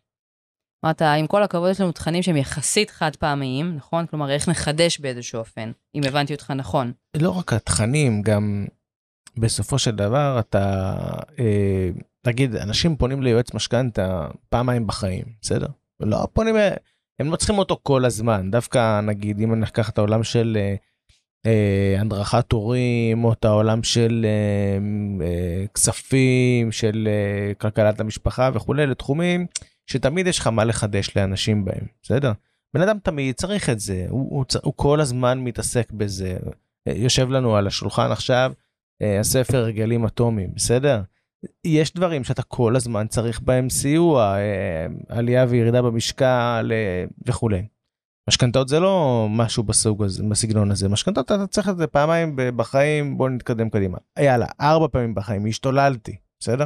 אמרת, 0.86 1.02
עם 1.02 1.28
כל 1.28 1.44
הכבוד, 1.44 1.72
יש 1.72 1.82
לנו 1.82 1.92
תכנים 1.92 2.24
שהם 2.24 2.38
יחסית 2.38 2.90
חד 2.90 3.16
פעמיים, 3.16 3.76
נכון? 3.76 4.06
כלומר, 4.06 4.32
איך 4.32 4.50
נחדש 4.50 5.00
באיזשהו 5.00 5.40
אופן, 5.40 5.72
אם 5.96 6.02
הבנתי 6.08 6.34
אותך 6.34 6.52
נכון. 6.52 6.92
לא 7.18 7.30
רק 7.30 7.54
התכנים 7.54 8.22
גם 8.22 8.66
בסופו 9.38 9.80
של 9.80 9.92
דבר 9.92 10.38
אתה 10.40 10.96
אה, 11.40 11.90
תגיד 12.22 12.56
אנשים 12.56 12.96
פונים 12.96 13.24
ליועץ 13.24 13.54
משכנתה 13.54 14.28
פעמיים 14.50 14.88
בחיים 14.88 15.26
בסדר 15.42 15.68
לא 16.00 16.28
פונים 16.34 16.56
הם 17.20 17.32
לא 17.32 17.36
צריכים 17.36 17.58
אותו 17.58 17.80
כל 17.84 18.06
הזמן. 18.06 18.52
דווקא 18.52 19.02
נגיד 19.02 19.42
אם 19.42 19.54
ניקח 19.54 19.90
את 19.90 19.98
העולם 19.98 20.24
של 20.24 20.58
אה, 20.60 20.76
אה, 21.46 22.02
הדרכת 22.02 22.52
הורים 22.52 23.24
או 23.24 23.34
את 23.34 23.46
העולם 23.46 23.84
של 23.84 24.26
אה, 24.26 25.26
אה, 25.26 25.68
כספים 25.68 26.72
של 26.72 27.08
אה, 27.12 27.54
כלכלת 27.54 28.00
המשפחה 28.00 28.50
וכולי 28.54 28.88
לתחומים 28.88 29.46
שתמיד 29.88 30.28
יש 30.28 30.40
לך 30.40 30.48
מה 30.48 30.64
לחדש 30.64 31.18
לאנשים 31.18 31.66
בהם 31.66 31.86
בסדר. 32.04 32.32
בן 32.74 32.82
אדם 32.82 32.98
תמיד 33.04 33.36
צריך 33.36 33.70
את 33.70 33.80
זה 33.80 34.06
הוא, 34.10 34.30
הוא, 34.30 34.46
הוא 34.64 34.74
כל 34.76 35.02
הזמן 35.02 35.40
מתעסק 35.40 35.92
בזה. 35.92 36.38
אה, 36.88 36.94
יושב 36.96 37.30
לנו 37.30 37.56
על 37.56 37.68
השולחן 37.68 38.12
עכשיו 38.12 38.52
אה, 39.02 39.20
הספר 39.20 39.64
רגלים 39.64 40.06
אטומיים 40.06 40.50
בסדר 40.56 41.02
יש 41.64 41.94
דברים 41.94 42.24
שאתה 42.24 42.44
כל 42.44 42.76
הזמן 42.76 43.08
צריך 43.08 43.40
בהם 43.42 43.70
סיוע 43.70 44.38
אה, 44.38 44.88
עלייה 45.10 45.46
וירידה 45.50 45.82
במשקל 45.82 46.72
אה, 46.72 47.06
וכולי. 47.26 47.68
משכנתאות 48.30 48.68
זה 48.68 48.80
לא 48.80 49.28
משהו 49.30 49.64
בסוג 49.64 50.04
הזה 50.04 50.24
בסגנון 50.30 50.72
הזה 50.72 50.90
משכנתאות 50.90 51.26
אתה 51.26 51.48
צריך 51.48 51.70
את 51.70 51.78
זה 51.78 51.88
פעמיים 51.88 52.36
בחיים 52.36 53.18
בוא 53.18 53.30
נתקדם 53.30 53.70
קדימה 53.70 53.98
יאללה 54.20 54.48
ארבע 54.62 54.88
פעמים 54.88 55.16
בחיים 55.16 55.46
השתוללתי 55.46 56.16
בסדר. 56.40 56.66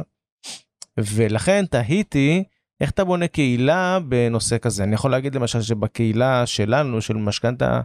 ולכן 0.98 1.66
תהיתי 1.66 2.44
איך 2.80 2.90
אתה 2.90 3.04
בונה 3.04 3.28
קהילה 3.28 3.98
בנושא 4.08 4.58
כזה 4.58 4.84
אני 4.84 4.94
יכול 4.94 5.10
להגיד 5.10 5.34
למשל 5.34 5.62
שבקהילה 5.62 6.46
שלנו 6.46 7.00
של 7.00 7.16
משכנתה 7.16 7.80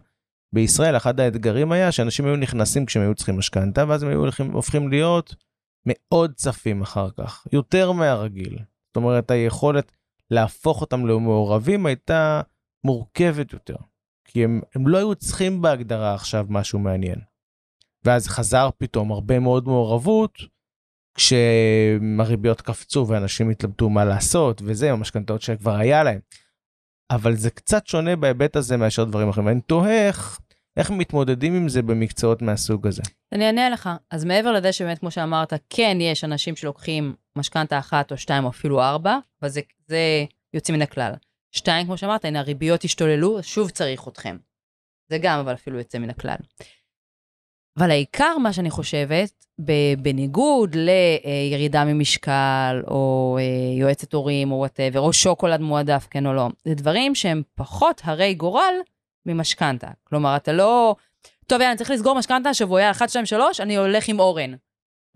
בישראל 0.54 0.98
אחד 0.98 1.20
האתגרים 1.20 1.72
היה 1.72 1.92
שאנשים 1.92 2.26
היו 2.26 2.36
נכנסים 2.36 2.86
כשהם 2.86 3.04
היו 3.04 3.16
צריכים 3.16 3.38
משכנתה 3.38 3.86
ואז 3.88 4.04
הם 4.04 4.10
היו 4.10 4.26
הופכים 4.52 4.90
להיות 4.90 5.36
מאוד 5.86 6.34
צפים 6.34 6.82
אחר 6.82 7.10
כך 7.18 7.48
יותר 7.54 7.92
מהרגיל 7.92 8.60
זאת 8.88 8.96
אומרת 8.96 9.32
היכולת 9.32 9.92
להפוך 10.32 10.82
אותם 10.82 11.06
למעורבים 11.06 11.86
הייתה 11.86 12.42
מורכבת 12.84 13.54
יותר 13.54 13.76
כי 14.26 14.44
הם, 14.44 14.62
הם 14.76 14.88
לא 14.88 14.98
היו 14.98 15.16
צריכים 15.16 15.62
בהגדרה 15.62 16.14
עכשיו 16.14 16.46
משהו 16.50 16.80
מעניין. 16.80 17.20
ואז 18.06 18.28
חזר 18.28 18.70
פתאום 18.78 19.12
הרבה 19.12 19.40
מאוד 19.40 19.68
מעורבות 19.68 20.38
כשהריביות 21.18 22.62
קפצו 22.62 23.06
ואנשים 23.08 23.50
התלבטו 23.50 23.90
מה 23.90 24.06
לעשות 24.06 24.62
וזה 24.66 24.92
המשכנתאות 24.92 25.42
שכבר 25.42 25.76
היה 25.76 26.04
להם. 26.04 26.20
אבל 27.12 27.36
זה 27.36 27.50
קצת 27.50 27.88
שונה 27.88 28.16
בהיבט 28.16 28.56
הזה 28.56 28.78
מאשר 28.78 29.04
דברים 29.04 29.30
אחרים 29.30 29.46
ואני 29.46 29.62
תוהה 29.62 30.08
איך, 30.08 30.40
איך 30.78 30.92
מתמודדים 30.92 31.56
עם 31.56 31.70
זה 31.70 31.82
במקצועות 31.82 32.42
מהסוג 32.42 32.88
הזה. 32.88 33.02
אני 33.32 33.48
אענה 33.48 33.70
לך. 33.70 33.90
אז 34.12 34.26
מעבר 34.26 34.52
לזה 34.52 34.72
שבאמת, 34.72 35.00
כמו 35.00 35.12
שאמרת, 35.12 35.54
כן 35.70 35.98
יש 36.02 36.24
אנשים 36.24 36.56
שלוקחים 36.56 37.16
משכנתה 37.38 37.80
אחת 37.80 38.12
או 38.12 38.18
שתיים 38.18 38.44
או 38.44 38.50
אפילו 38.50 38.82
ארבע, 38.82 39.18
אבל 39.42 39.50
זה, 39.50 39.62
זה 39.88 40.26
יוצא 40.54 40.74
מן 40.74 40.82
הכלל. 40.82 41.14
שתיים, 41.52 41.86
כמו 41.86 41.98
שאמרת, 41.98 42.26
הנה 42.26 42.40
הריביות 42.40 42.84
השתוללו, 42.84 43.44
שוב 43.44 43.70
צריך 43.70 44.08
אתכם. 44.08 44.38
זה 45.10 45.18
גם, 45.22 45.40
אבל 45.40 45.54
אפילו 45.54 45.78
יוצא 45.78 45.98
מן 45.98 46.10
הכלל. 46.10 46.36
אבל 47.80 47.92
העיקר, 47.92 48.38
מה 48.38 48.54
שאני 48.54 48.70
חושבת, 48.70 49.46
בניגוד 50.02 50.76
לירידה 50.76 51.86
ממשקל, 51.86 52.84
או 52.88 53.38
אה, 53.40 53.80
יועצת 53.80 54.14
הורים, 54.14 54.52
או 54.52 54.58
whatever, 54.58 55.00
או 55.00 55.14
שוקולד 55.14 55.62
מועדף, 55.62 56.08
כן 56.10 56.26
או 56.26 56.34
לא, 56.34 56.48
זה 56.66 56.76
דברים 56.76 57.16
שהם 57.16 57.42
פחות 57.56 58.02
הרי 58.04 58.34
גורל 58.34 58.74
ממשכנתה. 59.26 59.88
כלומר, 60.04 60.36
אתה 60.36 60.54
לא, 60.54 60.96
טוב, 61.48 61.62
יאללה, 61.62 61.72
אני 61.72 61.78
צריך 61.78 61.90
לסגור 61.90 62.16
משכנתה 62.16 62.50
השבוע, 62.50 62.80
יאללה, 62.82 62.92
1, 62.92 63.10
2, 63.10 63.26
3, 63.26 63.60
אני 63.60 63.78
הולך 63.78 64.08
עם 64.08 64.20
אורן. 64.20 64.54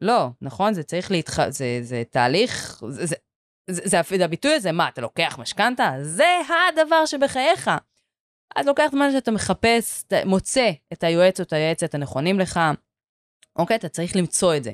לא, 0.01 0.27
נכון? 0.41 0.73
זה 0.73 0.83
צריך 0.83 1.11
להתח... 1.11 1.49
זה, 1.49 1.79
זה 1.81 2.03
תהליך, 2.09 2.81
זה, 2.89 3.05
זה, 3.05 3.15
זה, 3.69 3.81
זה, 3.85 4.17
זה 4.17 4.25
הביטוי 4.25 4.53
הזה, 4.53 4.71
מה, 4.71 4.87
אתה 4.87 5.01
לוקח 5.01 5.39
משכנתה? 5.39 5.91
זה 6.01 6.39
הדבר 6.49 7.05
שבחייך. 7.05 7.69
אז 8.55 8.67
לוקח 8.67 8.87
זמן 8.91 9.11
שאתה 9.11 9.31
מחפש, 9.31 10.03
מוצא 10.25 10.71
את 10.93 11.03
היועץ 11.03 11.39
או 11.39 11.45
את 11.45 11.53
היועצת 11.53 11.95
הנכונים 11.95 12.39
לך, 12.39 12.59
אוקיי? 13.55 13.75
אתה 13.75 13.89
צריך 13.89 14.15
למצוא 14.15 14.55
את 14.55 14.63
זה. 14.63 14.71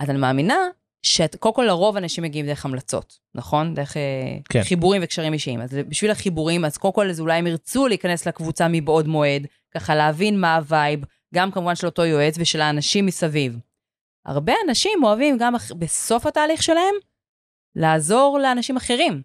אז 0.00 0.10
אני 0.10 0.18
מאמינה 0.18 0.68
שקודם 1.02 1.54
כל 1.54 1.64
לרוב 1.66 1.96
אנשים 1.96 2.24
מגיעים 2.24 2.46
דרך 2.46 2.64
המלצות, 2.64 3.18
נכון? 3.34 3.74
דרך 3.74 3.92
כן. 3.92 4.00
כן. 4.48 4.62
חיבורים 4.62 5.02
וקשרים 5.04 5.32
אישיים. 5.32 5.60
אז 5.60 5.74
בשביל 5.88 6.10
החיבורים, 6.10 6.64
אז 6.64 6.76
קודם 6.76 6.94
כל 6.94 7.10
אז 7.10 7.20
אולי 7.20 7.38
הם 7.38 7.46
ירצו 7.46 7.88
להיכנס 7.88 8.26
לקבוצה 8.26 8.66
מבעוד 8.70 9.06
מועד, 9.08 9.46
ככה 9.74 9.94
להבין 9.94 10.40
מה 10.40 10.56
ה 10.56 10.63
vibe, 10.63 11.00
גם 11.34 11.50
כמובן 11.50 11.74
של 11.74 11.86
אותו 11.86 12.04
יועץ 12.04 12.34
ושל 12.38 12.60
האנשים 12.60 13.06
מסביב. 13.06 13.58
הרבה 14.26 14.52
אנשים 14.66 15.04
אוהבים 15.04 15.38
גם 15.38 15.54
בסוף 15.78 16.26
התהליך 16.26 16.62
שלהם 16.62 16.94
לעזור 17.76 18.38
לאנשים 18.38 18.76
אחרים, 18.76 19.22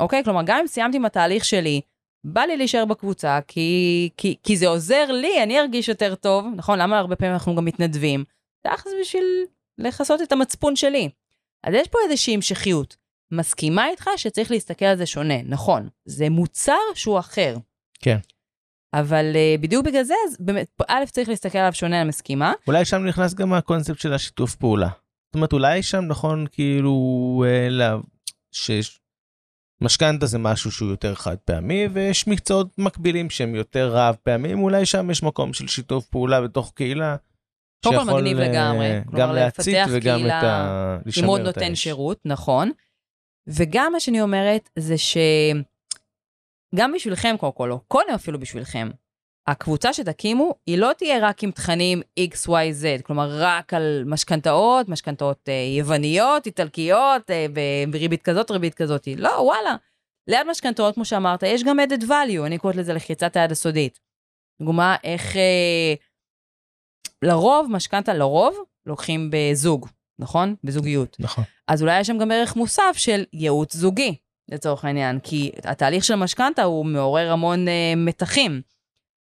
אוקיי? 0.00 0.24
כלומר, 0.24 0.42
גם 0.46 0.58
אם 0.60 0.66
סיימתי 0.66 0.96
עם 0.96 1.04
התהליך 1.04 1.44
שלי, 1.44 1.80
בא 2.24 2.40
לי 2.40 2.56
להישאר 2.56 2.84
בקבוצה, 2.84 3.38
כי, 3.48 4.10
כי, 4.16 4.36
כי 4.42 4.56
זה 4.56 4.68
עוזר 4.68 5.12
לי, 5.12 5.42
אני 5.42 5.60
ארגיש 5.60 5.88
יותר 5.88 6.14
טוב, 6.14 6.46
נכון? 6.56 6.78
למה 6.78 6.98
הרבה 6.98 7.16
פעמים 7.16 7.32
אנחנו 7.34 7.56
גם 7.56 7.64
מתנדבים? 7.64 8.24
תכל'ס 8.66 8.92
בשביל 9.00 9.44
לכסות 9.78 10.22
את 10.22 10.32
המצפון 10.32 10.76
שלי. 10.76 11.08
אז 11.64 11.74
יש 11.74 11.88
פה 11.88 11.98
איזושהי 12.04 12.34
המשכיות. 12.34 12.96
מסכימה 13.30 13.88
איתך 13.88 14.10
שצריך 14.16 14.50
להסתכל 14.50 14.84
על 14.84 14.96
זה 14.96 15.06
שונה, 15.06 15.42
נכון. 15.42 15.88
זה 16.04 16.28
מוצר 16.30 16.78
שהוא 16.94 17.18
אחר. 17.18 17.56
כן. 18.00 18.18
אבל 18.94 19.32
uh, 19.32 19.60
בדיוק 19.60 19.86
בגלל 19.86 20.02
זה, 20.02 20.14
אז 20.28 20.36
באמת, 20.40 20.66
א', 20.88 21.04
צריך 21.10 21.28
להסתכל 21.28 21.58
עליו 21.58 21.72
שונה, 21.72 22.00
אני 22.00 22.08
מסכימה. 22.08 22.52
אולי 22.66 22.84
שם 22.84 23.04
נכנס 23.04 23.34
גם 23.34 23.52
הקונספט 23.52 23.98
של 23.98 24.12
השיתוף 24.12 24.54
פעולה. 24.54 24.88
זאת 25.26 25.34
אומרת, 25.34 25.52
אולי 25.52 25.82
שם 25.82 26.04
נכון 26.04 26.46
כאילו, 26.52 27.44
אה, 27.46 27.68
לה... 27.68 27.96
שמשכנתה 28.52 30.26
זה 30.26 30.38
משהו 30.38 30.72
שהוא 30.72 30.90
יותר 30.90 31.14
חד 31.14 31.36
פעמי, 31.36 31.88
ויש 31.92 32.28
מקצועות 32.28 32.78
מקבילים 32.78 33.30
שהם 33.30 33.54
יותר 33.54 33.96
רב 33.96 34.16
פעמים, 34.22 34.58
אולי 34.58 34.86
שם 34.86 35.10
יש 35.10 35.22
מקום 35.22 35.52
של 35.52 35.68
שיתוף 35.68 36.06
פעולה 36.06 36.40
בתוך 36.40 36.72
קהילה. 36.74 37.16
קודם 37.88 38.06
כל 38.06 38.14
מגניב 38.14 38.38
אה, 38.38 38.48
לגמרי. 38.48 39.00
גם 39.14 39.32
להצית 39.32 39.76
וגם 39.90 40.18
קהילה 40.18 40.38
את 40.38 40.44
ה... 40.44 40.94
עם 40.94 41.00
לשמר 41.06 41.28
עוד 41.28 41.40
את 41.40 41.46
נותן 41.46 41.70
האש. 41.70 41.82
שירות, 41.82 42.20
נכון. 42.24 42.70
וגם 43.46 43.92
מה 43.92 44.00
שאני 44.00 44.20
אומרת 44.20 44.70
זה 44.78 44.98
ש... 44.98 45.16
גם 46.74 46.92
בשבילכם, 46.92 47.36
קודם 47.40 47.52
כל, 47.52 47.70
או 47.72 47.80
קודם 47.88 48.14
אפילו 48.14 48.40
בשבילכם, 48.40 48.90
הקבוצה 49.46 49.92
שתקימו, 49.92 50.54
היא 50.66 50.78
לא 50.78 50.90
תהיה 50.98 51.28
רק 51.28 51.42
עם 51.42 51.50
תכנים 51.50 52.02
X, 52.20 52.48
Y, 52.48 52.50
Z, 52.50 53.02
כלומר, 53.02 53.28
רק 53.30 53.74
על 53.74 54.02
משכנתאות, 54.06 54.88
משכנתאות 54.88 55.48
אה, 55.48 55.76
יווניות, 55.78 56.46
איטלקיות, 56.46 57.30
אה, 57.30 57.46
בריבית 57.90 58.22
כזאת, 58.22 58.50
ריבית 58.50 58.74
כזאת. 58.74 59.08
לא, 59.16 59.28
וואלה. 59.28 59.76
ליד 60.28 60.46
משכנתאות, 60.50 60.94
כמו 60.94 61.04
שאמרת, 61.04 61.42
יש 61.42 61.64
גם 61.64 61.80
added 61.80 62.02
value, 62.02 62.46
אני 62.46 62.58
קוראת 62.58 62.76
לזה 62.76 62.92
לחיצת 62.94 63.36
היד 63.36 63.52
הסודית. 63.52 64.00
דוגמה, 64.62 64.96
איך... 65.04 65.36
אה, 65.36 65.94
לרוב, 67.22 67.66
משכנתה, 67.70 68.14
לרוב, 68.14 68.56
לוקחים 68.86 69.30
בזוג, 69.32 69.88
נכון? 70.18 70.54
בזוגיות. 70.64 71.16
נכון. 71.20 71.44
אז 71.68 71.82
אולי 71.82 72.00
יש 72.00 72.06
שם 72.06 72.18
גם 72.18 72.30
ערך 72.30 72.56
מוסף 72.56 72.92
של 72.96 73.24
ייעוץ 73.32 73.76
זוגי, 73.76 74.16
לצורך 74.48 74.84
העניין, 74.84 75.20
כי 75.20 75.50
התהליך 75.64 76.04
של 76.04 76.12
המשכנתה 76.14 76.62
הוא 76.62 76.86
מעורר 76.86 77.32
המון 77.32 77.68
אה, 77.68 77.94
מתחים. 77.96 78.60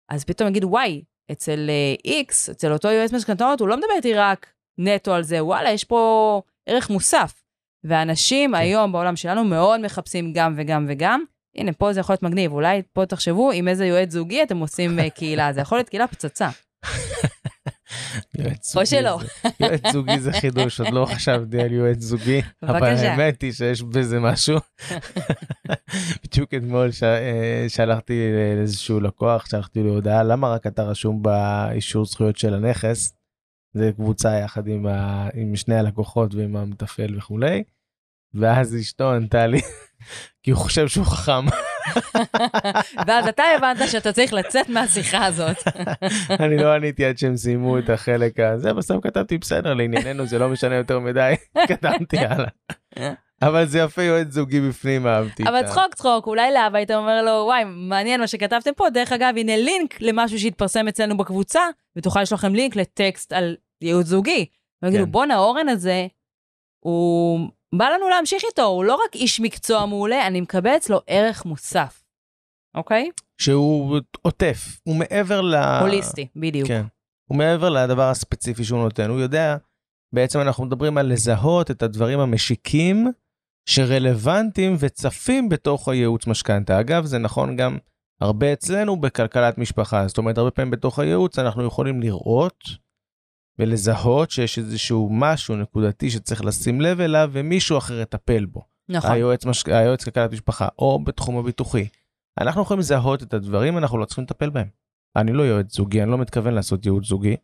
אז 0.08 0.24
פתאום 0.24 0.48
יגיד, 0.48 0.64
וואי, 0.64 1.02
אצל 1.32 1.70
אה, 1.70 2.22
X, 2.22 2.50
אצל 2.50 2.72
אותו 2.72 2.88
יועץ 2.88 3.12
משכנתאות, 3.12 3.60
הוא 3.60 3.68
לא 3.68 3.76
מדבר 3.76 3.92
איתי 3.96 4.14
רק 4.14 4.46
נטו 4.78 5.14
על 5.14 5.22
זה, 5.22 5.44
וואלה, 5.44 5.70
יש 5.70 5.84
פה 5.84 6.42
ערך 6.66 6.90
מוסף. 6.90 7.44
ואנשים 7.84 8.50
כן. 8.50 8.54
היום 8.54 8.92
בעולם 8.92 9.16
שלנו 9.16 9.44
מאוד 9.44 9.80
מחפשים 9.80 10.32
גם 10.32 10.54
וגם 10.56 10.86
וגם. 10.88 11.24
הנה, 11.56 11.72
פה 11.72 11.92
זה 11.92 12.00
יכול 12.00 12.12
להיות 12.12 12.22
מגניב, 12.22 12.52
אולי 12.52 12.82
פה 12.92 13.06
תחשבו 13.06 13.52
עם 13.52 13.68
איזה 13.68 13.86
יועץ 13.86 14.10
זוגי 14.10 14.42
אתם 14.42 14.58
עושים 14.58 14.98
אה, 14.98 15.10
קהילה, 15.10 15.52
זה 15.52 15.60
יכול 15.60 15.78
להיות 15.78 15.88
קהילה 15.88 16.06
פצצה. 16.06 16.48
או 18.76 18.86
שלא. 18.86 19.18
יועץ 19.60 19.92
זוגי 19.92 20.20
זה 20.20 20.32
חידוש, 20.32 20.80
עוד 20.80 20.92
לא 20.92 21.06
חשבתי 21.14 21.60
על 21.60 21.72
יועץ 21.72 22.00
זוגי, 22.00 22.40
אבל. 22.62 22.82
האמת 22.82 23.42
היא 23.42 23.52
שיש 23.52 23.82
בזה 23.82 24.20
משהו. 24.20 24.58
בדיוק 26.24 26.54
אתמול 26.54 26.90
אה, 27.02 27.66
שלחתי 27.68 28.20
לאיזשהו 28.56 29.00
לקוח, 29.00 29.46
שלחתי 29.46 29.82
לו 29.82 29.94
הודעה, 29.94 30.22
למה 30.22 30.48
רק 30.48 30.66
אתה 30.66 30.82
רשום 30.82 31.22
באישור 31.22 32.04
זכויות 32.04 32.36
של 32.36 32.54
הנכס? 32.54 33.14
זה 33.74 33.90
קבוצה 33.96 34.34
יחד 34.38 34.68
עם, 34.68 34.86
ה... 34.86 35.28
עם 35.34 35.56
שני 35.56 35.74
הלקוחות 35.74 36.34
ועם 36.34 36.56
המתפעל 36.56 37.18
וכולי. 37.18 37.62
ואז 38.34 38.76
אשתו 38.76 39.12
ענתה 39.12 39.46
לי, 39.46 39.60
כי 40.42 40.50
הוא 40.50 40.58
חושב 40.58 40.88
שהוא 40.88 41.06
חכם. 41.06 41.46
ואז 43.06 43.28
אתה 43.28 43.42
הבנת 43.56 43.88
שאתה 43.88 44.12
צריך 44.12 44.32
לצאת 44.32 44.68
מהשיחה 44.68 45.26
הזאת. 45.26 45.56
אני 46.44 46.56
לא 46.56 46.72
עניתי 46.74 47.04
עד 47.04 47.18
שהם 47.18 47.36
סיימו 47.36 47.78
את 47.78 47.90
החלק 47.90 48.40
הזה, 48.40 48.72
בסוף 48.72 49.04
כתבתי 49.04 49.38
בסדר, 49.38 49.74
לענייננו 49.74 50.26
זה 50.26 50.38
לא 50.38 50.48
משנה 50.48 50.74
יותר 50.74 50.98
מדי, 50.98 51.34
כתבתי 51.68 52.18
הלאה. 52.18 52.48
אבל 53.42 53.64
זה 53.66 53.78
יפה 53.78 54.02
יועץ 54.02 54.30
זוגי 54.30 54.60
בפנים, 54.60 55.06
אהבתי. 55.06 55.42
אבל 55.42 55.56
ה- 55.64 55.68
צחוק 55.68 55.94
צחוק, 55.94 56.26
אולי 56.26 56.52
לאבא 56.52 56.76
היית 56.78 56.90
אומר 56.90 57.22
לו, 57.22 57.30
וואי, 57.30 57.64
מעניין 57.64 58.20
מה 58.20 58.26
שכתבתם 58.26 58.70
פה, 58.76 58.90
דרך 58.90 59.12
אגב, 59.12 59.34
הנה 59.36 59.56
לינק 59.56 60.00
למשהו 60.00 60.38
שהתפרסם 60.38 60.88
אצלנו 60.88 61.16
בקבוצה, 61.16 61.60
ותוכל 61.96 62.22
לשלוח 62.22 62.44
לכם 62.44 62.54
לינק 62.54 62.76
לטקסט 62.76 63.32
על 63.32 63.56
ייעוץ 63.82 64.06
זוגי. 64.06 64.46
ויגידו, 64.82 65.04
כן. 65.04 65.10
בואנה, 65.12 65.38
אורן 65.38 65.68
הזה, 65.68 66.06
הוא 66.80 67.40
בא 67.76 67.88
לנו 67.88 68.08
להמשיך 68.08 68.42
איתו, 68.50 68.62
הוא 68.62 68.84
לא 68.84 68.94
רק 68.94 69.14
איש 69.14 69.40
מקצוע 69.40 69.86
מעולה, 69.86 70.26
אני 70.26 70.40
מקבל 70.40 70.76
אצלו 70.76 71.00
ערך 71.06 71.44
מוסף, 71.44 72.04
אוקיי? 72.74 73.10
שהוא 73.40 74.00
עוטף, 74.22 74.80
הוא 74.84 74.96
מעבר 74.96 75.40
ל... 75.40 75.54
הוליסטי, 75.54 76.26
בדיוק. 76.36 76.68
כן. 76.68 76.84
הוא 77.30 77.38
מעבר 77.38 77.68
לדבר 77.70 78.02
הספציפי 78.02 78.64
שהוא 78.64 78.78
נותן, 78.78 79.10
הוא 79.10 79.20
יודע, 79.20 79.56
בעצם 80.14 80.40
אנחנו 80.40 80.64
מדברים 80.64 80.98
על 80.98 81.12
לזהות 81.12 81.70
את 81.70 81.82
הדברים 81.82 82.20
המשיקים 82.20 83.06
שרלוונטיים 83.68 84.76
וצפים 84.78 85.48
בתוך 85.48 85.88
הייעוץ 85.88 86.26
משכנתה. 86.26 86.80
אגב, 86.80 87.04
זה 87.04 87.18
נכון 87.18 87.56
גם 87.56 87.78
הרבה 88.20 88.52
אצלנו 88.52 89.00
בכלכלת 89.00 89.58
משפחה, 89.58 90.08
זאת 90.08 90.18
אומרת, 90.18 90.38
הרבה 90.38 90.50
פעמים 90.50 90.70
בתוך 90.70 90.98
הייעוץ 90.98 91.38
אנחנו 91.38 91.64
יכולים 91.64 92.00
לראות 92.00 92.83
ולזהות 93.58 94.30
שיש 94.30 94.58
איזשהו 94.58 95.08
משהו 95.12 95.56
נקודתי 95.56 96.10
שצריך 96.10 96.44
לשים 96.44 96.80
לב 96.80 97.00
אליו 97.00 97.30
ומישהו 97.32 97.78
אחר 97.78 98.00
יטפל 98.00 98.44
בו. 98.44 98.62
נכון. 98.88 99.10
היועץ, 99.10 99.46
מש... 99.46 99.64
היועץ 99.66 100.04
כלכלת 100.04 100.32
משפחה 100.32 100.68
או 100.78 101.04
בתחום 101.04 101.38
הביטוחי. 101.38 101.86
אנחנו 102.40 102.62
יכולים 102.62 102.78
לזהות 102.78 103.22
את 103.22 103.34
הדברים, 103.34 103.78
אנחנו 103.78 103.98
לא 103.98 104.04
צריכים 104.04 104.24
לטפל 104.24 104.50
בהם. 104.50 104.68
אני 105.16 105.32
לא 105.32 105.42
יועץ 105.42 105.74
זוגי, 105.74 106.02
אני 106.02 106.10
לא 106.10 106.18
מתכוון 106.18 106.54
לעשות 106.54 106.86
ייעוץ 106.86 107.04
זוגי, 107.06 107.36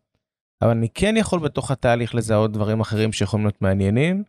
אבל 0.62 0.70
אני 0.70 0.88
כן 0.94 1.14
יכול 1.16 1.40
בתוך 1.40 1.70
התהליך 1.70 2.14
לזהות 2.14 2.52
דברים 2.52 2.80
אחרים 2.80 3.12
שיכולים 3.12 3.46
להיות 3.46 3.62
מעניינים, 3.62 4.24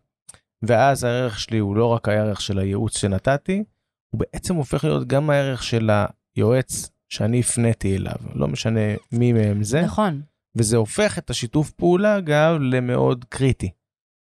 ואז 0.64 1.04
הערך 1.04 1.40
שלי 1.40 1.58
הוא 1.58 1.76
לא 1.76 1.86
רק 1.86 2.08
הערך 2.08 2.42
של 2.42 2.60
הייעוץ 2.60 2.98
שנתתי, 2.98 3.64
הוא 4.10 4.20
בעצם 4.20 4.56
הופך 4.56 4.84
להיות 4.84 5.08
גם 5.08 5.30
הערך 5.30 5.64
של 5.64 5.90
היועץ 6.36 6.90
שאני 7.10 7.40
הפניתי 7.40 7.96
אליו, 7.96 8.16
לא 8.36 8.48
משנה 8.48 8.80
מי 9.12 9.34
מהם 9.34 9.64
זה, 9.64 9.82
נכון. 9.82 10.22
וזה 10.58 10.78
הופך 10.78 11.18
את 11.18 11.30
השיתוף 11.30 11.72
פעולה, 11.72 12.18
אגב, 12.18 12.56
למאוד 12.62 13.26
קריטי. 13.26 13.72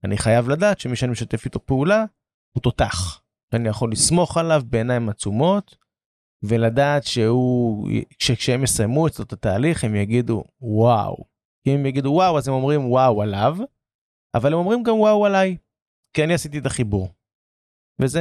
אני 0.05 0.18
חייב 0.18 0.49
לדעת 0.49 0.81
שמי 0.81 0.97
שאני 0.97 1.12
משתף 1.12 1.45
איתו 1.45 1.66
פעולה, 1.66 2.05
הוא 2.57 2.62
תותח. 2.62 3.22
אני 3.53 3.68
יכול 3.68 3.93
לסמוך 3.93 4.37
עליו 4.37 4.62
בעיניים 4.66 5.09
עצומות, 5.09 5.77
ולדעת 6.43 7.05
שהוא, 7.05 7.89
שכשהם 8.18 8.64
יסיימו 8.64 9.07
את 9.07 9.33
התהליך, 9.33 9.85
הם 9.85 9.95
יגידו 9.95 10.45
וואו. 10.61 11.24
כי 11.64 11.74
אם 11.74 11.79
הם 11.79 11.87
יגידו 11.87 12.09
וואו, 12.09 12.39
אז 12.39 12.49
הם 12.49 12.55
אומרים 12.55 12.91
וואו 12.91 13.22
עליו, 13.22 13.57
אבל 14.35 14.53
הם 14.53 14.59
אומרים 14.59 14.83
גם 14.83 14.95
וואו 14.95 15.27
עליי, 15.27 15.57
כי 16.16 16.24
אני 16.24 16.35
עשיתי 16.35 16.59
את 16.59 16.66
החיבור. 16.66 17.09
וזה 18.01 18.20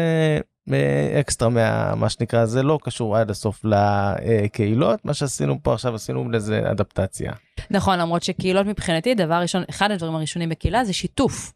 אקסטרה 1.20 1.50
מה, 1.50 1.96
מה 1.96 2.10
שנקרא, 2.10 2.46
זה 2.46 2.64
לא 2.64 2.80
קשור 2.84 3.18
עד 3.18 3.30
הסוף 3.30 3.62
לקהילות, 3.66 5.06
מה 5.06 5.14
שעשינו 5.14 5.60
פה 5.64 5.74
עכשיו, 5.74 5.96
עשינו 5.96 6.32
לזה 6.32 6.72
אדפטציה. 6.72 7.34
נכון, 7.72 8.00
למרות 8.00 8.24
שקהילות 8.24 8.68
מבחינתי, 8.68 9.16
דבר 9.16 9.36
ראשון, 9.36 9.64
אחד 9.70 9.92
הדברים 9.92 10.16
הראשונים 10.16 10.50
בקהילה 10.50 10.86
זה 10.86 10.94
שיתוף. 10.94 11.54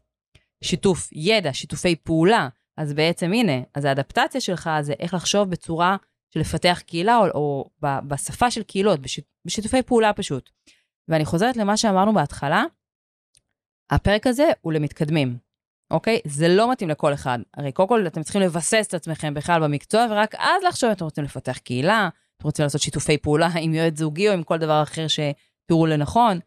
שיתוף 0.64 1.08
ידע, 1.12 1.52
שיתופי 1.52 1.96
פעולה. 1.96 2.48
אז 2.76 2.92
בעצם 2.92 3.32
הנה, 3.32 3.52
אז 3.74 3.84
האדפטציה 3.84 4.40
שלך 4.40 4.70
זה 4.80 4.92
איך 4.98 5.14
לחשוב 5.14 5.50
בצורה 5.50 5.96
של 6.34 6.40
לפתח 6.40 6.82
קהילה, 6.86 7.16
או, 7.16 7.26
או 7.34 7.70
ב, 7.82 7.86
בשפה 8.08 8.50
של 8.50 8.62
קהילות, 8.62 9.00
בשיט, 9.00 9.24
בשיתופי 9.44 9.82
פעולה 9.82 10.12
פשוט. 10.12 10.50
ואני 11.08 11.24
חוזרת 11.24 11.56
למה 11.56 11.76
שאמרנו 11.76 12.14
בהתחלה, 12.14 12.64
הפרק 13.90 14.26
הזה 14.26 14.50
הוא 14.60 14.72
למתקדמים, 14.72 15.36
אוקיי? 15.90 16.20
זה 16.24 16.48
לא 16.48 16.72
מתאים 16.72 16.88
לכל 16.90 17.14
אחד. 17.14 17.38
הרי 17.56 17.72
קודם 17.72 17.88
כל 17.88 18.06
אתם 18.06 18.22
צריכים 18.22 18.42
לבסס 18.42 18.86
את 18.88 18.94
עצמכם 18.94 19.34
בכלל 19.34 19.62
במקצוע, 19.62 20.06
ורק 20.10 20.34
אז 20.34 20.62
לחשוב 20.68 20.88
אם 20.88 20.92
אתם 20.92 21.04
רוצים 21.04 21.24
לפתח 21.24 21.58
קהילה, 21.58 22.08
אתם 22.36 22.46
רוצים 22.46 22.62
לעשות 22.62 22.80
שיתופי 22.80 23.18
פעולה 23.18 23.48
עם 23.62 23.74
יועץ 23.74 23.98
זוגי 23.98 24.28
או 24.28 24.32
עם 24.32 24.42
כל 24.42 24.58
דבר 24.58 24.82
אחר 24.82 25.08
ש... 25.08 25.20
תראו 25.70 25.86
לנכון, 25.86 26.38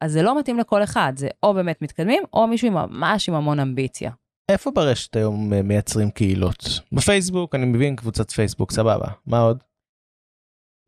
אז 0.00 0.12
זה 0.12 0.22
לא 0.22 0.38
מתאים 0.38 0.58
לכל 0.58 0.82
אחד, 0.82 1.12
זה 1.16 1.28
או 1.42 1.54
באמת 1.54 1.82
מתקדמים, 1.82 2.22
או 2.32 2.46
מישהו 2.46 2.70
ממש 2.70 3.28
עם 3.28 3.34
המון 3.34 3.60
אמביציה. 3.60 4.10
איפה 4.50 4.70
ברשת 4.70 5.16
היום 5.16 5.52
אה, 5.52 5.62
מייצרים 5.62 6.10
קהילות? 6.10 6.64
בפייסבוק, 6.92 7.54
אני 7.54 7.66
מבין 7.66 7.96
קבוצת 7.96 8.30
פייסבוק, 8.30 8.72
סבבה. 8.72 9.06
מה 9.26 9.40
עוד? 9.40 9.62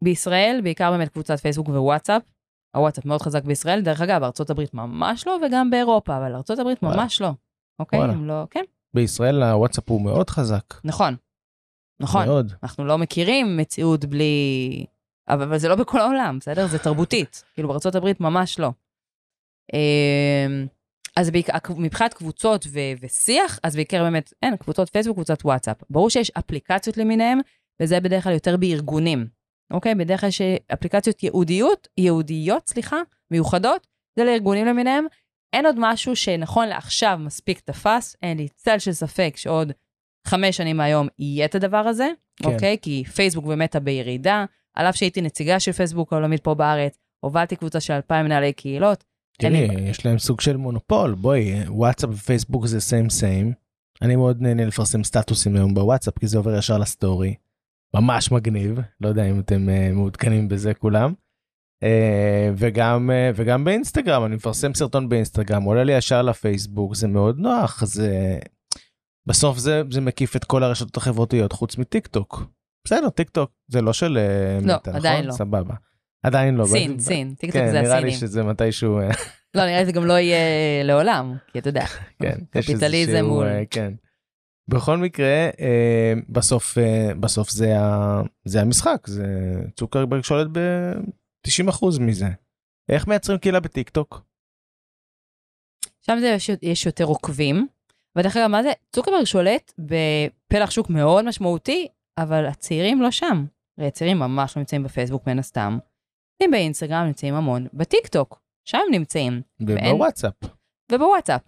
בישראל, 0.04 0.60
בעיקר 0.62 0.90
באמת 0.90 1.08
קבוצת 1.08 1.40
פייסבוק 1.40 1.68
ווואטסאפ. 1.68 2.22
הוואטסאפ 2.76 3.04
מאוד 3.04 3.22
חזק 3.22 3.44
בישראל, 3.44 3.80
דרך 3.80 4.00
אגב, 4.00 4.22
הברית 4.50 4.74
ממש 4.74 5.26
לא, 5.26 5.38
וגם 5.46 5.70
באירופה, 5.70 6.16
אבל 6.16 6.32
וואלה. 6.82 7.02
ממש 7.02 7.20
לא. 7.20 7.30
אוקיי? 7.78 7.98
וואלה. 7.98 8.12
אם 8.12 8.24
לא, 8.24 8.46
כן, 8.50 8.64
בישראל 8.94 9.42
הוואטסאפ 9.42 9.90
הוא 9.90 10.02
מאוד 10.02 10.30
חזק. 10.30 10.74
נכון. 10.84 11.16
נכון. 12.00 12.26
מאוד. 12.26 12.52
אנחנו 12.62 12.84
לא 12.84 12.98
מכירים 12.98 13.56
מציאות 13.56 14.04
בלי... 14.04 14.86
אבל, 15.28 15.42
אבל 15.42 15.58
זה 15.58 15.68
לא 15.68 15.74
בכל 15.74 16.00
העולם, 16.00 16.38
בסדר? 16.40 16.66
זה 16.66 16.78
תרבותית. 16.78 17.44
כאילו 17.54 17.68
בארצות 17.68 17.94
הברית 17.94 18.20
ממש 18.20 18.58
לא. 18.58 18.70
אמ, 19.72 20.66
אז 21.16 21.30
בעיקר, 21.30 21.52
מבחינת 21.76 22.14
קבוצות 22.14 22.66
ו- 22.68 22.92
ושיח, 23.00 23.58
אז 23.62 23.76
בעיקר 23.76 24.02
באמת, 24.02 24.32
אין, 24.42 24.56
קבוצות 24.56 24.88
פייסבוק, 24.88 25.16
קבוצת 25.16 25.44
וואטסאפ. 25.44 25.76
ברור 25.90 26.10
שיש 26.10 26.30
אפליקציות 26.30 26.96
למיניהם, 26.96 27.38
וזה 27.82 28.00
בדרך 28.00 28.24
כלל 28.24 28.32
יותר 28.32 28.56
בארגונים. 28.56 29.26
אוקיי? 29.72 29.94
בדרך 29.94 30.20
כלל 30.20 30.28
יש 30.28 30.40
אפליקציות 30.72 31.22
ייעודיות, 31.22 31.88
ייעודיות, 31.98 32.68
סליחה, 32.68 32.96
מיוחדות, 33.30 33.86
זה 34.18 34.24
לארגונים 34.24 34.66
למיניהם. 34.66 35.06
אין 35.54 35.66
עוד 35.66 35.76
משהו 35.78 36.16
שנכון 36.16 36.68
לעכשיו 36.68 37.18
מספיק 37.20 37.60
תפס, 37.60 38.16
אין 38.22 38.36
לי 38.38 38.48
צל 38.54 38.78
של 38.78 38.92
ספק 38.92 39.32
שעוד 39.36 39.72
חמש 40.26 40.56
שנים 40.56 40.76
מהיום 40.76 41.08
יהיה 41.18 41.44
את 41.44 41.54
הדבר 41.54 41.76
הזה, 41.76 42.08
כן. 42.36 42.48
אוקיי? 42.48 42.76
כי 42.82 43.04
פייסבוק 43.14 43.44
ומטא 43.46 43.78
בירידה, 43.78 44.44
על 44.74 44.86
אף 44.86 44.96
שהייתי 44.96 45.20
נציגה 45.20 45.60
של 45.60 45.72
פייסבוק 45.72 46.12
העולמית 46.12 46.44
פה 46.44 46.54
בארץ, 46.54 46.98
הובלתי 47.20 47.56
קבוצה 47.56 47.80
של 47.80 47.92
2,000 47.94 48.24
מנהלי 48.26 48.52
קהילות. 48.52 49.04
תראי, 49.38 49.68
לי- 49.68 49.88
יש 49.90 50.06
להם 50.06 50.18
סוג 50.18 50.40
של 50.40 50.56
מונופול. 50.56 51.14
בואי, 51.14 51.54
וואטסאפ 51.68 52.10
ופייסבוק 52.12 52.66
זה 52.66 52.80
סיים 52.80 53.10
סיים. 53.10 53.52
אני 54.02 54.16
מאוד 54.16 54.40
נהנה 54.40 54.64
לפרסם 54.64 55.04
סטטוסים 55.04 55.56
היום 55.56 55.74
בוואטסאפ, 55.74 56.18
כי 56.18 56.26
זה 56.26 56.38
עובר 56.38 56.58
ישר 56.58 56.78
לסטורי. 56.78 57.34
ממש 57.94 58.32
מגניב, 58.32 58.78
לא 59.00 59.08
יודע 59.08 59.24
אם 59.30 59.40
אתם 59.40 59.68
אה, 59.68 59.90
מעודכנים 59.92 60.48
בזה 60.48 60.74
כולם. 60.74 61.12
אה, 61.84 62.50
וגם 62.56 63.10
אה, 63.10 63.30
וגם 63.34 63.64
באינסטגרם 63.64 64.24
אני 64.24 64.36
מפרסם 64.36 64.74
סרטון 64.74 65.08
באינסטגרם 65.08 65.62
עולה 65.62 65.84
לי 65.84 65.92
ישר 65.92 66.22
לפייסבוק 66.22 66.94
זה 66.94 67.08
מאוד 67.08 67.38
נוח 67.38 67.84
זה 67.84 68.38
בסוף 69.26 69.58
זה 69.58 69.82
זה 69.90 70.00
מקיף 70.00 70.36
את 70.36 70.44
כל 70.44 70.62
הרשתות 70.62 70.96
החברתיות 70.96 71.52
חוץ 71.52 71.78
מטיק 71.78 72.06
טוק. 72.06 72.42
בסדר 72.86 73.08
טיק 73.10 73.30
טוק 73.30 73.50
זה 73.68 73.82
לא 73.82 73.92
של 73.92 74.18
אה, 74.18 74.58
לא, 74.66 74.74
מטא, 74.74 74.90
עדיין 74.90 75.16
נכון? 75.18 75.26
לא. 75.26 75.32
סבבה. 75.32 75.74
עדיין 76.22 76.54
לא. 76.54 76.64
סין, 76.66 76.96
ב- 76.96 77.00
סין, 77.00 77.34
טיקטוק 77.38 77.60
כן, 77.60 77.70
זה 77.70 77.80
נראה 77.82 78.00
לי 78.00 78.08
הסינים. 78.08 78.28
שזה 78.28 78.42
מתישהו 78.42 78.98
לא, 79.54 79.64
נראה 79.66 79.78
לי 79.78 79.86
זה 79.86 79.92
גם 79.92 80.04
לא 80.06 80.12
יהיה 80.12 80.38
לעולם, 80.84 81.34
כי 81.52 81.58
אתה 81.58 81.68
יודע, 81.68 81.84
כן, 82.22 82.38
קפיטליזם 82.50 83.24
מול... 83.24 83.46
אה, 83.46 83.62
כן. 83.70 83.92
בכל 84.68 84.96
מקרה 84.98 85.48
בסוף 86.28 86.78
בסוף 87.20 87.50
זה 87.50 87.78
ה- 87.80 88.22
זה 88.44 88.60
המשחק 88.60 88.98
זה 89.06 89.26
צוקרברג 89.76 90.22
שולט 90.24 90.48
ב-90% 91.46 92.00
מזה. 92.00 92.26
איך 92.88 93.06
מייצרים 93.08 93.38
קהילה 93.38 93.60
בטיק 93.60 93.88
טוק? 93.90 94.20
שם 96.02 96.16
זה 96.20 96.26
יש, 96.26 96.50
יש 96.62 96.86
יותר 96.86 97.04
עוקבים. 97.04 97.66
ודרך 98.18 98.36
אגב, 98.36 98.46
מה 98.46 98.62
זה? 98.62 98.72
צוקרברג 98.92 99.24
שולט 99.24 99.72
בפלח 99.78 100.70
שוק 100.70 100.90
מאוד 100.90 101.24
משמעותי, 101.24 101.88
אבל 102.18 102.46
הצעירים 102.46 103.02
לא 103.02 103.10
שם. 103.10 103.44
הצעירים 103.78 104.18
ממש 104.18 104.56
לא 104.56 104.60
נמצאים 104.60 104.82
בפייסבוק 104.82 105.26
מן 105.26 105.38
הסתם. 105.38 105.78
נמצאים 106.34 106.50
באינסטגרם, 106.50 107.06
נמצאים 107.06 107.34
המון. 107.34 107.66
בטיק 107.74 108.06
טוק, 108.06 108.40
שם 108.68 108.78
הם 108.86 108.92
נמצאים. 108.94 109.42
ואין- 109.66 109.92
ובוואטסאפ. 109.94 110.34
ובוואטסאפ. 110.92 111.40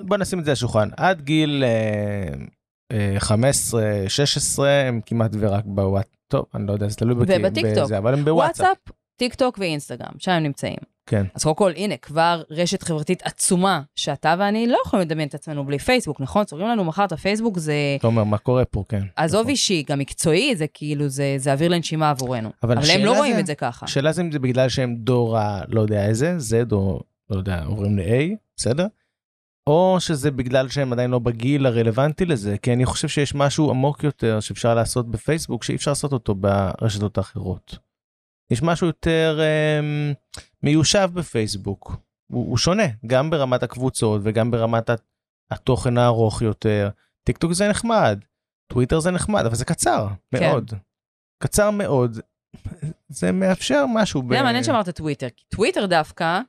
בוא 0.00 0.16
נשים 0.16 0.38
את 0.38 0.44
זה 0.44 0.50
על 0.50 0.52
השולחן 0.52 0.88
עד 0.96 1.20
גיל 1.22 1.64
אה, 1.64 2.28
אה, 2.92 3.14
15 3.20 3.82
16 4.08 4.70
הם 4.70 5.00
כמעט 5.06 5.30
ורק 5.40 5.64
בוואטסאפ 5.66 6.14
טוב 6.28 6.46
אני 6.54 6.66
לא 6.66 6.72
יודע 6.72 6.88
זה 6.88 6.96
תלוי 6.96 7.14
ובטיקטוק. 7.14 7.84
בזה, 7.84 7.98
אבל 7.98 8.14
הם 8.14 8.24
בוואטסאפ. 8.24 8.66
וואטסאפ, 8.66 8.94
טיק 9.20 9.34
טוק 9.34 9.58
ואינסטגרם, 9.58 10.12
שם 10.18 10.30
הם 10.32 10.42
נמצאים. 10.42 10.76
כן. 11.06 11.26
אז 11.34 11.42
קודם 11.42 11.56
כל, 11.56 11.72
הנה, 11.76 11.96
כבר 11.96 12.42
רשת 12.50 12.82
חברתית 12.82 13.22
עצומה, 13.24 13.82
שאתה 13.96 14.34
ואני 14.38 14.66
לא 14.66 14.78
יכולים 14.86 15.06
לדמיין 15.06 15.28
את 15.28 15.34
עצמנו 15.34 15.64
בלי 15.64 15.78
פייסבוק, 15.78 16.20
נכון? 16.20 16.44
סוגרים 16.44 16.68
לנו 16.68 16.84
מחר 16.84 17.04
את 17.04 17.12
הפייסבוק, 17.12 17.58
זה... 17.58 17.72
תומר 18.00 18.24
מה 18.24 18.38
קורה 18.38 18.64
פה 18.64 18.84
כן. 18.88 19.02
עזוב 19.16 19.40
נכון. 19.40 19.50
אישי, 19.50 19.84
גם 19.88 19.98
מקצועי, 19.98 20.56
זה 20.56 20.66
כאילו, 20.74 21.08
זה, 21.08 21.34
זה 21.38 21.52
אוויר 21.52 21.68
לנשימה 21.68 22.10
עבורנו. 22.10 22.50
אבל 22.62 22.78
אבל, 22.78 22.90
הם 22.90 23.04
לא 23.04 23.16
רואים 23.16 23.34
זה- 23.34 23.40
את 23.40 23.46
זה 23.46 23.54
ככה. 23.54 23.84
השאלה 23.86 24.12
זה 24.12 24.22
אם 24.22 24.32
זה 24.32 24.38
בגלל 24.38 24.68
שהם 24.68 24.96
דור 24.96 25.38
ה... 25.38 25.60
לא 25.68 25.80
יודע 25.80 26.06
איזה, 26.06 26.36
Z 26.50 26.72
או 26.72 27.00
לא 27.30 27.36
יודע, 27.36 27.62
עוברים 27.64 27.98
ל-A, 27.98 28.34
בסדר? 28.56 28.86
או 29.66 29.96
שזה 30.00 30.30
בגלל 30.30 30.68
שהם 30.68 30.92
עדיין 30.92 31.10
לא 31.10 31.18
בגיל 31.18 31.66
הרלוונטי 31.66 32.24
לזה, 32.24 32.56
כי 32.58 32.72
אני 32.72 32.86
חושב 32.86 33.08
שיש 33.08 33.34
משהו 33.34 33.70
עמוק 33.70 34.04
יותר 34.04 34.40
שאפשר 34.40 34.74
לעשות 34.74 35.10
בפייסבוק 35.10 35.64
שאי 35.64 35.74
אפשר 35.76 35.90
לעשות 35.90 36.12
אותו 36.12 36.34
ברשתות 36.34 37.18
האחרות. 37.18 37.78
יש 38.50 38.62
משהו 38.62 38.86
יותר 38.86 39.40
um, 39.40 40.14
מיושב 40.62 41.10
בפייסבוק. 41.14 41.96
הוא, 42.32 42.46
הוא 42.48 42.56
שונה, 42.58 42.82
גם 43.06 43.30
ברמת 43.30 43.62
הקבוצות 43.62 44.20
וגם 44.24 44.50
ברמת 44.50 44.90
הת- 44.90 45.02
התוכן 45.50 45.98
הארוך 45.98 46.42
יותר. 46.42 46.90
טיק 47.26 47.38
טוק 47.38 47.52
זה 47.52 47.68
נחמד, 47.68 48.20
טוויטר 48.72 49.00
זה 49.00 49.10
נחמד, 49.10 49.46
אבל 49.46 49.54
זה 49.54 49.64
קצר 49.64 50.06
כן. 50.34 50.40
מאוד. 50.50 50.72
קצר 51.42 51.70
מאוד. 51.70 52.18
זה 53.08 53.32
מאפשר 53.32 53.84
משהו. 53.94 54.22
זה 54.28 54.42
מעניין 54.42 54.64
שאמרת 54.64 54.88
טוויטר, 54.88 55.26
כי 55.36 55.44
טוויטר 55.48 55.86
דווקא 55.86 56.40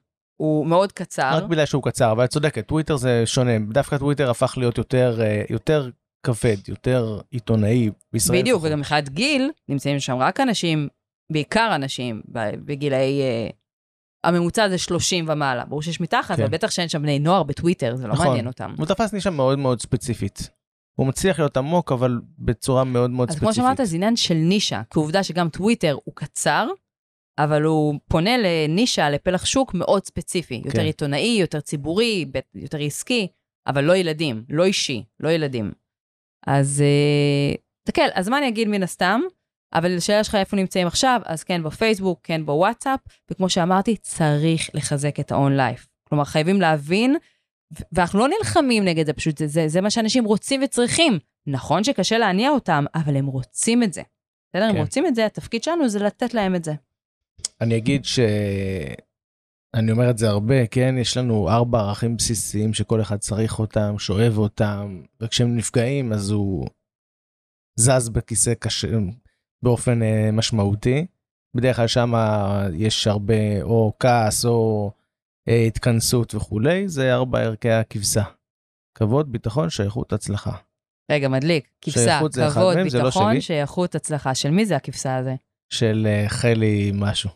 הוא 0.41 0.65
מאוד 0.65 0.91
קצר. 0.91 1.31
רק 1.33 1.43
בגלל 1.43 1.65
שהוא 1.65 1.83
קצר, 1.83 2.11
אבל 2.11 2.25
את 2.25 2.29
צודקת, 2.29 2.67
טוויטר 2.67 2.95
זה 2.97 3.23
שונה, 3.25 3.51
דווקא 3.59 3.97
טוויטר 3.97 4.29
הפך 4.29 4.53
להיות 4.57 4.77
יותר, 4.77 5.21
אה, 5.21 5.43
יותר 5.49 5.89
כבד, 6.25 6.67
יותר 6.67 7.19
עיתונאי 7.31 7.89
בישראל. 8.13 8.39
בדיוק. 8.41 8.63
וגם 8.65 8.79
מבחינת 8.79 9.09
גיל, 9.09 9.51
נמצאים 9.69 9.99
שם 9.99 10.15
רק 10.17 10.39
אנשים, 10.39 10.87
בעיקר 11.31 11.71
אנשים 11.75 12.21
בגילאי... 12.65 13.21
אה, 13.21 13.49
הממוצע 14.23 14.69
זה 14.69 14.77
30 14.77 15.25
ומעלה. 15.29 15.65
ברור 15.65 15.81
שיש 15.81 16.01
מתחת, 16.01 16.35
כן. 16.35 16.43
אבל 16.43 16.51
בטח 16.51 16.71
שאין 16.71 16.89
שם 16.89 17.01
בני 17.01 17.19
נוער 17.19 17.43
בטוויטר, 17.43 17.95
זה 17.95 18.07
לא 18.07 18.13
נכון. 18.13 18.27
מעניין 18.27 18.47
אותם. 18.47 18.75
הוא 18.77 18.85
תפס 18.85 19.13
נישה 19.13 19.29
מאוד 19.29 19.59
מאוד 19.59 19.81
ספציפית. 19.81 20.49
הוא 20.95 21.07
מצליח 21.07 21.39
להיות 21.39 21.57
עמוק, 21.57 21.91
אבל 21.91 22.19
בצורה 22.39 22.83
מאוד 22.83 23.09
מאוד 23.09 23.29
אז 23.29 23.35
ספציפית. 23.35 23.55
כמו 23.55 23.63
שאמרת, 23.63 23.79
זה 23.83 23.95
עניין 23.95 24.15
של 24.15 24.33
נישה, 24.33 24.81
כי 24.89 24.99
עובדה 24.99 25.23
שגם 25.23 25.49
טוויטר 25.49 25.97
הוא 26.03 26.15
קצר, 26.15 26.67
אבל 27.39 27.63
הוא 27.63 27.99
פונה 28.07 28.31
לנישה, 28.37 29.09
לפלח 29.09 29.45
שוק 29.45 29.73
מאוד 29.73 30.05
ספציפי, 30.05 30.61
יותר 30.65 30.79
כן. 30.79 30.85
עיתונאי, 30.85 31.37
יותר 31.39 31.59
ציבורי, 31.59 32.25
יותר 32.55 32.77
עסקי, 32.77 33.27
אבל 33.67 33.83
לא 33.83 33.95
ילדים, 33.95 34.43
לא 34.49 34.63
אישי, 34.63 35.03
לא 35.19 35.29
ילדים. 35.29 35.71
אז 36.47 36.81
אה, 36.81 37.55
תסתכל, 37.83 38.07
אז 38.13 38.29
מה 38.29 38.37
אני 38.37 38.47
אגיד 38.47 38.67
מן 38.67 38.83
הסתם? 38.83 39.21
אבל 39.73 39.95
לשאלה 39.95 40.23
שלך 40.23 40.35
איפה 40.35 40.55
נמצאים 40.55 40.87
עכשיו, 40.87 41.21
אז 41.25 41.43
כן 41.43 41.63
בפייסבוק, 41.63 42.19
כן 42.23 42.45
בוואטסאפ, 42.45 42.99
וכמו 43.31 43.49
שאמרתי, 43.49 43.97
צריך 43.97 44.69
לחזק 44.73 45.19
את 45.19 45.31
ה-on 45.31 45.51
life. 45.57 45.87
כלומר, 46.03 46.23
חייבים 46.23 46.61
להבין, 46.61 47.15
ואנחנו 47.91 48.19
לא 48.19 48.27
נלחמים 48.27 48.85
נגד 48.85 49.05
זה, 49.05 49.13
פשוט 49.13 49.37
זה, 49.37 49.47
זה, 49.47 49.67
זה 49.67 49.81
מה 49.81 49.89
שאנשים 49.89 50.25
רוצים 50.25 50.61
וצריכים. 50.63 51.19
נכון 51.47 51.83
שקשה 51.83 52.17
להניע 52.17 52.49
אותם, 52.49 52.85
אבל 52.95 53.15
הם 53.17 53.25
רוצים 53.25 53.83
את 53.83 53.93
זה. 53.93 54.01
בסדר? 54.49 54.65
הם 54.65 54.73
כן. 54.73 54.79
רוצים 54.79 55.07
את 55.07 55.15
זה, 55.15 55.25
התפקיד 55.25 55.63
שלנו 55.63 55.89
זה 55.89 55.99
לתת 55.99 56.33
להם 56.33 56.55
את 56.55 56.63
זה. 56.63 56.73
אני 57.61 57.77
אגיד 57.77 58.05
ש... 58.05 58.19
אני 59.73 59.91
אומר 59.91 60.09
את 60.09 60.17
זה 60.17 60.29
הרבה, 60.29 60.67
כן? 60.67 60.95
יש 60.97 61.17
לנו 61.17 61.49
ארבע 61.49 61.79
ערכים 61.79 62.17
בסיסיים 62.17 62.73
שכל 62.73 63.01
אחד 63.01 63.17
צריך 63.17 63.59
אותם, 63.59 63.95
שואב 63.99 64.37
אותם, 64.37 65.01
וכשהם 65.21 65.55
נפגעים 65.55 66.13
אז 66.13 66.31
הוא 66.31 66.67
זז 67.75 68.09
בכיסא 68.09 68.53
קשה, 68.53 68.87
באופן 69.63 70.03
אה, 70.03 70.29
משמעותי. 70.33 71.05
בדרך 71.55 71.75
כלל 71.75 71.87
שם 71.87 72.13
יש 72.73 73.07
הרבה 73.07 73.61
או 73.61 73.93
כעס 73.99 74.45
או 74.45 74.91
אה, 75.49 75.63
התכנסות 75.67 76.35
וכולי, 76.35 76.87
זה 76.87 77.13
ארבע 77.13 77.39
ערכי 77.39 77.69
הכבשה. 77.69 78.23
כבוד, 78.97 79.31
ביטחון, 79.31 79.69
שייכות, 79.69 80.13
הצלחה. 80.13 80.51
רגע, 81.11 81.27
מדליק. 81.27 81.67
כבשה, 81.81 82.17
אחד 82.17 82.51
כבוד, 82.51 82.75
מהם, 82.75 82.87
לא 82.93 83.03
ביטחון, 83.03 83.33
שלי. 83.33 83.41
שייכות, 83.41 83.95
הצלחה. 83.95 84.35
של 84.35 84.51
מי 84.51 84.65
זה 84.65 84.75
הכבשה 84.75 85.17
הזה? 85.17 85.35
של 85.73 86.07
אה, 86.09 86.29
חלי 86.29 86.91
משהו. 86.95 87.29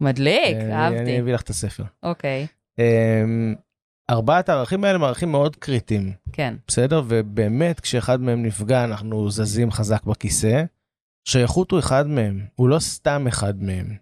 מדליק, 0.00 0.56
אה, 0.56 0.88
אני 0.88 0.98
אהבתי. 0.98 1.20
אביא 1.20 1.34
לך 1.34 1.42
את 1.42 1.50
הספר. 1.50 1.84
אוקיי, 2.02 2.46
אמ, 2.78 3.54
ארבעת 4.10 4.48
הערכים 4.48 4.84
האלה 4.84 4.94
הם 4.94 5.04
ערכים 5.04 5.32
מאוד 5.32 5.56
קריטיים, 5.56 6.12
כן. 6.32 6.54
בסדר? 6.68 7.02
ובאמת 7.08 7.80
כשאחד 7.80 8.20
מהם 8.20 8.42
נפגע 8.42 8.84
אנחנו 8.84 9.30
זזים 9.30 9.70
חזק 9.70 10.04
בכיסא. 10.04 10.64
שייכות 11.24 11.70
הוא 11.70 11.78
אחד 11.78 12.06
מהם, 12.06 12.46
הוא 12.54 12.68
לא 12.68 12.78
סתם 12.78 13.26
אחד 13.26 13.62
מהם. 13.62 13.96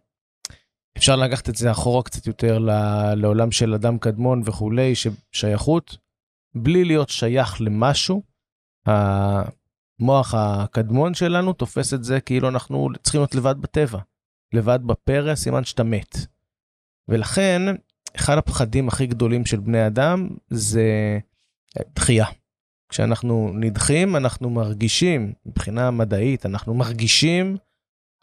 אפשר 0.97 1.17
לקחת 1.17 1.49
את 1.49 1.57
זה 1.57 1.71
אחורה 1.71 2.03
קצת 2.03 2.27
יותר 2.27 2.59
לעולם 3.17 3.53
של 3.53 3.75
אדם 3.75 3.99
קדמון 3.99 4.43
וכולי, 4.45 4.93
ששייכות, 4.95 5.97
בלי 6.55 6.85
להיות 6.85 7.09
שייך 7.09 7.61
למשהו, 7.61 8.23
המוח 8.87 10.35
הקדמון 10.35 11.15
שלנו 11.15 11.53
תופס 11.53 11.95
את 11.95 12.05
זה 12.05 12.21
כאילו 12.21 12.49
אנחנו 12.49 12.89
צריכים 13.03 13.21
להיות 13.21 13.35
לבד 13.35 13.55
בטבע. 13.61 13.99
לבד 14.53 14.79
בפרא, 14.87 15.35
סימן 15.35 15.65
שאתה 15.65 15.83
מת. 15.83 16.17
ולכן, 17.09 17.63
אחד 18.17 18.39
הפחדים 18.39 18.89
הכי 18.89 19.07
גדולים 19.07 19.47
של 19.47 19.61
בני 19.61 19.87
אדם 19.87 20.29
זה 20.51 21.19
דחייה. 21.95 22.27
כשאנחנו 22.91 23.53
נדחים, 23.55 24.17
אנחנו 24.17 24.51
מרגישים, 24.51 25.33
מבחינה 25.47 25.91
מדעית, 25.91 26.47
אנחנו 26.47 26.75
מרגישים 26.75 27.57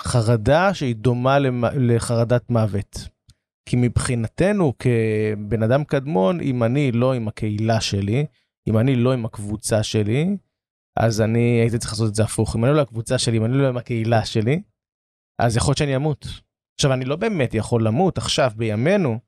חרדה 0.02 0.74
שהיא 0.74 0.96
דומה 0.96 1.40
לחרדת 1.76 2.50
מוות. 2.50 3.08
כי 3.70 3.76
מבחינתנו, 3.80 4.74
כבן 4.80 5.64
אדם 5.64 5.84
קדמון, 5.84 6.42
אם 6.42 6.64
אני 6.64 6.92
לא 6.92 7.14
עם 7.14 7.28
הקהילה 7.28 7.82
שלי, 7.82 8.26
אם 8.68 8.78
אני 8.78 8.96
לא 8.96 9.14
עם 9.14 9.26
הקבוצה 9.26 9.84
שלי, 9.84 10.38
אז 11.00 11.22
אני 11.22 11.40
הייתי 11.40 11.78
צריך 11.78 11.92
לעשות 11.92 12.10
את 12.10 12.16
זה 12.16 12.24
הפוך. 12.24 12.56
אם 12.56 12.66
אני 12.66 12.74
לא 12.74 12.82
הקבוצה 12.82 13.18
שלי, 13.18 13.38
אם 13.38 13.46
אני 13.46 13.58
לא 13.58 13.68
עם 13.68 13.78
הקהילה 13.78 14.26
שלי, 14.26 14.62
אז 15.40 15.58
יכול 15.58 15.72
להיות 15.72 15.78
שאני 15.78 15.96
אמות. 15.96 16.28
עכשיו, 16.80 16.94
אני 16.94 17.06
לא 17.06 17.16
באמת 17.16 17.54
יכול 17.54 17.88
למות 17.88 18.18
עכשיו, 18.18 18.52
בימינו, 18.56 19.20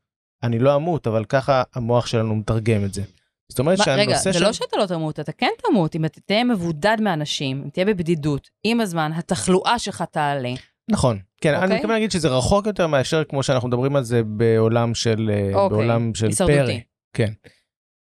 אני 0.43 0.59
לא 0.59 0.75
אמות, 0.75 1.07
אבל 1.07 1.25
ככה 1.25 1.63
המוח 1.73 2.05
שלנו 2.05 2.35
מתרגם 2.35 2.85
את 2.85 2.93
זה. 2.93 3.03
זאת 3.49 3.59
אומרת 3.59 3.77
שהנושא 3.77 3.95
של... 3.95 4.29
רגע, 4.29 4.31
זה 4.31 4.39
לא 4.39 4.53
שאתה 4.53 4.77
לא 4.77 4.85
תמות, 4.85 5.19
אתה 5.19 5.31
כן 5.31 5.49
תמות. 5.69 5.95
אם 5.95 6.05
אתה 6.05 6.19
תהיה 6.21 6.43
מבודד 6.43 6.97
מאנשים, 7.01 7.61
אם 7.63 7.69
תהיה 7.69 7.85
בבדידות, 7.85 8.49
עם 8.63 8.81
הזמן, 8.81 9.11
התחלואה 9.15 9.79
שלך 9.79 10.03
תעלה. 10.11 10.53
נכון. 10.91 11.19
כן, 11.41 11.53
אני 11.53 11.63
אוקיי? 11.63 11.75
מתכוון 11.75 11.93
להגיד 11.93 12.11
שזה 12.11 12.27
רחוק 12.27 12.65
יותר 12.67 12.87
מאשר 12.87 13.23
כמו 13.23 13.43
שאנחנו 13.43 13.67
מדברים 13.67 13.95
על 13.95 14.03
זה 14.03 14.21
בעולם 14.23 14.95
של, 14.95 15.31
אה, 15.33 15.55
אוקיי, 15.59 15.77
בעולם 15.77 16.15
של 16.15 16.27
הישרדותי. 16.27 16.55
פרא. 16.65 16.73
כן. 17.13 17.31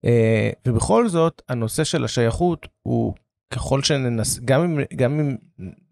אה, 0.05 0.51
ובכל 0.69 1.09
זאת, 1.09 1.43
הנושא 1.49 1.85
של 1.85 2.05
השייכות 2.05 2.67
הוא 2.83 3.15
ככל 3.55 3.83
שננס... 3.83 4.41
גם 4.45 4.63
אם, 4.63 4.81
גם 4.97 5.21
אם 5.21 5.37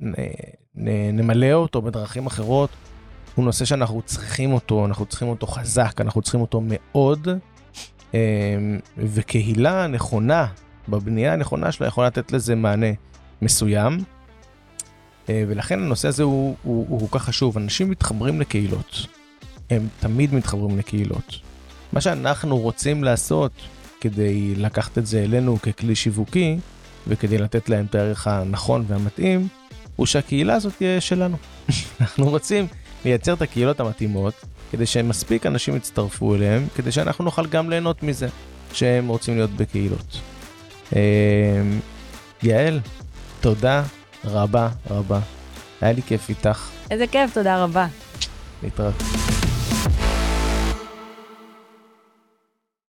נ- 0.00 0.12
נ- 0.74 1.16
נמלא 1.20 1.52
אותו 1.52 1.82
בדרכים 1.82 2.26
אחרות, 2.26 2.70
הוא 3.34 3.44
נושא 3.44 3.64
שאנחנו 3.64 4.02
צריכים 4.02 4.52
אותו, 4.52 4.86
אנחנו 4.86 5.06
צריכים 5.06 5.28
אותו 5.28 5.46
חזק, 5.46 6.00
אנחנו 6.00 6.22
צריכים 6.22 6.40
אותו 6.40 6.60
מאוד, 6.64 7.28
וקהילה 8.98 9.86
נכונה, 9.86 10.46
בבנייה 10.88 11.32
הנכונה 11.32 11.72
שלה 11.72 11.86
יכולה 11.86 12.06
לתת 12.06 12.32
לזה 12.32 12.54
מענה 12.54 12.86
מסוים. 13.42 13.98
אה, 15.28 15.44
ולכן 15.48 15.82
הנושא 15.82 16.08
הזה 16.08 16.22
הוא, 16.22 16.56
הוא, 16.62 16.86
הוא 16.88 17.08
כל 17.10 17.18
כך 17.18 17.24
חשוב. 17.24 17.58
אנשים 17.58 17.90
מתחברים 17.90 18.40
לקהילות. 18.40 19.06
הם 19.70 19.88
תמיד 20.00 20.34
מתחברים 20.34 20.78
לקהילות. 20.78 21.38
מה 21.92 22.00
שאנחנו 22.00 22.58
רוצים 22.58 23.04
לעשות 23.04 23.52
כדי 24.00 24.54
לקחת 24.54 24.98
את 24.98 25.06
זה 25.06 25.22
אלינו 25.22 25.62
ככלי 25.62 25.94
שיווקי, 25.94 26.58
וכדי 27.06 27.38
לתת 27.38 27.68
להם 27.68 27.84
את 27.84 27.94
הערך 27.94 28.26
הנכון 28.26 28.84
והמתאים, 28.88 29.48
הוא 29.96 30.06
שהקהילה 30.06 30.54
הזאת 30.54 30.72
תהיה 30.76 31.00
שלנו. 31.00 31.36
אנחנו 32.00 32.30
רוצים 32.30 32.66
לייצר 33.04 33.32
את 33.32 33.42
הקהילות 33.42 33.80
המתאימות, 33.80 34.34
כדי 34.72 34.86
שמספיק 34.86 35.46
אנשים 35.46 35.76
יצטרפו 35.76 36.34
אליהם, 36.34 36.66
כדי 36.74 36.92
שאנחנו 36.92 37.24
נוכל 37.24 37.46
גם 37.46 37.70
ליהנות 37.70 38.02
מזה, 38.02 38.28
שהם 38.72 39.08
רוצים 39.08 39.36
להיות 39.36 39.50
בקהילות. 39.50 40.20
אה, 40.96 41.00
יעל, 42.42 42.80
תודה 43.40 43.82
רבה 44.24 44.68
רבה. 44.90 45.20
היה 45.80 45.92
לי 45.92 46.02
כיף 46.02 46.28
איתך. 46.28 46.68
איזה 46.90 47.06
כיף, 47.06 47.34
תודה 47.34 47.64
רבה. 47.64 47.86
להתראות. 48.62 48.94